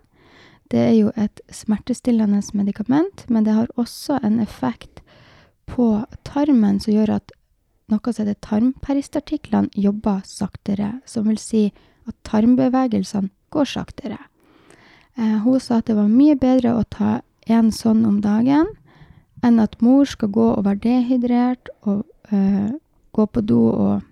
Det 0.74 0.82
er 0.82 0.96
jo 0.98 1.12
et 1.20 1.42
smertestillende 1.54 2.42
medikament, 2.58 3.28
men 3.30 3.46
det 3.46 3.54
har 3.54 3.70
også 3.78 4.18
en 4.26 4.40
effekt 4.42 5.04
på 5.70 6.06
tarmen 6.26 6.80
som 6.82 6.96
gjør 6.96 7.20
at 7.20 7.34
noe 7.94 8.14
som 8.14 8.26
heter 8.26 8.40
tarmperistartiklene 8.42 9.70
jobber 9.78 10.24
saktere, 10.26 10.96
som 11.06 11.28
vil 11.30 11.38
si 11.38 11.68
at 12.10 12.16
tarmbevegelsene 12.26 13.30
går 13.54 13.70
saktere. 13.70 14.18
Eh, 15.14 15.38
hun 15.46 15.60
sa 15.62 15.78
at 15.78 15.92
det 15.92 15.98
var 16.00 16.10
mye 16.10 16.36
bedre 16.40 16.74
å 16.74 16.88
ta 16.90 17.20
en 17.46 17.70
sånn 17.76 18.02
om 18.10 18.18
dagen 18.24 18.72
enn 19.44 19.60
at 19.62 19.76
mor 19.84 20.08
skal 20.10 20.32
gå 20.34 20.48
og 20.56 20.64
være 20.66 20.82
dehydrert 20.88 21.70
og 21.84 22.02
eh, 22.34 22.72
gå 23.14 23.26
på 23.30 23.44
do 23.46 23.62
og, 23.70 24.06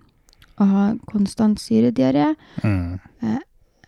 og 0.60 0.74
ha 0.76 0.84
konstant 1.10 1.58
syrediaré. 1.58 2.34
Mm. 2.62 3.00
Eh, 3.24 3.40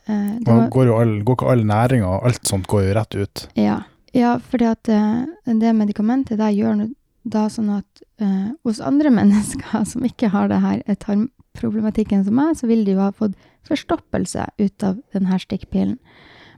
var- 0.07 0.69
går 0.71 0.87
jo 0.87 0.99
all, 1.01 1.15
går 1.25 1.37
ikke 1.39 1.51
all 1.51 1.65
næringa 1.65 2.07
og 2.09 2.27
alt 2.29 2.47
sånt 2.47 2.67
går 2.71 2.85
jo 2.89 2.95
rett 2.99 3.15
ut. 3.15 3.47
Ja, 3.57 3.79
ja 4.13 4.37
fordi 4.39 4.69
at 4.71 4.89
eh, 4.89 5.25
det 5.47 5.75
medikamentet 5.77 6.39
der 6.39 6.53
gjør 6.55 6.87
da 7.25 7.47
sånn 7.49 7.71
at 7.79 8.05
eh, 8.21 8.53
hos 8.65 8.81
andre 8.85 9.11
mennesker 9.19 9.85
som 9.89 10.05
ikke 10.05 10.29
har 10.35 10.49
det 10.53 10.61
her 10.61 10.83
eh, 10.87 10.95
tarmproblematikken 11.01 12.25
som 12.25 12.37
meg, 12.37 12.57
så 12.57 12.69
vil 12.69 12.85
de 12.85 12.97
jo 12.99 13.05
ha 13.05 13.13
fått 13.13 13.37
forstoppelse 13.65 14.49
ut 14.61 14.85
av 14.85 14.99
denne 15.15 15.39
stikkpilen. 15.41 15.99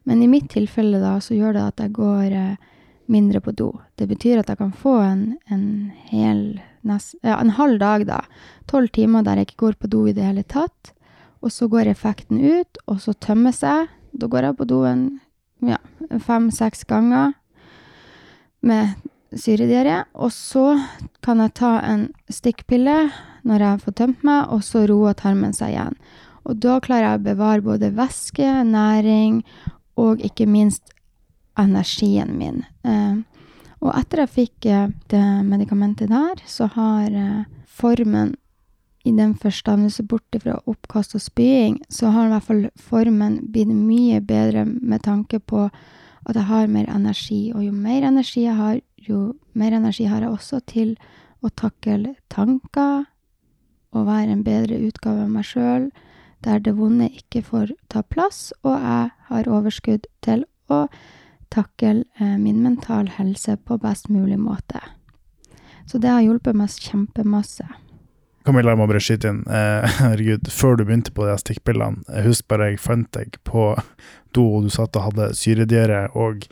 Men 0.07 0.23
i 0.23 0.29
mitt 0.31 0.49
tilfelle 0.51 0.99
da, 1.03 1.17
så 1.23 1.35
gjør 1.35 1.55
det 1.57 1.63
at 1.63 1.83
jeg 1.83 1.95
går 1.99 2.35
eh, 2.35 2.57
mindre 3.11 3.41
på 3.43 3.55
do. 3.55 3.71
Det 3.99 4.09
betyr 4.11 4.41
at 4.43 4.51
jeg 4.51 4.59
kan 4.59 4.73
få 4.75 4.97
en, 5.03 5.25
en 5.51 5.67
hel, 6.11 6.61
nest, 6.87 7.15
ja, 7.23 7.39
en 7.41 7.55
halv 7.59 7.79
dag 7.83 8.07
da, 8.09 8.21
tolv 8.71 8.91
timer 8.95 9.27
der 9.27 9.41
jeg 9.41 9.51
ikke 9.51 9.63
går 9.65 9.79
på 9.83 9.91
do 9.91 10.05
i 10.11 10.15
det 10.17 10.27
hele 10.27 10.43
tatt, 10.47 10.93
og 11.47 11.53
så 11.55 11.69
går 11.71 11.93
effekten 11.93 12.41
ut, 12.43 12.79
og 12.91 12.99
så 13.05 13.15
tømmes 13.23 13.63
jeg. 13.63 13.87
Da 14.17 14.27
går 14.27 14.49
jeg 14.49 14.59
på 14.59 14.67
doen 14.67 15.05
ja, 15.63 15.79
fem-seks 16.27 16.83
ganger 16.91 17.37
med 18.67 18.97
syrediaré. 19.31 20.01
Og 20.15 20.33
så 20.35 20.75
kan 21.23 21.43
jeg 21.45 21.55
ta 21.59 21.77
en 21.87 22.09
stikkpille 22.33 22.97
når 23.47 23.63
jeg 23.63 23.83
får 23.85 23.97
tømt 24.01 24.27
meg, 24.27 24.51
og 24.51 24.65
så 24.67 24.87
roer 24.91 25.15
tarmen 25.19 25.55
seg 25.55 25.77
igjen. 25.77 25.95
Og 26.47 26.59
da 26.63 26.81
klarer 26.83 27.13
jeg 27.13 27.21
å 27.21 27.27
bevare 27.29 27.63
både 27.63 27.95
væske, 27.95 28.49
næring 28.67 29.41
og 30.03 30.23
ikke 30.25 30.49
minst 30.51 30.95
energien 31.59 32.35
min. 32.39 32.65
Eh, 32.87 33.23
og 33.83 33.93
etter 33.95 34.25
jeg 34.25 34.35
fikk 34.35 34.69
eh, 34.71 34.91
det 35.13 35.25
medikamentet 35.47 36.11
der, 36.11 36.43
så 36.47 36.69
har 36.75 37.07
eh, 37.11 37.47
formen 37.67 38.35
i 39.07 39.13
den 39.15 39.35
forstand, 39.39 39.87
hvis 39.87 40.01
du 40.01 40.09
borte 40.11 40.41
fra 40.43 40.57
oppkast 40.67 41.15
og 41.15 41.23
spying, 41.23 41.79
så 41.89 42.11
har 42.11 42.27
i 42.27 42.33
hvert 42.35 42.49
fall 42.49 42.65
formen 42.89 43.39
blitt 43.53 43.71
mye 43.71 44.19
bedre 44.25 44.65
med 44.67 45.05
tanke 45.07 45.39
på 45.39 45.69
at 46.27 46.35
jeg 46.35 46.49
har 46.49 46.67
mer 46.67 46.89
energi. 46.91 47.53
Og 47.55 47.63
jo 47.69 47.73
mer 47.73 48.09
energi 48.09 48.43
jeg 48.49 48.57
har, 48.59 48.81
jo 48.99 49.37
mer 49.55 49.77
energi 49.79 50.09
har 50.11 50.27
jeg 50.27 50.35
også 50.35 50.61
til 50.67 50.97
å 51.45 51.53
takle 51.55 52.17
tanker 52.33 53.07
og 53.95 54.09
være 54.09 54.35
en 54.35 54.45
bedre 54.45 54.81
utgave 54.89 55.23
av 55.25 55.31
meg 55.31 55.47
sjøl, 55.47 55.89
der 56.45 56.59
det 56.61 56.75
vonde 56.77 57.07
ikke 57.09 57.45
får 57.47 57.73
ta 57.93 58.03
plass, 58.03 58.51
og 58.67 58.75
jeg 58.75 59.15
har 59.31 59.49
overskudd 59.49 60.11
til 60.27 60.45
å 60.69 60.87
takle 61.55 62.05
eh, 62.19 62.37
min 62.37 62.59
mental 62.63 63.09
helse 63.17 63.55
på 63.57 63.79
best 63.81 64.11
mulig 64.11 64.39
måte. 64.43 64.83
Så 65.87 66.03
det 66.03 66.11
har 66.11 66.27
hjulpet 66.27 66.59
meg 66.59 66.75
kjempemasse. 66.75 67.71
Camilla, 68.47 68.73
jeg 68.73 68.79
må 68.79 68.87
bare 68.87 69.03
skyte 69.03 69.33
inn. 69.33 69.43
Eh, 69.51 69.99
herregud, 70.01 70.51
før 70.55 70.79
du 70.79 70.87
begynte 70.87 71.15
på 71.15 71.27
de 71.27 71.37
stikkpillene, 71.43 72.07
eh, 72.13 72.27
husk 72.27 72.47
bare 72.53 72.71
jeg 72.73 72.83
fant 72.83 73.11
deg 73.17 73.39
på 73.49 73.73
do, 74.37 74.45
og 74.47 74.67
du 74.67 74.73
satt 74.73 74.97
og 74.99 75.09
hadde 75.11 75.33
syredyre 75.39 76.07
og 76.15 76.47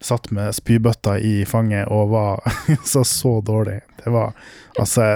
satt 0.00 0.30
med 0.32 0.54
spybøtta 0.56 1.18
i 1.20 1.44
fanget 1.48 1.88
og 1.92 2.12
var 2.14 2.44
så 2.92 3.04
så 3.08 3.38
dårlig. 3.44 3.80
Det 4.00 4.12
var 4.12 4.36
altså 4.80 5.14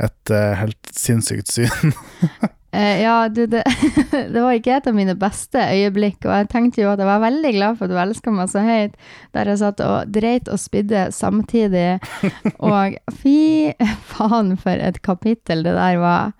et 0.00 0.32
eh, 0.32 0.54
helt 0.60 0.94
sinnssykt 0.96 1.52
syn. 1.52 1.94
Eh, 2.72 3.02
ja, 3.02 3.28
du, 3.28 3.46
det, 3.46 3.64
det, 4.10 4.40
var 4.40 4.54
ikke 4.54 4.76
et 4.76 4.86
av 4.86 4.94
mine 4.94 5.16
beste 5.18 5.58
øyeblikk, 5.58 6.22
og 6.22 6.34
jeg 6.36 6.48
tenkte 6.52 6.84
jo 6.84 6.92
at 6.92 7.02
jeg 7.02 7.08
var 7.08 7.22
veldig 7.24 7.52
glad 7.56 7.78
for 7.78 7.88
at 7.88 7.92
du 7.92 7.98
elska 7.98 8.34
meg 8.34 8.52
så 8.52 8.62
høyt, 8.62 8.94
der 9.34 9.50
jeg 9.50 9.60
satt 9.62 9.82
og 9.82 10.12
dreit 10.14 10.50
og 10.50 10.60
spydde 10.62 11.08
samtidig. 11.14 11.98
Og 12.70 12.96
fy 13.22 13.72
faen 14.06 14.54
for 14.60 14.78
et 14.78 15.00
kapittel 15.02 15.64
det 15.66 15.74
der 15.74 15.98
var. 16.02 16.34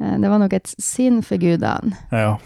Uh, 0.00 0.16
det 0.20 0.30
var 0.30 0.40
nok 0.40 0.54
et 0.56 0.72
syn 0.80 1.20
for 1.24 1.40
gudene. 1.40 1.96
Ja. 2.12 2.36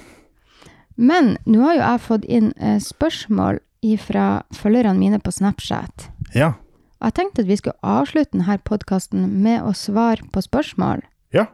Men 0.97 1.37
nå 1.47 1.63
har 1.65 1.77
jo 1.77 1.85
jeg 1.85 2.07
fått 2.07 2.27
inn 2.27 2.51
uh, 2.59 2.79
spørsmål 2.83 3.63
fra 4.01 4.43
følgerne 4.53 4.99
mine 5.01 5.21
på 5.23 5.33
Snapchat. 5.33 6.11
Ja. 6.37 6.53
Og 7.01 7.09
jeg 7.09 7.17
tenkte 7.17 7.47
at 7.47 7.49
vi 7.49 7.57
skulle 7.57 7.81
avslutte 7.81 8.35
denne 8.35 8.59
podkasten 8.59 9.25
med 9.41 9.63
å 9.65 9.73
svare 9.73 10.27
på 10.35 10.43
spørsmål. 10.45 11.07
Ja. 11.33 11.49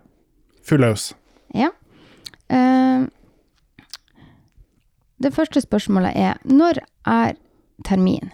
Full 0.67 0.83
løs. 0.83 1.13
Ja. 1.57 1.73
Uh, 2.53 3.09
det 5.23 5.33
første 5.35 5.61
spørsmålet 5.65 6.13
er 6.15 6.37
når 6.45 6.83
er 7.09 7.39
termin? 7.85 8.31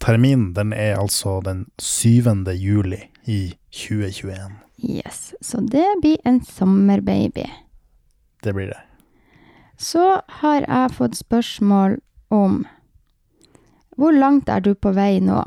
Termin 0.00 0.52
den 0.56 0.72
er 0.72 0.98
altså 0.98 1.40
den 1.44 1.66
7. 1.78 2.48
juli 2.58 3.04
i 3.26 3.54
2021. 3.70 4.62
Yes, 4.82 5.34
så 5.40 5.60
det 5.60 5.86
blir 6.02 6.18
en 6.24 6.44
sommerbaby. 6.44 7.46
Det 8.42 8.54
blir 8.54 8.72
det. 8.72 8.80
Så 9.78 10.22
har 10.42 10.64
jeg 10.66 10.94
fått 10.96 11.16
spørsmål 11.16 12.00
om 12.30 12.64
hvor 13.96 14.14
langt 14.16 14.48
er 14.48 14.62
du 14.64 14.74
på 14.74 14.90
vei 14.96 15.20
nå? 15.20 15.42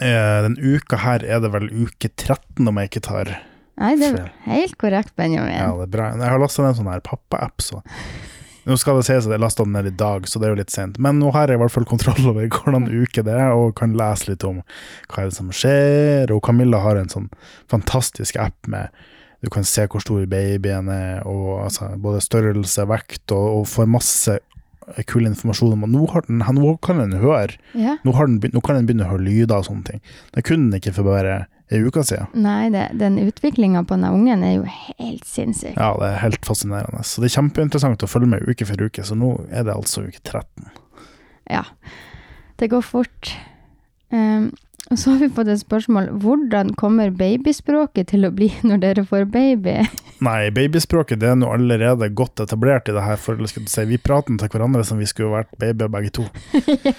Eh, 0.00 0.42
den 0.44 0.56
uka 0.58 0.98
her 1.04 1.24
er 1.24 1.40
det 1.40 1.52
vel 1.54 1.68
uke 1.70 2.08
13, 2.08 2.68
om 2.68 2.80
jeg 2.80 2.90
ikke 2.90 3.04
tar 3.06 3.32
Nei, 3.80 3.94
det 3.96 4.10
er 4.12 4.26
helt 4.44 4.76
korrekt, 4.80 5.14
Benjamin. 5.16 5.56
Ja, 5.56 5.70
det 5.78 5.88
er 5.88 5.94
bra. 5.94 6.10
Jeg 6.12 6.32
har 6.34 6.42
lasta 6.42 6.64
ned 6.64 6.74
en 6.74 6.80
sånn 6.82 6.92
her 6.92 7.06
pappa-app, 7.06 7.64
så 7.64 7.82
Nå 8.68 8.76
skal 8.76 8.98
det 8.98 9.06
sies 9.06 9.24
at 9.24 9.32
jeg 9.32 9.40
lasta 9.40 9.64
den 9.64 9.72
ned 9.72 9.86
i 9.88 9.94
dag, 9.96 10.26
så 10.28 10.38
det 10.38 10.46
er 10.46 10.52
jo 10.52 10.58
litt 10.58 10.72
sent. 10.72 10.98
Men 11.00 11.16
nå 11.18 11.30
har 11.32 11.48
jeg 11.48 11.56
i 11.56 11.60
hvert 11.62 11.72
fall 11.72 11.86
kontroll 11.88 12.26
over 12.28 12.44
hvordan 12.44 12.90
uke 12.92 13.24
det 13.26 13.32
er, 13.32 13.54
og 13.56 13.72
kan 13.78 13.96
lese 13.96 14.28
litt 14.28 14.44
om 14.46 14.60
hva 15.08 15.22
er 15.22 15.30
det 15.30 15.36
som 15.38 15.48
skjer. 15.48 16.30
Og 16.34 16.42
Camilla 16.44 16.82
har 16.84 17.00
en 17.00 17.08
sånn 17.10 17.30
fantastisk 17.72 18.36
app 18.38 18.68
med 18.70 18.92
du 19.40 19.48
kan 19.48 19.64
se 19.64 19.86
hvor 19.88 20.02
stor 20.04 20.26
babyen 20.28 20.90
er, 20.92 21.22
og 21.24 21.62
altså, 21.64 21.88
både 21.96 22.20
størrelse, 22.20 22.84
vekt, 22.90 23.24
og, 23.32 23.62
og 23.62 23.68
får 23.72 23.88
masse 23.88 24.36
kul 25.08 25.24
informasjon 25.24 25.72
om. 25.72 25.86
at 25.86 25.92
nå, 25.94 26.02
har 26.12 26.26
den, 26.26 26.42
nå 26.58 26.74
kan 26.84 27.00
den 27.00 27.16
høre. 27.22 27.56
Ja. 27.72 27.96
Nå, 28.04 28.12
den, 28.12 28.52
nå, 28.52 28.60
kan 28.60 28.76
den 28.76 28.90
begynne 28.90 29.06
å 29.06 29.14
høre 29.14 29.24
lyder 29.24 29.62
og 29.62 29.70
sånne 29.70 29.86
ting. 29.86 30.04
Det 30.34 30.44
kunne 30.44 30.68
den 30.68 30.82
ikke 30.82 30.92
for 30.98 31.08
bare 31.08 31.46
ei 31.70 31.82
uke 31.86 32.02
siden. 32.06 32.30
Nei, 32.34 32.70
det, 32.74 32.88
den 32.98 33.18
utviklinga 33.22 33.84
på 33.86 33.98
den 33.98 34.08
ungen 34.10 34.42
er 34.46 34.56
jo 34.56 34.64
helt 34.66 35.26
sinnssyk. 35.28 35.76
Ja, 35.76 35.92
det 36.00 36.08
er 36.10 36.22
helt 36.24 36.46
fascinerende. 36.46 37.04
Så 37.06 37.22
det 37.22 37.30
er 37.30 37.36
kjempeinteressant 37.38 38.02
å 38.02 38.10
følge 38.10 38.32
med 38.32 38.48
uke 38.48 38.66
for 38.66 38.82
uke, 38.82 39.04
så 39.06 39.18
nå 39.18 39.34
er 39.48 39.68
det 39.68 39.76
altså 39.76 40.04
uke 40.08 40.22
13. 40.24 40.70
Ja. 41.50 41.64
Det 42.60 42.68
går 42.72 42.82
fort. 42.84 43.34
Um, 44.10 44.50
og 44.90 44.98
så 44.98 45.12
har 45.12 45.20
vi 45.22 45.28
fått 45.30 45.48
et 45.52 45.60
spørsmål. 45.62 46.08
Hvordan 46.22 46.72
kommer 46.78 47.12
babyspråket 47.14 48.08
til 48.10 48.26
å 48.26 48.32
bli 48.34 48.48
når 48.66 48.82
dere 48.82 49.04
får 49.06 49.28
baby? 49.30 49.76
Nei, 50.20 50.50
babyspråket 50.52 51.22
det 51.22 51.30
er 51.30 51.38
nå 51.38 51.48
allerede 51.54 52.10
godt 52.12 52.42
etablert 52.42 52.90
i 52.90 52.96
det 52.96 53.04
her 53.06 53.20
forholdet. 53.20 53.70
Si. 53.70 53.86
Vi 53.88 54.00
prater 54.02 54.34
til 54.34 54.50
hverandre 54.50 54.82
som 54.84 54.98
vi 55.00 55.08
skulle 55.08 55.30
vært 55.32 55.54
babyer 55.62 55.92
begge 55.94 56.10
to. 56.18 56.26
ja. 56.88 56.96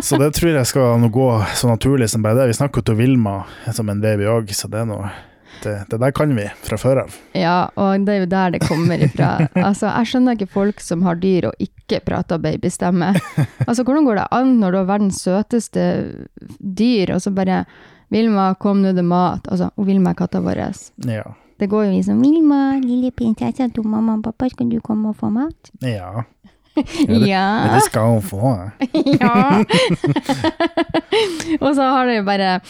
Så 0.00 0.18
det 0.20 0.32
tror 0.38 0.56
jeg 0.56 0.70
skal 0.72 1.08
gå 1.12 1.28
så 1.54 1.70
naturlig 1.70 2.08
som 2.10 2.24
bare 2.24 2.40
det. 2.40 2.48
Vi 2.50 2.58
snakker 2.58 2.80
jo 2.80 2.90
til 2.90 3.00
Vilma 3.02 3.42
som 3.76 3.92
en 3.92 4.00
baby 4.02 4.26
òg, 4.30 4.50
så 4.56 4.70
det 4.72 4.82
er 4.82 4.88
noe 4.88 5.12
det, 5.64 5.74
det, 5.90 5.98
der 6.02 6.14
kan 6.14 6.34
vi 6.36 6.46
fra 6.66 6.78
før 6.80 7.02
av. 7.04 7.16
Ja, 7.36 7.70
og 7.78 8.06
det 8.06 8.14
er 8.14 8.22
jo 8.22 8.30
der 8.30 8.54
det 8.54 8.62
kommer 8.64 9.02
ifra. 9.04 9.30
altså, 9.68 9.90
jeg 9.90 10.10
skjønner 10.12 10.38
ikke 10.38 10.52
folk 10.54 10.82
som 10.84 11.04
har 11.06 11.20
dyr 11.20 11.50
og 11.50 11.62
ikke 11.62 12.00
prater 12.06 12.40
babystemme. 12.42 13.12
Altså, 13.66 13.84
hvordan 13.84 14.08
går 14.08 14.20
det 14.20 14.28
an 14.38 14.56
når 14.62 14.74
du 14.74 14.80
har 14.80 14.90
verdens 14.92 15.20
søteste 15.24 15.84
dyr, 16.58 17.14
og 17.14 17.22
så 17.24 17.34
bare 17.34 17.64
'Vilma, 18.08 18.54
kom 18.56 18.80
nå, 18.80 18.94
det 18.96 19.04
er 19.04 19.08
mat'. 19.10 19.50
Altså, 19.52 19.68
og 19.76 19.86
Vilma 19.86 20.14
er 20.14 20.16
katta 20.16 20.40
vår. 20.40 20.62
Ja. 21.04 21.26
Det 21.60 21.68
går 21.68 21.88
jo 21.88 21.98
i 21.98 22.02
sånn 22.06 22.22
'Vilma, 22.22 22.78
lille 22.80 23.10
prinsesse, 23.12 23.68
du 23.74 23.82
mamma 23.82 24.16
og 24.16 24.24
pappa, 24.24 24.48
skal 24.48 24.70
du 24.70 24.80
komme 24.80 25.12
og 25.12 25.16
få 25.20 25.30
mat?' 25.30 25.72
Ja. 25.84 26.24
Ja, 26.78 26.84
det, 27.08 27.26
ja. 27.26 27.74
det 27.74 27.80
skal 27.82 28.06
hun 28.06 28.22
få. 28.22 28.70
ja. 29.20 29.64
og 31.58 31.72
så 31.74 31.82
har 31.82 32.06
det 32.06 32.20
jo 32.20 32.22
bare 32.22 32.60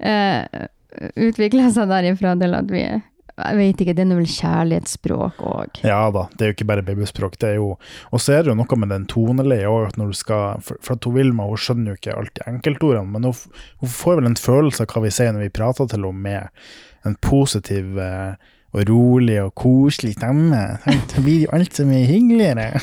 eh, 0.00 0.68
utvikla 1.16 1.70
seg 1.72 1.90
derifra 1.90 2.36
til 2.40 2.58
at 2.58 2.70
vi 2.72 2.84
jeg 3.32 3.56
vet 3.56 3.80
ikke, 3.80 3.94
det 3.96 4.04
er 4.04 4.10
vel 4.12 4.28
kjærlighetsspråk 4.28 5.38
òg. 5.48 5.78
Ja 5.88 6.02
da, 6.12 6.26
det 6.36 6.44
er 6.44 6.50
jo 6.50 6.56
ikke 6.58 6.68
bare 6.68 6.84
babyspråk. 6.84 7.38
det 7.40 7.48
er 7.48 7.54
jo, 7.56 7.76
Og 8.12 8.20
så 8.20 8.34
er 8.36 8.42
det 8.42 8.52
jo 8.52 8.58
noe 8.58 8.76
med 8.76 8.92
den 8.92 9.06
toneleie 9.08 9.68
òg, 9.68 9.96
når 9.96 10.12
du 10.12 10.18
skal 10.18 10.60
For, 10.60 10.76
for 10.84 10.98
at 10.98 11.08
Vilma 11.08 11.48
hun 11.48 11.56
skjønner 11.56 11.94
jo 11.94 12.00
ikke 12.00 12.16
alltid 12.18 12.44
enkeltordene, 12.46 13.08
men 13.08 13.24
hun, 13.24 13.34
hun, 13.80 13.88
får 13.88 14.20
vel 14.20 14.30
en 14.30 14.36
følelse 14.36 14.84
av 14.84 14.92
hva 14.92 15.04
vi 15.06 15.14
sier 15.16 15.32
når 15.32 15.46
vi 15.46 15.56
prater 15.56 15.88
til 15.88 16.04
henne 16.04 16.26
med 16.28 17.08
en 17.08 17.16
positiv 17.24 17.98
eh, 17.98 18.36
og 18.72 18.88
rolig 18.88 19.36
og 19.42 19.50
koselig 19.58 20.14
stemme. 20.16 20.78
Da 20.84 21.20
blir 21.20 21.42
jo 21.44 21.50
alt 21.52 21.76
så 21.76 21.84
mye 21.84 22.06
hyggeligere. 22.08 22.78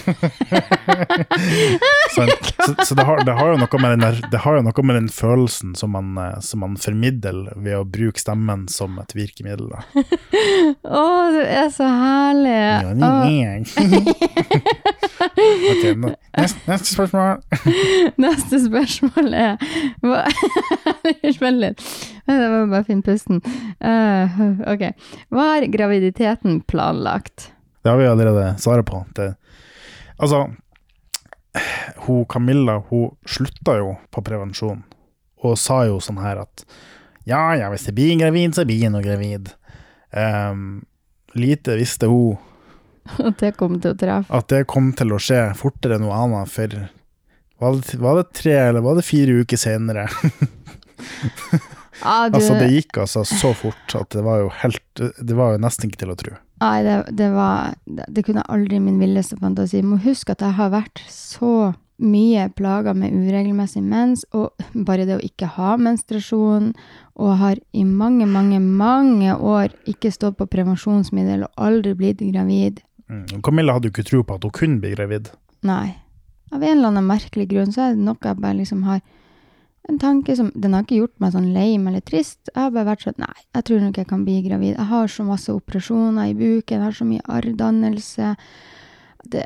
så, 2.13 2.27
så, 2.29 2.75
så 2.85 2.95
det, 2.97 3.03
har, 3.07 3.23
det, 3.25 3.33
har, 3.33 3.57
den 3.57 3.67
det 4.29 4.39
har 4.43 4.55
jo 4.59 4.65
noe 4.67 4.83
med 4.85 4.95
den 4.99 5.09
følelsen 5.09 5.73
som 5.79 5.89
man, 5.97 6.13
eh, 6.21 6.37
som 6.45 6.61
man 6.65 6.77
formidler 6.77 7.49
ved 7.57 7.75
å 7.79 7.87
bruke 7.89 8.19
stemmen 8.21 8.67
som 8.69 8.99
et 9.01 9.15
virkemiddel. 9.17 9.73
Å, 9.79 9.81
oh, 10.93 11.33
du 11.33 11.41
er 11.41 11.73
så 11.73 11.89
herlig. 11.89 12.53
Ja, 12.53 12.93
det 12.93 13.09
er 13.09 13.33
jeg. 13.33 13.65
okay, 15.93 16.15
neste, 16.37 16.63
neste, 16.69 16.93
spørsmål. 16.93 17.41
neste 18.25 18.61
spørsmål 18.65 19.33
er 19.33 19.57
Vent 21.39 21.61
litt. 21.61 21.83
Jeg 22.29 22.49
må 22.51 22.63
bare 22.71 22.85
finne 22.87 23.05
pusten. 23.05 23.41
Uh, 23.81 24.39
ok. 24.69 24.89
Hva 25.33 25.45
er 25.57 25.69
graviditeten 25.71 26.61
planlagt? 26.69 27.49
Det 27.83 27.91
har 27.91 27.99
vi 27.99 28.09
allerede 28.09 28.53
svaret 28.61 28.85
på. 28.87 29.01
Det, 29.15 29.31
altså, 30.17 30.45
hun 32.05 32.25
Camilla 32.29 32.79
hun 32.89 33.13
slutta 33.27 33.77
jo 33.79 33.95
på 34.11 34.23
prevensjon, 34.25 34.83
og 35.43 35.57
sa 35.59 35.83
jo 35.87 36.01
sånn 36.03 36.19
her 36.21 36.43
at 36.43 36.65
ja, 37.29 37.41
ja, 37.59 37.69
hvis 37.69 37.87
jeg 37.89 37.95
blir 37.97 38.19
gravid, 38.19 38.55
så 38.57 38.65
blir 38.65 38.85
jeg 38.85 38.93
nå 38.93 39.01
gravid. 39.05 39.51
Um, 40.09 40.81
lite 41.37 41.75
visste 41.77 42.09
hun 42.09 42.39
At 43.29 43.41
det 43.41 43.55
kom 43.59 43.79
til 43.81 43.93
å 43.93 43.99
treffe. 43.99 44.33
At 44.35 44.49
det 44.51 44.63
kom 44.69 44.91
til 44.97 45.15
å 45.15 45.19
skje 45.21 45.43
fortere 45.59 45.97
enn 45.97 46.05
noe 46.07 46.17
annet, 46.17 46.51
for 46.53 46.77
var 47.59 47.75
det, 47.75 47.97
var 47.99 48.21
det 48.21 48.29
tre 48.39 48.55
eller 48.69 48.83
var 48.85 48.95
det 48.95 49.03
fire 49.07 49.41
uker 49.43 49.59
senere? 49.59 50.07
Ah, 52.01 52.29
du... 52.29 52.37
Altså, 52.37 52.55
det 52.55 52.69
gikk 52.71 53.01
altså 53.03 53.25
så 53.27 53.51
fort 53.57 53.95
at 53.99 54.13
det 54.15 54.23
var 54.23 54.45
jo 54.45 54.53
helt 54.61 55.01
Det 55.19 55.35
var 55.35 55.55
jo 55.55 55.59
nesten 55.63 55.89
ikke 55.89 55.99
til 56.05 56.13
å 56.13 56.17
tro. 56.19 56.37
Nei, 56.63 56.77
det, 56.83 56.95
det 57.19 57.29
var 57.33 57.75
Det 57.87 58.23
kunne 58.27 58.47
aldri 58.47 58.79
min 58.83 58.99
villeste 59.01 59.35
fantasi. 59.39 59.83
Må 59.83 59.99
huske 60.03 60.35
at 60.35 60.43
jeg 60.43 60.55
har 60.55 60.71
vært 60.71 61.03
så 61.11 61.73
mye 61.99 62.47
plaga 62.55 62.93
med 62.95 63.11
uregelmessig 63.11 63.81
mens, 63.83 64.23
og 64.31 64.55
bare 64.87 65.03
det 65.07 65.17
å 65.17 65.23
ikke 65.23 65.49
ha 65.57 65.73
menstruasjon, 65.79 66.71
og 67.19 67.33
har 67.41 67.59
i 67.75 67.83
mange, 67.83 68.27
mange, 68.29 68.61
mange 68.63 69.35
år 69.35 69.75
ikke 69.89 70.11
stått 70.15 70.37
på 70.39 70.47
prevensjonsmiddel 70.47 71.43
og 71.43 71.65
aldri 71.67 71.95
blitt 71.99 72.23
gravid. 72.23 72.79
Mm. 73.09 73.41
Camilla 73.45 73.75
hadde 73.75 73.89
jo 73.89 73.95
ikke 73.95 74.07
tro 74.07 74.21
på 74.23 74.37
at 74.37 74.45
hun 74.45 74.55
kunne 74.55 74.81
bli 74.83 74.93
gravid. 74.93 75.31
Nei. 75.65 75.97
Av 76.53 76.63
en 76.63 76.77
eller 76.77 76.91
annen 76.91 77.09
merkelig 77.09 77.47
grunn 77.49 77.73
så 77.73 77.87
er 77.87 77.95
det 77.95 78.05
noe 78.05 78.17
jeg 78.25 78.41
bare 78.41 78.57
liksom 78.57 78.85
har 78.87 79.01
en 79.89 79.97
tanke 79.97 80.35
som 80.37 80.51
Den 80.53 80.75
har 80.75 80.83
ikke 80.83 80.99
gjort 80.99 81.21
meg 81.23 81.31
sånn 81.33 81.47
lame 81.53 81.89
eller 81.89 82.03
trist. 82.05 82.51
Jeg 82.51 82.59
har 82.61 82.73
bare 82.75 82.91
vært 82.91 83.07
sånn 83.07 83.21
Nei, 83.21 83.37
jeg 83.57 83.65
tror 83.65 83.79
nok 83.81 83.97
jeg 83.97 84.09
kan 84.09 84.25
bli 84.27 84.35
gravid. 84.45 84.75
Jeg 84.75 84.89
har 84.91 85.09
så 85.09 85.25
masse 85.25 85.53
operasjoner 85.53 86.29
i 86.29 86.35
buken, 86.37 86.75
jeg 86.75 86.85
har 86.85 86.97
så 86.97 87.07
mye 87.09 87.25
arrdannelse. 87.25 88.35
Det, 89.33 89.45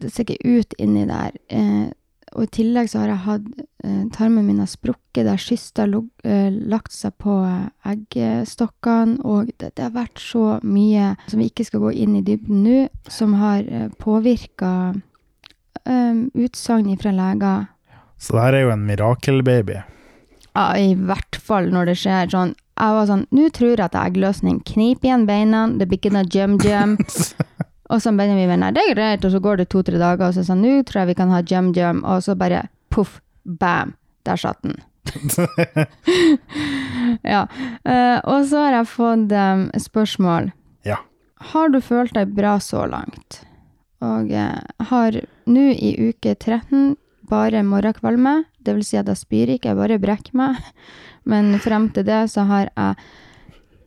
det 0.00 0.12
ser 0.12 0.24
ikke 0.24 0.56
ut 0.56 0.76
inni 0.80 1.04
der. 1.10 1.36
Eh, 1.52 1.92
og 2.34 2.46
i 2.46 2.50
tillegg 2.58 2.90
så 2.90 3.02
har 3.02 3.12
jeg 3.12 3.24
hatt 3.28 3.46
eh, 3.86 4.02
Tarmen 4.14 4.46
min 4.48 4.58
har 4.62 4.70
sprukket, 4.70 5.22
det 5.22 5.30
har 5.30 5.42
kyster 5.42 5.92
eh, 6.26 6.50
lagt 6.50 6.94
seg 6.94 7.14
på 7.22 7.36
eh, 7.46 7.68
eggstokkene, 7.92 9.20
og 9.22 9.52
det, 9.54 9.74
det, 9.76 9.86
har 9.86 9.94
vært 9.94 10.18
så 10.22 10.58
mye 10.66 11.12
som 11.30 11.42
vi 11.42 11.48
ikke 11.52 11.66
skal 11.68 11.84
gå 11.86 11.94
inn 12.04 12.16
i 12.18 12.24
dybden 12.26 12.64
nå, 12.66 12.78
som 13.06 13.36
har 13.38 13.62
eh, 13.62 13.86
påvirka 14.02 14.72
eh, 15.86 16.24
utsagn 16.34 16.98
fra 16.98 17.14
leger. 17.14 17.70
Så 18.18 18.34
det 18.34 18.46
her 18.46 18.58
er 18.58 18.66
jo 18.66 18.74
en 18.74 18.86
mirakelbaby. 18.88 19.82
Ja, 20.54 20.66
i 20.78 20.94
hvert 20.94 21.38
fall 21.38 21.70
når 21.74 21.90
det 21.90 21.98
skjer 22.02 22.30
sånn. 22.30 22.54
Jeg 22.74 22.94
var 22.96 23.06
sånn 23.06 23.24
Nå 23.34 23.48
tror 23.54 23.76
jeg 23.76 23.82
at 23.84 23.92
det 23.94 24.00
er 24.00 24.10
eggløsning. 24.10 24.58
Knip 24.66 25.04
igjen 25.06 25.28
beina, 25.28 25.66
det 25.70 25.86
blir 25.90 26.00
ikke 26.00 26.14
noe 26.14 26.26
jum-jum. 26.26 26.96
Og 27.92 28.00
så 28.00 28.14
Benjamin 28.16 28.48
mener 28.48 28.72
det 28.72 28.86
er 28.88 28.96
greit, 28.96 29.24
og 29.26 29.34
så 29.34 29.40
går 29.44 29.60
det 29.60 29.68
to-tre 29.72 30.00
dager, 30.00 30.28
og 30.28 30.36
så 30.36 30.44
sa 30.44 30.54
han 30.54 30.64
nå 30.64 30.80
tror 30.88 31.02
jeg 31.02 31.12
vi 31.12 31.18
kan 31.18 31.32
ha 31.34 31.42
jum-jum, 31.44 32.02
og 32.08 32.24
så 32.24 32.36
bare 32.38 32.66
poff, 32.94 33.18
bam, 33.44 33.94
der 34.24 34.40
satt 34.40 34.62
den. 34.64 34.78
ja. 37.34 37.44
Uh, 37.84 38.18
og 38.24 38.46
så 38.48 38.64
har 38.64 38.78
jeg 38.78 38.92
fått 38.92 39.34
um, 39.36 39.66
spørsmål. 39.76 40.52
Ja. 40.88 41.02
Har 41.52 41.72
du 41.72 41.80
følt 41.84 42.16
deg 42.16 42.32
bra 42.36 42.56
så 42.62 42.86
langt? 42.88 43.42
Og 44.04 44.32
uh, 44.32 44.60
har 44.90 45.20
nå 45.44 45.68
i 45.74 45.94
uke 46.08 46.34
13 46.34 46.94
bare 47.28 47.62
morgenkvalme, 47.64 48.44
det 48.64 48.76
vil 48.76 48.84
si 48.84 48.98
at 49.00 49.08
jeg 49.08 49.20
spyr 49.20 49.52
ikke, 49.54 49.72
jeg 49.72 49.80
bare 49.80 50.00
brekker 50.00 50.36
meg. 50.36 50.60
Men 51.30 51.56
frem 51.64 51.90
til 51.92 52.06
det 52.08 52.24
så 52.32 52.44
har 52.48 52.72
jeg 52.72 52.96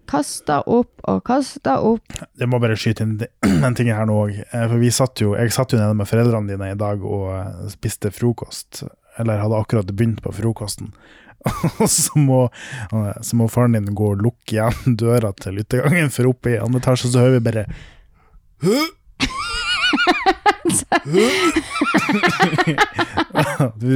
Kasta 0.07 0.61
opp 0.71 1.03
og 1.09 1.19
kasta 1.27 1.77
opp. 1.83 2.15
Jeg 2.39 2.49
må 2.49 2.59
bare 2.63 2.77
skyte 2.79 3.03
inn 3.03 3.17
den 3.19 3.77
tingen 3.77 3.97
her 3.97 4.07
nå 4.07 4.21
òg. 4.25 4.39
Eh, 4.45 4.63
for 4.63 4.79
vi 4.81 4.91
satt 4.93 5.23
jo, 5.23 5.33
jeg 5.35 5.53
satt 5.55 5.75
jo 5.75 5.81
nede 5.81 5.97
med 5.97 6.09
foreldrene 6.09 6.53
dine 6.53 6.71
i 6.73 6.79
dag 6.79 7.03
og 7.03 7.29
eh, 7.35 7.67
spiste 7.73 8.13
frokost. 8.15 8.85
Eller 9.19 9.41
hadde 9.41 9.59
akkurat 9.59 9.91
begynt 9.91 10.21
på 10.23 10.33
frokosten. 10.37 10.93
Og 11.81 11.89
så 11.91 12.19
må, 12.19 12.45
eh, 12.91 13.13
så 13.21 13.39
må 13.39 13.49
faren 13.51 13.77
din 13.77 13.95
gå 13.97 14.13
og 14.15 14.23
lukke 14.23 14.57
igjen 14.57 14.97
døra 15.01 15.33
til 15.37 15.59
lyttegangen, 15.59 16.13
for 16.13 16.31
oppe 16.31 16.55
i 16.55 16.61
andre 16.61 16.83
etasje 16.83 17.13
så 17.13 17.25
hører 17.25 17.39
vi 17.39 17.47
bare 17.49 17.67
du 23.77 23.91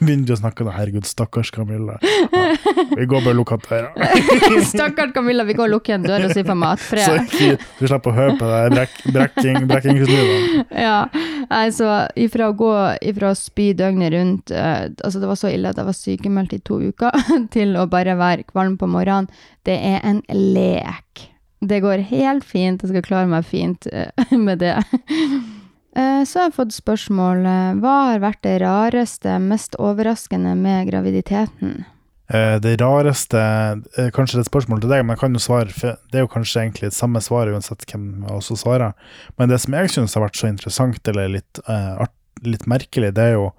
begynner 0.00 0.32
å 0.34 0.38
snakke 0.38 0.64
om 0.64 0.70
herregud, 0.74 1.06
stakkars 1.08 1.50
Camilla. 1.54 1.98
Ja, 2.02 2.56
vi 2.96 3.06
går 3.06 3.24
bare 3.24 3.34
og 3.34 3.40
lukker 3.42 3.60
døra. 3.64 3.90
stakkars 4.72 5.12
Camilla, 5.14 5.44
vi 5.46 5.56
går 5.56 5.68
og 5.68 5.74
lukker 5.76 5.96
en 5.96 6.06
dør 6.06 6.26
og 6.28 6.34
sier 6.34 6.46
for 6.46 6.58
matfred. 6.58 7.04
Så 7.04 7.12
du 7.78 7.86
slipper 7.86 8.12
å 8.12 8.16
høre 8.16 8.36
på 8.40 8.50
det 8.50 8.62
brekk, 8.74 8.96
brekking, 9.16 9.60
brekkingslydene. 9.70 10.64
Ja, 10.84 10.98
altså 11.52 11.90
ifra 12.20 12.50
å 12.50 12.56
gå 12.58 12.72
ifra 13.04 13.32
å 13.32 13.38
spy 13.38 13.70
døgnet 13.78 14.14
rundt, 14.14 14.54
uh, 14.54 14.86
altså 15.04 15.22
det 15.22 15.30
var 15.30 15.40
så 15.40 15.52
ille 15.52 15.70
at 15.70 15.80
jeg 15.80 15.90
var 15.90 15.98
sykemeldt 15.98 16.56
i 16.56 16.62
to 16.64 16.80
uker, 16.84 17.10
til 17.54 17.76
å 17.80 17.88
bare 17.90 18.18
være 18.20 18.48
kvalm 18.50 18.78
på 18.80 18.90
morgenen, 18.90 19.30
det 19.64 19.78
er 19.78 20.00
en 20.04 20.22
lek. 20.28 21.28
Det 21.64 21.80
går 21.80 22.02
helt 22.10 22.44
fint, 22.44 22.82
jeg 22.82 22.92
skal 22.92 23.06
klare 23.06 23.30
meg 23.30 23.46
fint 23.48 23.88
uh, 23.92 24.08
med 24.36 24.60
det. 24.64 24.76
Eh, 25.96 26.22
så 26.26 26.40
har 26.40 26.48
jeg 26.48 26.56
fått 26.56 26.74
spørsmål 26.74 27.44
eh, 27.46 27.72
hva 27.82 27.96
har 28.10 28.22
vært 28.24 28.42
det 28.46 28.58
rareste, 28.64 29.36
mest 29.38 29.76
overraskende 29.78 30.56
med 30.58 30.88
graviditeten? 30.90 31.84
Eh, 32.32 32.56
det 32.64 32.78
rareste 32.80 33.38
Kanskje 34.16 34.38
det 34.38 34.40
er 34.40 34.46
et 34.46 34.50
spørsmål 34.50 34.80
til 34.82 34.90
deg, 34.90 35.04
men 35.04 35.14
jeg 35.14 35.20
kan 35.20 35.36
jo 35.36 35.42
svare 35.44 35.92
Det 36.08 36.16
er 36.18 36.24
jo 36.24 36.30
kanskje 36.32 36.62
egentlig 36.62 36.88
det 36.88 36.96
samme 36.96 37.20
svaret 37.22 37.54
uansett 37.54 37.84
hvem 37.90 38.24
også 38.32 38.56
svarer. 38.58 38.96
Men 39.38 39.52
det 39.52 39.60
som 39.62 39.76
jeg 39.76 39.92
syns 39.92 40.16
har 40.16 40.24
vært 40.24 40.40
så 40.40 40.50
interessant, 40.50 41.12
eller 41.12 41.36
litt, 41.36 41.60
litt 42.42 42.66
merkelig, 42.70 43.12
det 43.14 43.28
er 43.28 43.36
jo 43.36 43.50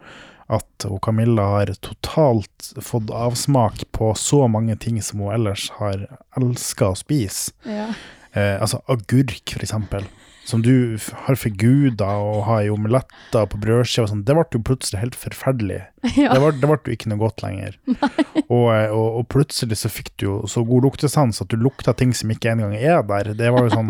at 0.46 0.86
Camilla 1.02 1.46
har 1.56 1.72
totalt 1.82 2.68
fått 2.84 3.10
avsmak 3.10 3.88
på 3.96 4.12
så 4.20 4.44
mange 4.52 4.76
ting 4.78 5.00
som 5.02 5.24
hun 5.24 5.34
ellers 5.34 5.72
har 5.80 6.04
elska 6.38 6.92
å 6.92 7.00
spise. 7.00 7.56
Ja. 7.66 7.88
Eh, 8.36 8.60
altså 8.60 8.84
agurk, 8.92 9.56
for 9.56 9.66
eksempel 9.66 10.06
som 10.46 10.62
du 10.62 10.98
har 11.26 11.38
for 11.40 11.50
guder 11.58 12.22
og 12.22 12.44
har 12.46 12.66
i 12.66 12.70
omeletter 12.70 13.48
på 13.50 13.60
brødskive 13.62 14.10
sånn, 14.12 14.24
det 14.28 14.36
ble 14.38 14.46
jo 14.54 14.62
plutselig 14.66 15.02
helt 15.02 15.20
forferdelig. 15.20 15.84
Ja. 16.16 16.36
Det, 16.36 16.38
ble, 16.38 16.52
det 16.62 16.68
ble 16.70 16.78
jo 16.86 16.94
ikke 16.94 17.10
noe 17.10 17.18
godt 17.18 17.42
lenger. 17.42 17.80
Og, 18.46 18.68
og, 18.70 19.08
og, 19.18 19.24
plutselig 19.34 19.80
så 19.80 19.90
fikk 19.90 20.12
du 20.22 20.26
jo 20.28 20.34
så 20.46 20.62
god 20.68 20.86
luktesans 20.86 21.42
at 21.42 21.50
du 21.50 21.58
lukta 21.58 21.96
ting 21.98 22.12
som 22.14 22.30
ikke 22.30 22.52
engang 22.52 22.76
er 22.78 23.02
der. 23.10 23.32
Det 23.34 23.50
var 23.50 23.66
jo 23.66 23.72
sånn 23.74 23.90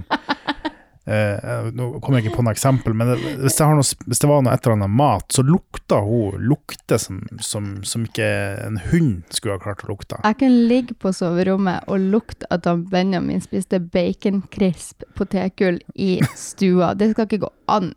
eh, 1.06 1.70
Nå 1.76 1.90
kommer 2.00 2.20
jeg 2.20 2.28
ikke 2.28 2.40
på 2.40 2.46
noe 2.46 2.56
eksempel, 2.56 2.96
men 2.98 3.12
det, 3.12 3.18
hvis, 3.42 3.58
det 3.60 3.68
noe, 3.70 3.86
hvis, 4.06 4.22
det 4.22 4.30
var 4.30 4.46
noe 4.46 4.54
et 4.56 4.66
eller 4.66 4.78
annet 4.78 4.96
mat, 5.02 5.28
så 5.34 5.46
lukta 5.46 6.02
hun 6.06 6.46
lukter 6.50 7.02
som, 7.02 7.22
som, 7.40 7.70
som, 7.88 8.06
ikke 8.10 8.30
en 8.66 8.80
hund 8.92 9.12
skulle 9.34 9.58
ha 9.58 9.64
klart 9.64 9.86
å 9.86 9.92
lukte. 9.92 10.22
Jeg 10.24 10.40
kan 10.42 10.56
ligge 10.72 10.98
på 11.02 11.14
soverommet 11.16 11.86
og 11.92 12.10
lukte 12.14 12.50
at 12.54 12.68
Benjamin 12.92 13.44
spiste 13.44 13.80
baconcrisp 13.80 15.06
potetgull 15.18 15.82
i 15.94 16.18
stua. 16.38 16.94
Det 16.98 17.14
skal 17.14 17.30
ikke 17.30 17.46
gå 17.46 17.54
an. 17.72 17.94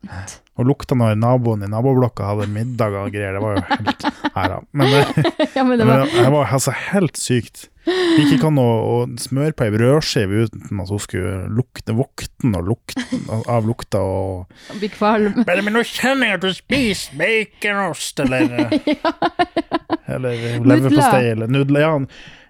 Og 0.59 0.67
lukta 0.67 0.97
når 0.99 1.19
naboen 1.21 1.63
i 1.63 1.71
naboblokka 1.71 2.33
hadde 2.33 2.49
middag 2.51 2.97
og 2.99 3.13
greier. 3.15 3.37
Det 3.37 3.43
var 3.45 3.59
jo 3.59 3.65
helt 3.71 4.07
her, 4.35 4.55
da. 4.55 4.61
Men 4.75 4.95
det, 4.95 5.03
ja, 5.57 5.65
men 5.65 5.79
det 5.79 5.87
var, 5.87 6.07
men 6.11 6.25
det 6.27 6.33
var 6.35 6.55
altså 6.59 6.75
helt 6.91 7.21
sykt. 7.21 7.69
Gikk 7.89 8.35
ikke 8.37 8.51
an 8.51 8.61
å, 8.61 8.67
å 8.69 8.97
smøre 9.21 9.55
på 9.57 9.67
ei 9.67 9.73
brødskive 9.75 10.45
uten 10.47 10.83
at 10.83 10.93
hun 10.93 11.03
skulle 11.03 11.35
lukte 11.59 11.95
vokten 11.97 12.57
og 12.59 12.73
lukte 12.73 13.05
av 13.49 13.69
lukta 13.69 14.03
og 14.05 14.79
Bli 14.79 14.91
kvalm. 14.93 15.41
Bare, 15.49 15.65
men 15.65 15.77
nå 15.79 15.85
kjenner 15.89 16.33
jeg 16.33 16.41
at 16.41 16.47
du 16.47 16.51
spiser 16.57 17.19
baconost, 17.21 18.25
eller 18.25 18.49
ja. 18.93 19.15
Eller 20.09 20.59
leverpostei, 20.65 21.33
eller 21.35 21.51
nudler. 21.53 21.85
Ja, 21.85 21.95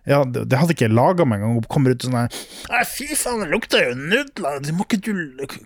ja, 0.09 0.23
det, 0.25 0.45
det 0.51 0.61
hadde 0.61 0.75
ikke 0.75 0.87
jeg 0.87 0.97
laga 0.97 1.27
meg 1.29 1.43
engang. 1.43 1.67
Kommer 1.71 1.95
ut 1.95 2.05
sånn 2.05 2.17
her 2.17 2.85
Fy 2.89 3.11
faen, 3.13 3.43
det 3.45 3.51
lukter 3.53 3.91
jo 3.91 3.97
nudler! 3.99 4.63
Du, 4.65 4.73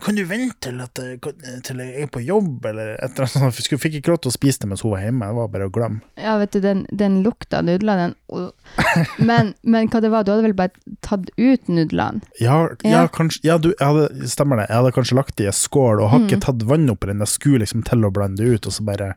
kan 0.03 0.17
du 0.17 0.23
vente 0.27 0.67
til, 0.67 0.81
at, 0.83 0.99
til 1.67 1.83
jeg 1.83 2.05
er 2.05 2.11
på 2.11 2.23
jobb, 2.23 2.65
eller 2.69 2.95
et 2.97 3.15
eller 3.15 3.27
annet 3.27 3.57
sånt? 3.57 3.79
Fikk 3.83 3.99
ikke 3.99 4.13
lov 4.13 4.23
til 4.23 4.33
å 4.33 4.35
spise 4.35 4.63
det 4.63 4.71
mens 4.71 4.83
hun 4.85 4.93
var 4.93 5.05
hjemme. 5.05 5.29
Det 5.29 5.39
var 5.39 5.53
bare 5.55 5.69
å 5.69 5.73
glemme. 5.73 6.03
Ja, 6.19 6.35
vet 6.41 6.55
du, 6.55 6.61
den, 6.63 6.85
den 6.91 7.21
lukta 7.25 7.63
nudler, 7.65 8.05
den 8.05 8.17
men, 9.17 9.53
men, 9.61 9.89
hva 9.91 10.01
det 10.03 10.11
var, 10.13 10.25
du 10.25 10.33
hadde 10.33 10.45
vel 10.47 10.55
bare 10.57 10.95
tatt 11.05 11.29
ut 11.37 11.71
nudlene? 11.71 12.23
Ja, 12.41 12.65
ja, 12.83 12.93
ja, 12.95 13.03
kanskje 13.13 13.45
Ja, 13.47 13.57
du, 13.61 13.71
hadde, 13.79 14.09
stemmer 14.29 14.59
det. 14.59 14.69
Jeg 14.69 14.79
hadde 14.79 14.93
kanskje 14.95 15.17
lagt 15.19 15.35
det 15.39 15.47
i 15.47 15.51
en 15.51 15.57
skål 15.57 16.01
og 16.01 16.11
har 16.13 16.23
mm. 16.23 16.29
ikke 16.29 16.43
tatt 16.47 16.65
vann 16.69 16.89
oppi 16.93 17.11
den. 17.11 17.23
Jeg 17.23 17.35
skulle 17.35 17.63
liksom 17.63 17.85
til 17.87 18.07
å 18.07 18.13
blande 18.13 18.43
det 18.43 18.57
ut, 18.57 18.69
og 18.69 18.75
så 18.75 18.87
bare 18.87 19.13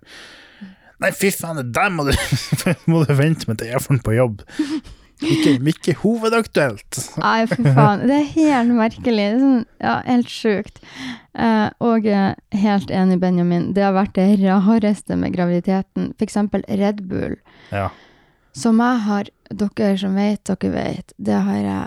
Nei, 1.02 1.10
fy 1.12 1.28
faen, 1.28 1.58
det 1.60 1.74
der 1.76 1.90
må 1.92 2.06
du, 2.08 2.14
må 2.90 3.02
du 3.04 3.12
vente 3.18 3.48
med 3.50 3.60
til 3.60 3.68
jeg 3.68 3.82
får 3.84 3.98
den 3.98 4.04
på 4.06 4.16
jobb. 4.16 4.44
Ikke, 5.24 5.54
ikke 5.72 5.94
hovedaktuelt. 6.02 6.98
Nei, 7.22 7.46
fy 7.48 7.62
faen. 7.64 8.02
Det 8.04 8.16
er 8.18 8.26
helt 8.34 8.72
merkelig. 8.76 9.28
Sånn, 9.40 9.62
ja, 9.80 9.94
helt 10.04 10.32
sjukt. 10.32 10.82
Eh, 11.32 11.68
og 11.84 12.08
eh, 12.10 12.34
helt 12.60 12.92
enig, 12.92 13.16
Benjamin. 13.22 13.70
Det 13.76 13.86
har 13.86 13.96
vært 13.96 14.16
det 14.18 14.28
rareste 14.42 15.16
med 15.16 15.32
graviditeten. 15.36 16.10
For 16.18 16.26
eksempel 16.28 16.66
Red 16.68 17.06
Bull. 17.08 17.38
Ja. 17.72 17.88
Som 18.56 18.82
jeg 18.84 19.02
har 19.08 19.32
Dere 19.46 19.92
som 19.94 20.16
vet, 20.18 20.42
dere 20.48 20.72
vet. 20.74 21.12
Det 21.22 21.36
har 21.46 21.58
jeg 21.62 21.82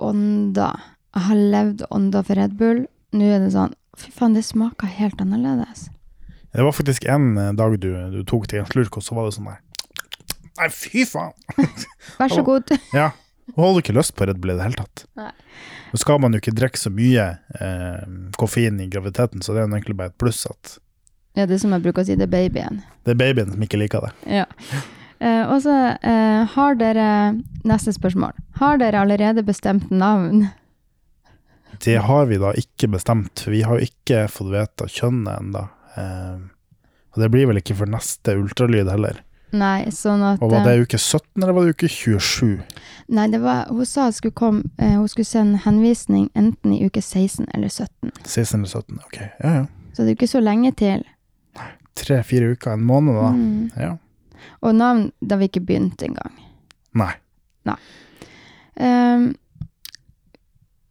ånda. 0.00 0.70
Jeg 1.12 1.26
har 1.26 1.42
levd 1.54 1.82
ånda 1.92 2.22
for 2.24 2.40
Red 2.40 2.54
Bull. 2.56 2.86
Nå 3.14 3.28
er 3.28 3.42
det 3.44 3.54
sånn 3.54 3.74
Fy 3.94 4.08
faen, 4.10 4.32
det 4.34 4.40
smaker 4.42 4.90
helt 4.90 5.20
annerledes. 5.22 5.84
Det 6.50 6.64
var 6.66 6.74
faktisk 6.74 7.04
en 7.06 7.36
dag 7.54 7.76
du, 7.78 7.92
du 8.10 8.24
tok 8.26 8.48
til 8.50 8.64
en 8.64 8.66
slurk, 8.66 8.96
og 8.98 9.04
så 9.06 9.14
var 9.14 9.28
det 9.28 9.36
sånn 9.36 9.46
der 9.52 9.60
Nei, 10.60 10.68
fy 10.70 11.04
faen! 11.08 11.34
Vær 12.20 12.32
så 12.32 12.44
god. 12.46 12.74
ja. 12.94 13.10
Hun 13.54 13.60
hadde 13.66 13.82
ikke 13.82 13.92
lyst 13.98 14.14
på 14.16 14.24
Red 14.24 14.38
Bull 14.40 14.54
i 14.54 14.56
det 14.56 14.64
hele 14.64 14.78
tatt. 14.78 15.02
Nå 15.92 15.98
skal 16.00 16.16
man 16.22 16.32
jo 16.32 16.40
ikke 16.40 16.54
drikke 16.56 16.80
så 16.80 16.88
mye 16.94 17.26
eh, 17.60 18.04
koffein 18.40 18.78
i 18.80 18.86
graviditeten, 18.88 19.44
så 19.44 19.52
det 19.52 19.60
er 19.60 19.68
egentlig 19.68 19.98
bare 19.98 20.14
et 20.14 20.18
pluss 20.18 20.46
at 20.48 20.78
Ja, 21.36 21.44
det 21.44 21.58
er 21.58 21.60
som 21.60 21.74
jeg 21.76 21.84
bruker 21.84 22.02
å 22.02 22.06
si, 22.08 22.16
det 22.16 22.24
er 22.24 22.32
babyen. 22.32 22.80
Det 23.04 23.12
er 23.12 23.18
babyen 23.20 23.52
som 23.52 23.66
ikke 23.66 23.80
liker 23.82 24.06
det. 24.06 24.12
Ja. 24.40 24.46
Eh, 25.20 25.42
og 25.44 25.60
så 25.66 25.74
eh, 25.98 26.40
har 26.54 26.80
dere 26.80 27.08
Neste 27.68 27.94
spørsmål. 27.96 28.32
Har 28.60 28.80
dere 28.80 29.04
allerede 29.04 29.44
bestemt 29.46 29.92
navn? 29.92 30.46
Det 31.84 31.98
har 32.06 32.26
vi 32.30 32.36
da 32.40 32.50
ikke 32.58 32.88
bestemt. 32.92 33.44
Vi 33.50 33.62
har 33.66 33.78
jo 33.78 33.88
ikke 33.88 34.24
fått 34.30 34.52
vite 34.52 34.88
kjønnet 34.88 35.40
ennå. 35.40 35.62
Eh, 36.00 36.42
og 37.14 37.22
det 37.22 37.30
blir 37.32 37.48
vel 37.50 37.60
ikke 37.60 37.76
for 37.78 37.90
neste 37.90 38.34
ultralyd 38.40 38.88
heller. 38.90 39.20
Nei, 39.54 39.90
sånn 39.94 40.22
at 40.26 40.42
Og 40.42 40.50
Var 40.50 40.64
det 40.66 40.72
eh, 40.74 40.82
uke 40.82 40.98
17, 40.98 41.42
eller 41.42 41.54
var 41.54 41.66
det 41.66 41.74
uke 41.76 41.88
27? 41.88 42.62
Nei, 43.14 43.26
det 43.30 43.40
var, 43.42 43.68
hun 43.70 43.86
sa 43.86 44.08
at 44.10 44.16
skulle 44.18 44.34
komme, 44.34 44.64
eh, 44.78 44.96
hun 44.96 45.08
skulle 45.08 45.28
sende 45.28 45.60
henvisning 45.62 46.28
enten 46.34 46.72
i 46.74 46.80
uke 46.86 47.02
16 47.02 47.46
eller 47.54 47.70
17. 47.70 48.10
16 48.24 48.58
eller 48.58 48.72
17, 48.72 49.02
ok. 49.06 49.18
Ja, 49.20 49.52
ja. 49.60 49.66
Så 49.94 50.02
det 50.02 50.14
er 50.14 50.18
ikke 50.18 50.32
så 50.32 50.42
lenge 50.42 50.72
til. 50.74 51.04
Tre-fire 51.94 52.56
uker, 52.56 52.74
en 52.74 52.82
måned, 52.88 53.14
da. 53.14 53.28
Mm. 53.30 53.70
Ja. 53.78 53.92
Og 54.66 54.74
navn 54.74 55.12
da 55.22 55.38
vi 55.38 55.46
ikke 55.46 55.62
begynte 55.68 56.08
engang. 56.08 56.34
Nei. 56.98 57.12
Um, 58.74 59.28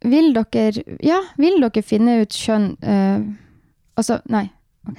vil 0.04 0.32
dere 0.32 0.82
Ja, 1.04 1.18
vil 1.36 1.60
dere 1.60 1.82
finne 1.84 2.16
ut 2.22 2.32
kjønn 2.32 2.70
uh, 2.80 3.20
Altså, 4.00 4.22
nei. 4.32 4.46
ok. 4.88 4.98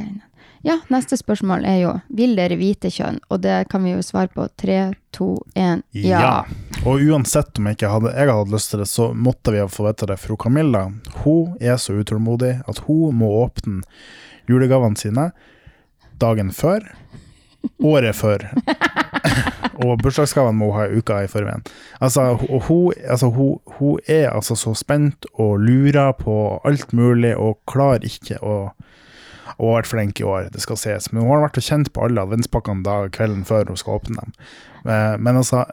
Ja, 0.65 0.79
neste 0.89 1.17
spørsmål 1.17 1.65
er 1.69 1.75
jo 1.77 1.91
Vil 2.17 2.31
dere 2.37 2.55
vite 2.57 2.89
kjønn? 2.89 3.19
Og 3.29 3.43
det 3.43 3.67
kan 3.69 3.83
vi 3.85 3.91
jo 3.93 4.01
svare 4.01 4.31
på. 4.33 4.47
Tre, 4.57 4.95
to, 5.13 5.35
én. 5.53 5.83
Ja. 5.93 6.41
Og 6.81 7.03
uansett 7.05 7.59
om 7.59 7.69
jeg 7.69 7.77
ikke 7.77 7.91
hadde, 7.93 8.13
jeg 8.17 8.31
hadde 8.33 8.53
lyst 8.55 8.71
til 8.73 8.81
det, 8.81 8.87
så 8.89 9.11
måtte 9.13 9.53
vi 9.53 9.61
ha 9.61 9.67
få 9.69 9.85
vite 9.85 10.09
det. 10.09 10.17
For 10.21 10.39
Camilla 10.41 10.87
hun 11.21 11.53
er 11.61 11.77
så 11.81 11.99
utålmodig 11.99 12.55
at 12.65 12.81
hun 12.87 13.19
må 13.21 13.29
åpne 13.43 13.83
julegavene 14.49 14.97
sine 14.97 15.27
dagen 16.21 16.49
før. 16.49 16.87
Året 17.85 18.17
før. 18.17 18.47
og 19.85 20.01
bursdagsgavene 20.01 20.57
må 20.57 20.71
hun 20.71 20.79
ha 20.79 20.87
uka 20.89 21.21
i 21.25 21.29
forveien. 21.29 21.61
Altså, 22.01 22.31
hun, 22.41 22.93
altså, 23.05 23.29
hun, 23.29 23.59
hun 23.77 24.01
er 24.09 24.31
altså 24.31 24.57
så 24.57 24.73
spent 24.73 25.29
og 25.33 25.59
lurer 25.61 26.15
på 26.17 26.59
alt 26.65 26.93
mulig 26.93 27.35
og 27.37 27.61
klarer 27.69 28.05
ikke 28.09 28.41
å 28.41 28.57
og 29.57 29.69
har 29.69 29.77
vært 29.81 29.91
flink 29.91 30.19
i 30.21 30.25
år, 30.27 30.49
det 30.53 30.61
skal 30.63 30.77
sies. 30.79 31.11
Men 31.11 31.23
hun 31.23 31.31
har 31.35 31.45
vært 31.47 31.59
og 31.61 31.65
kjent 31.67 31.91
på 31.95 32.03
alle 32.07 32.23
adventspakkene 32.27 32.83
da 32.85 32.95
kvelden 33.15 33.45
før 33.47 33.71
hun 33.71 33.79
skal 33.79 33.99
åpne 34.01 34.21
dem. 34.21 34.33
Eh, 34.85 35.15
Men 35.17 35.39
altså 35.41 35.63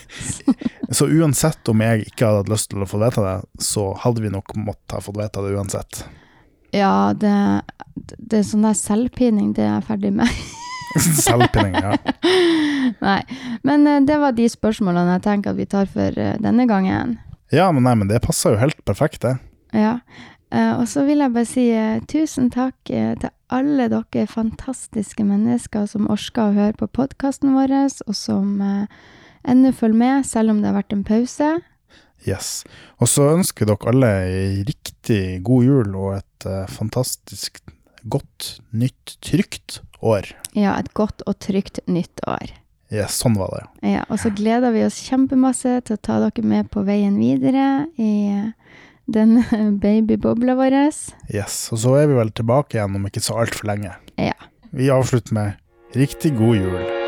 Så 0.90 1.06
uansett 1.06 1.68
om 1.70 1.82
jeg 1.84 2.06
ikke 2.08 2.26
hadde 2.26 2.40
hatt 2.44 2.50
lyst 2.50 2.70
til 2.72 2.82
å 2.82 2.88
få 2.88 2.98
vite 3.02 3.22
det, 3.22 3.34
så 3.62 3.90
hadde 4.02 4.24
vi 4.24 4.32
nok 4.32 4.54
måttet 4.58 4.96
ha 4.96 5.02
fått 5.04 5.20
vite 5.20 5.44
det 5.44 5.52
uansett. 5.54 6.00
Ja, 6.74 7.12
det, 7.14 7.34
det 8.18 8.40
er 8.40 8.46
sånn 8.46 8.66
der 8.66 8.74
selvpining, 8.78 9.52
det 9.54 9.66
er 9.66 9.76
jeg 9.76 9.86
ferdig 9.90 10.12
med. 10.18 10.40
Selvpinning, 11.22 11.76
ja. 11.78 11.94
nei. 13.06 13.20
Men 13.66 13.86
eh, 13.86 14.00
det 14.06 14.16
var 14.22 14.34
de 14.34 14.48
spørsmålene 14.50 15.18
jeg 15.18 15.24
tenker 15.28 15.52
at 15.54 15.60
vi 15.60 15.68
tar 15.70 15.90
for 15.90 16.18
eh, 16.18 16.34
denne 16.42 16.66
gangen. 16.70 17.18
Ja, 17.54 17.68
men 17.74 17.86
nei, 17.86 17.94
men 17.98 18.10
det 18.10 18.22
passer 18.24 18.54
jo 18.56 18.60
helt 18.62 18.78
perfekt, 18.86 19.22
det. 19.26 19.36
Ja. 19.74 19.96
Eh, 20.50 20.72
og 20.74 20.88
så 20.90 21.04
vil 21.06 21.22
jeg 21.22 21.34
bare 21.34 21.46
si 21.48 21.64
eh, 21.70 22.02
tusen 22.10 22.50
takk 22.50 22.90
eh, 22.90 23.14
til 23.22 23.30
alle 23.54 23.86
dere 23.92 24.26
fantastiske 24.30 25.22
mennesker 25.26 25.86
som 25.90 26.10
orker 26.10 26.48
å 26.48 26.56
høre 26.56 26.76
på 26.78 26.90
podkasten 27.00 27.54
vår, 27.54 27.74
og 28.06 28.14
som 28.14 28.60
ennå 29.42 29.72
følger 29.74 29.98
med, 29.98 30.26
selv 30.26 30.54
om 30.54 30.60
det 30.62 30.70
har 30.70 30.78
vært 30.78 30.94
en 30.94 31.06
pause. 31.06 31.50
Yes. 32.28 32.62
Og 33.02 33.10
så 33.10 33.30
ønsker 33.32 33.66
dere 33.66 33.90
alle 33.90 34.10
ei 34.28 34.62
riktig 34.68 35.40
god 35.46 35.66
jul 35.66 35.98
og 35.98 36.20
et 36.20 36.46
fantastisk 36.70 37.58
godt, 38.06 38.60
nytt, 38.70 39.16
trygt 39.24 39.80
år. 39.98 40.30
Ja, 40.54 40.76
et 40.78 40.92
godt 40.94 41.26
og 41.26 41.40
trygt 41.42 41.82
nytt 41.90 42.22
år. 42.30 42.54
Yes, 42.90 43.18
sånn 43.18 43.34
var 43.38 43.50
det. 43.54 43.64
Ja, 43.96 44.06
og 44.10 44.22
så 44.22 44.30
gleder 44.34 44.70
vi 44.74 44.86
oss 44.86 45.02
kjempemasse 45.06 45.76
til 45.86 45.98
å 45.98 46.02
ta 46.06 46.22
dere 46.22 46.46
med 46.46 46.70
på 46.70 46.86
veien 46.86 47.18
videre 47.18 47.88
i 47.98 48.12
den 49.12 49.42
babybobla 49.82 50.56
vår. 50.58 50.78
Yes. 51.34 51.68
Og 51.72 51.82
så 51.84 51.96
er 52.00 52.10
vi 52.10 52.18
vel 52.20 52.32
tilbake 52.36 52.78
igjen 52.78 52.96
om 53.00 53.10
ikke 53.10 53.24
så 53.24 53.40
altfor 53.42 53.72
lenge. 53.72 53.92
Ja. 54.20 54.36
Vi 54.70 54.90
avslutter 54.94 55.34
med 55.34 55.96
riktig 55.98 56.36
god 56.38 56.56
jul. 56.60 56.99